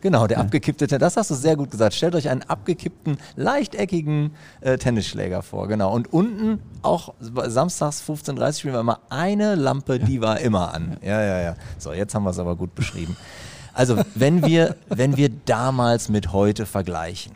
Genau, 0.00 0.26
der 0.26 0.38
abgekippte 0.38 0.86
Tennis. 0.86 1.00
Das 1.00 1.16
hast 1.16 1.30
du 1.30 1.34
sehr 1.34 1.56
gut 1.56 1.70
gesagt. 1.70 1.94
Stellt 1.94 2.14
euch 2.14 2.28
einen 2.28 2.42
abgekippten, 2.42 3.18
leichteckigen 3.36 4.32
äh, 4.60 4.78
Tennisschläger 4.78 5.42
vor. 5.42 5.66
Genau. 5.66 5.92
Und 5.92 6.12
unten 6.12 6.60
auch 6.82 7.14
samstags 7.20 8.02
15.30 8.08 8.58
spielen 8.58 8.74
wir 8.74 8.80
immer 8.80 9.00
eine 9.10 9.56
Lampe, 9.56 9.98
die 9.98 10.20
war 10.20 10.38
immer 10.40 10.72
an. 10.72 10.98
Ja, 11.02 11.20
ja, 11.22 11.40
ja. 11.40 11.54
So, 11.78 11.92
jetzt 11.92 12.14
haben 12.14 12.24
wir 12.24 12.30
es 12.30 12.38
aber 12.38 12.54
gut 12.54 12.74
beschrieben. 12.74 13.16
Also, 13.74 13.96
wenn 14.14 14.44
wir, 14.44 14.76
wenn 14.88 15.16
wir 15.16 15.28
damals 15.28 16.08
mit 16.08 16.32
heute 16.32 16.66
vergleichen. 16.66 17.32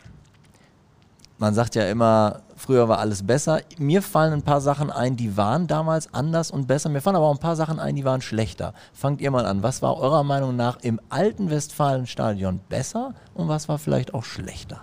Man 1.37 1.53
sagt 1.53 1.75
ja 1.75 1.87
immer, 1.87 2.41
früher 2.63 2.87
war 2.87 2.99
alles 2.99 3.23
besser. 3.23 3.61
Mir 3.77 4.01
fallen 4.01 4.33
ein 4.33 4.41
paar 4.41 4.61
Sachen 4.61 4.89
ein, 4.89 5.15
die 5.15 5.35
waren 5.37 5.67
damals 5.67 6.13
anders 6.13 6.49
und 6.49 6.67
besser. 6.67 6.89
Mir 6.89 7.01
fallen 7.01 7.15
aber 7.15 7.27
auch 7.27 7.33
ein 7.33 7.39
paar 7.39 7.55
Sachen 7.55 7.79
ein, 7.79 7.95
die 7.95 8.05
waren 8.05 8.21
schlechter. 8.21 8.73
Fangt 8.93 9.21
ihr 9.21 9.31
mal 9.31 9.45
an. 9.45 9.63
Was 9.63 9.81
war 9.81 9.97
eurer 9.97 10.23
Meinung 10.23 10.55
nach 10.55 10.77
im 10.81 10.99
alten 11.09 11.49
Westfalenstadion 11.49 12.61
besser 12.69 13.13
und 13.33 13.47
was 13.47 13.67
war 13.69 13.77
vielleicht 13.77 14.13
auch 14.13 14.23
schlechter? 14.23 14.81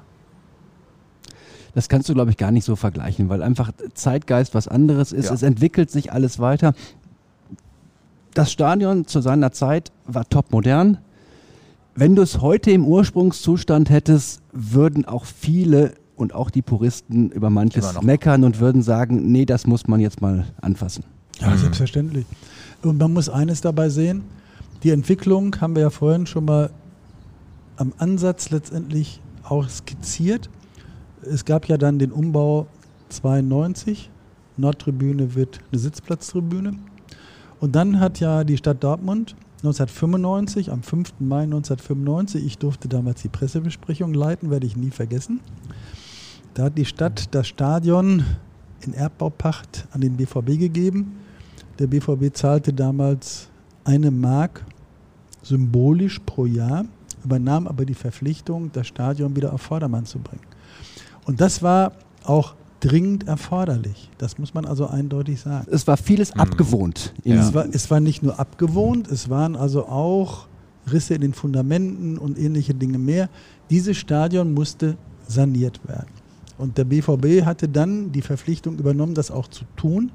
das 1.75 1.89
kannst 1.89 2.09
du, 2.09 2.15
glaube 2.15 2.31
ich, 2.33 2.37
gar 2.37 2.51
nicht 2.51 2.65
so 2.65 2.75
vergleichen, 2.75 3.29
weil 3.29 3.45
einfach 3.45 3.71
Zeitgeist 3.95 4.55
was 4.55 4.67
anderes 4.67 5.13
ist. 5.13 5.27
Ja. 5.27 5.35
Es 5.35 5.45
entwickelt 5.45 5.89
sich 5.89 6.13
alles 6.13 6.41
weiter. 6.41 6.75
Das 8.35 8.51
Stadion 8.51 9.07
zu 9.07 9.21
seiner 9.21 9.53
Zeit 9.53 9.93
war 10.05 10.29
top 10.29 10.51
modern. 10.51 10.99
Wenn 11.95 12.17
du 12.17 12.23
es 12.23 12.41
heute 12.41 12.71
im 12.71 12.85
Ursprungszustand 12.85 13.91
hättest, 13.91 14.43
würden 14.53 15.05
auch 15.05 15.25
viele 15.25 15.95
und 16.21 16.35
auch 16.35 16.51
die 16.51 16.63
Puristen 16.63 17.31
über 17.31 17.51
manches 17.51 18.01
meckern 18.03 18.45
und 18.45 18.61
würden 18.61 18.83
sagen, 18.83 19.33
nee, 19.33 19.47
das 19.47 19.67
muss 19.67 19.87
man 19.87 20.01
jetzt 20.01 20.21
mal 20.21 20.47
anfassen. 20.61 21.05
Ja, 21.41 21.57
selbstverständlich. 21.57 22.27
Und 22.83 22.99
man 22.99 23.13
muss 23.13 23.29
eines 23.29 23.61
dabei 23.61 23.89
sehen, 23.89 24.23
die 24.83 24.91
Entwicklung 24.91 25.57
haben 25.61 25.75
wir 25.75 25.83
ja 25.83 25.91
vorhin 25.91 26.27
schon 26.27 26.45
mal 26.45 26.71
am 27.77 27.93
Ansatz 27.99 28.51
letztendlich 28.51 29.21
auch 29.43 29.69
skizziert. 29.69 30.51
Es 31.23 31.45
gab 31.45 31.67
ja 31.67 31.77
dann 31.77 31.99
den 31.99 32.13
Umbau 32.13 32.67
92, 33.09 34.11
Nordtribüne 34.57 35.35
wird 35.35 35.61
eine 35.71 35.79
Sitzplatztribüne. 35.79 36.75
Und 37.61 37.75
dann 37.75 38.01
hat 38.01 38.21
ja 38.21 38.45
die 38.45 38.57
Stadt 38.57 38.83
Dortmund 38.83 39.35
1995, 39.63 40.73
am 40.73 40.83
5. 40.83 41.15
Mai 41.21 41.43
1995, 41.43 42.45
ich 42.45 42.57
durfte 42.57 42.89
damals 42.89 43.21
die 43.21 43.29
Pressebesprechung 43.29 44.15
leiten, 44.15 44.51
werde 44.51 44.67
ich 44.67 44.77
nie 44.77 44.91
vergessen. 44.91 45.41
Da 46.55 46.65
hat 46.65 46.77
die 46.79 46.85
Stadt 46.85 47.29
das 47.35 47.47
Stadion 47.49 48.25
in 48.83 48.95
Erbbaupacht 48.95 49.87
an 49.93 50.01
den 50.01 50.17
BVB 50.17 50.59
gegeben. 50.59 51.17
Der 51.79 51.87
BVB 51.87 52.35
zahlte 52.35 52.73
damals 52.73 53.49
eine 53.85 54.11
Mark 54.11 54.65
symbolisch 55.43 56.19
pro 56.27 56.47
Jahr, 56.47 56.85
übernahm 57.25 57.67
aber 57.67 57.85
die 57.85 57.95
Verpflichtung, 57.95 58.71
das 58.73 58.87
Stadion 58.87 59.37
wieder 59.37 59.53
auf 59.53 59.63
Vordermann 59.63 60.05
zu 60.07 60.19
bringen. 60.19 60.43
Und 61.25 61.41
das 61.41 61.63
war 61.63 61.93
auch 62.25 62.55
dringend 62.81 63.27
erforderlich. 63.29 64.11
Das 64.19 64.39
muss 64.39 64.55
man 64.55 64.65
also 64.65 64.87
eindeutig 64.87 65.41
sagen. 65.41 65.67
Es 65.71 65.87
war 65.87 65.97
vieles 65.97 66.33
abgewohnt. 66.33 67.15
im- 67.25 67.39
Es, 67.39 67.55
war, 67.55 67.67
es 67.71 67.91
war 67.91 68.01
nicht 68.01 68.23
nur 68.23 68.39
abgewohnt, 68.39 69.09
es 69.09 69.29
waren 69.29 69.55
also 69.57 69.87
auch 69.87 70.47
Risse 70.91 71.15
in 71.15 71.21
den 71.21 71.35
Fundamenten 71.35 72.19
und 72.19 72.39
ähnliche 72.39 72.75
Dinge 72.75 72.99
mehr. 72.99 73.29
Dieses 73.69 73.97
Stadion 73.99 74.53
musste 74.55 74.97
saniert 75.29 75.81
werden. 75.87 76.09
Und 76.61 76.77
der 76.77 76.85
BVB 76.85 77.47
hatte 77.47 77.69
dann 77.69 78.13
die 78.13 78.21
Verpflichtung 78.21 78.79
übernommen, 78.79 79.15
das 79.15 79.31
auch 79.31 79.49
zu 79.49 79.65
tun, 79.77 80.13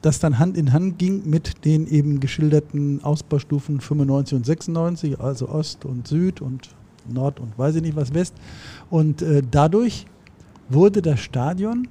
das 0.00 0.20
dann 0.20 0.38
Hand 0.38 0.56
in 0.56 0.72
Hand 0.72 0.98
ging 0.98 1.28
mit 1.28 1.66
den 1.66 1.86
eben 1.86 2.18
geschilderten 2.18 3.04
Ausbaustufen 3.04 3.80
95 3.80 4.36
und 4.36 4.46
96, 4.46 5.20
also 5.20 5.50
Ost 5.50 5.84
und 5.84 6.08
Süd 6.08 6.40
und 6.40 6.70
Nord 7.08 7.40
und 7.40 7.58
weiß 7.58 7.74
ich 7.76 7.82
nicht 7.82 7.96
was 7.96 8.14
West. 8.14 8.34
Und 8.88 9.20
äh, 9.20 9.42
dadurch 9.48 10.06
wurde 10.68 11.02
das 11.02 11.20
Stadion 11.20 11.88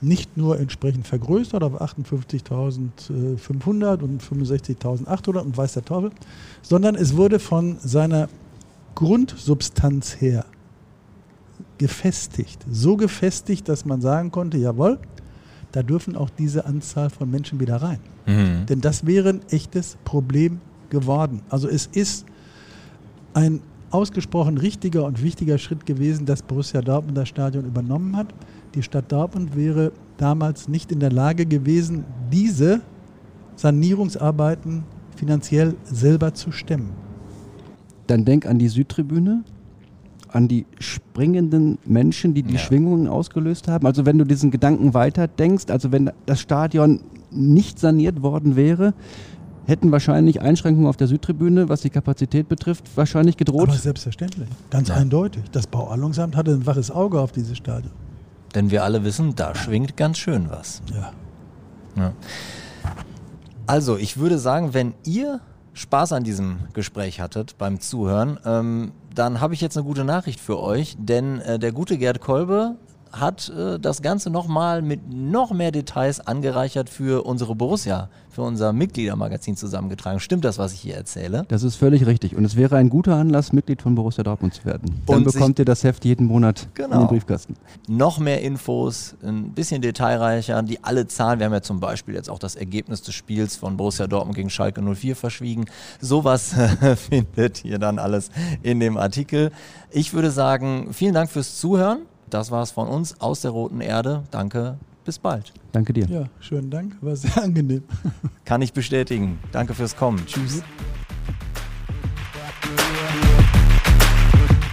nicht 0.00 0.36
nur 0.36 0.60
entsprechend 0.60 1.04
vergrößert 1.06 1.62
auf 1.64 1.80
58.500 1.80 4.02
und 4.02 4.22
65.800 4.22 5.38
und 5.38 5.56
weiß 5.56 5.72
der 5.74 5.84
Teufel, 5.84 6.12
sondern 6.62 6.94
es 6.94 7.16
wurde 7.16 7.40
von 7.40 7.78
seiner 7.80 8.28
Grundsubstanz 8.94 10.20
her 10.20 10.44
gefestigt. 11.78 12.64
So 12.70 12.96
gefestigt, 12.96 13.68
dass 13.68 13.84
man 13.84 14.00
sagen 14.00 14.30
konnte, 14.30 14.58
jawohl, 14.58 14.98
da 15.72 15.82
dürfen 15.82 16.16
auch 16.16 16.30
diese 16.30 16.66
Anzahl 16.66 17.10
von 17.10 17.30
Menschen 17.30 17.58
wieder 17.58 17.76
rein. 17.76 17.98
Denn 18.68 18.80
das 18.80 19.06
wäre 19.06 19.30
ein 19.30 19.40
echtes 19.50 19.96
Problem 20.04 20.60
geworden. 20.88 21.42
Also 21.50 21.68
es 21.68 21.86
ist 21.86 22.24
ein 23.34 23.60
ausgesprochen 23.90 24.58
richtiger 24.58 25.04
und 25.04 25.22
wichtiger 25.22 25.58
Schritt 25.58 25.86
gewesen, 25.86 26.26
dass 26.26 26.42
Borussia 26.42 26.80
Dortmund 26.80 27.16
das 27.16 27.28
Stadion 27.28 27.64
übernommen 27.64 28.16
hat. 28.16 28.34
Die 28.74 28.82
Stadt 28.82 29.10
Dortmund 29.12 29.54
wäre 29.56 29.92
damals 30.16 30.68
nicht 30.68 30.90
in 30.90 31.00
der 31.00 31.12
Lage 31.12 31.46
gewesen, 31.46 32.04
diese 32.32 32.80
Sanierungsarbeiten 33.56 34.84
finanziell 35.16 35.76
selber 35.84 36.34
zu 36.34 36.50
stemmen. 36.50 36.90
Dann 38.06 38.24
denk 38.24 38.46
an 38.46 38.58
die 38.58 38.68
Südtribüne, 38.68 39.44
an 40.34 40.48
die 40.48 40.66
springenden 40.78 41.78
Menschen, 41.84 42.34
die 42.34 42.42
die 42.42 42.54
Ja. 42.54 42.58
Schwingungen 42.60 43.06
ausgelöst 43.08 43.68
haben. 43.68 43.86
Also 43.86 44.04
wenn 44.04 44.18
du 44.18 44.24
diesen 44.24 44.50
Gedanken 44.50 44.92
weiter 44.94 45.28
denkst, 45.28 45.66
also 45.70 45.92
wenn 45.92 46.10
das 46.26 46.40
Stadion 46.40 47.00
nicht 47.30 47.78
saniert 47.78 48.22
worden 48.22 48.56
wäre, 48.56 48.94
hätten 49.66 49.92
wahrscheinlich 49.92 50.42
Einschränkungen 50.42 50.88
auf 50.88 50.96
der 50.96 51.06
Südtribüne, 51.06 51.68
was 51.68 51.80
die 51.80 51.90
Kapazität 51.90 52.48
betrifft, 52.48 52.84
wahrscheinlich 52.96 53.36
gedroht. 53.36 53.68
Aber 53.68 53.78
selbstverständlich, 53.78 54.48
ganz 54.70 54.88
Ja. 54.88 54.96
eindeutig. 54.96 55.42
Das 55.52 55.66
Bauordnungsamt 55.66 56.36
hatte 56.36 56.50
ein 56.52 56.66
waches 56.66 56.90
Auge 56.90 57.20
auf 57.20 57.32
dieses 57.32 57.56
Stadion. 57.56 57.92
Denn 58.54 58.70
wir 58.70 58.84
alle 58.84 59.04
wissen, 59.04 59.34
da 59.34 59.54
schwingt 59.54 59.96
ganz 59.96 60.18
schön 60.18 60.50
was. 60.50 60.82
Ja. 60.92 61.12
Ja. 61.96 62.12
Also, 63.66 63.96
ich 63.96 64.18
würde 64.18 64.38
sagen, 64.38 64.74
wenn 64.74 64.94
ihr 65.04 65.40
Spaß 65.74 66.12
an 66.12 66.22
diesem 66.22 66.60
Gespräch 66.72 67.20
hattet 67.20 67.58
beim 67.58 67.80
Zuhören, 67.80 68.38
ähm, 68.44 68.92
dann 69.14 69.40
habe 69.40 69.54
ich 69.54 69.60
jetzt 69.60 69.76
eine 69.76 69.84
gute 69.84 70.04
Nachricht 70.04 70.40
für 70.40 70.60
euch, 70.60 70.96
denn 70.98 71.40
äh, 71.40 71.58
der 71.58 71.72
gute 71.72 71.98
Gerd 71.98 72.20
Kolbe 72.20 72.76
hat 73.20 73.48
äh, 73.48 73.78
das 73.78 74.02
Ganze 74.02 74.30
nochmal 74.30 74.82
mit 74.82 75.00
noch 75.12 75.52
mehr 75.52 75.70
Details 75.72 76.20
angereichert 76.20 76.88
für 76.90 77.24
unsere 77.24 77.54
Borussia, 77.54 78.08
für 78.28 78.42
unser 78.42 78.72
Mitgliedermagazin 78.72 79.56
zusammengetragen. 79.56 80.18
Stimmt 80.20 80.44
das, 80.44 80.58
was 80.58 80.72
ich 80.72 80.80
hier 80.80 80.96
erzähle? 80.96 81.44
Das 81.48 81.62
ist 81.62 81.76
völlig 81.76 82.06
richtig. 82.06 82.34
Und 82.36 82.44
es 82.44 82.56
wäre 82.56 82.76
ein 82.76 82.90
guter 82.90 83.14
Anlass, 83.16 83.52
Mitglied 83.52 83.80
von 83.82 83.94
Borussia 83.94 84.24
Dortmund 84.24 84.54
zu 84.54 84.64
werden. 84.64 85.02
Dann 85.06 85.18
Und 85.18 85.24
bekommt 85.24 85.58
ihr 85.60 85.64
das 85.64 85.84
Heft 85.84 86.04
jeden 86.04 86.26
Monat 86.26 86.62
in 86.62 86.84
Genau. 86.84 86.98
den 87.00 87.06
Briefkasten. 87.08 87.54
noch 87.88 88.18
mehr 88.18 88.42
Infos, 88.42 89.14
ein 89.22 89.50
bisschen 89.52 89.80
detailreicher, 89.82 90.62
die 90.62 90.82
alle 90.82 91.06
Zahlen. 91.06 91.38
Wir 91.38 91.46
haben 91.46 91.52
ja 91.52 91.62
zum 91.62 91.78
Beispiel 91.80 92.14
jetzt 92.14 92.28
auch 92.28 92.38
das 92.40 92.56
Ergebnis 92.56 93.02
des 93.02 93.14
Spiels 93.14 93.56
von 93.56 93.76
Borussia 93.76 94.06
Dortmund 94.06 94.34
gegen 94.36 94.50
Schalke 94.50 94.82
04 94.82 95.14
verschwiegen. 95.14 95.66
Sowas 96.00 96.54
findet 97.08 97.64
ihr 97.64 97.78
dann 97.78 97.98
alles 98.00 98.30
in 98.62 98.80
dem 98.80 98.96
Artikel. 98.96 99.52
Ich 99.92 100.12
würde 100.12 100.30
sagen, 100.32 100.88
vielen 100.92 101.14
Dank 101.14 101.30
fürs 101.30 101.58
Zuhören. 101.58 101.98
Das 102.34 102.50
war's 102.50 102.72
von 102.72 102.88
uns 102.88 103.20
aus 103.20 103.42
der 103.42 103.52
Roten 103.52 103.80
Erde. 103.80 104.24
Danke, 104.32 104.76
bis 105.04 105.20
bald. 105.20 105.52
Danke 105.70 105.92
dir. 105.92 106.06
ja, 106.08 106.24
schönen 106.40 106.68
Dank, 106.68 106.96
war 107.00 107.14
sehr 107.14 107.40
angenehm. 107.40 107.84
Kann 108.44 108.60
ich 108.60 108.72
bestätigen. 108.72 109.38
Danke 109.52 109.72
fürs 109.72 109.96
Kommen. 109.96 110.20
Tschüss. 110.26 110.64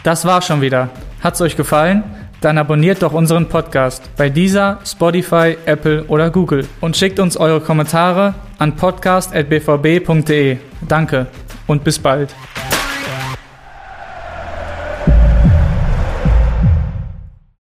Das 0.03 0.25
war's 0.25 0.47
schon 0.47 0.61
wieder. 0.61 0.89
Hat's 1.21 1.39
euch 1.39 1.55
gefallen? 1.55 2.03
Dann 2.41 2.57
abonniert 2.57 3.03
doch 3.03 3.13
unseren 3.13 3.47
Podcast 3.47 4.09
bei 4.17 4.31
dieser, 4.31 4.79
Spotify, 4.83 5.55
Apple 5.67 6.05
oder 6.05 6.31
Google 6.31 6.67
und 6.79 6.97
schickt 6.97 7.19
uns 7.19 7.37
eure 7.37 7.61
Kommentare 7.61 8.33
an 8.57 8.75
podcast.bvb.de. 8.75 10.57
Danke 10.87 11.27
und 11.67 11.83
bis 11.83 11.99
bald. 11.99 12.33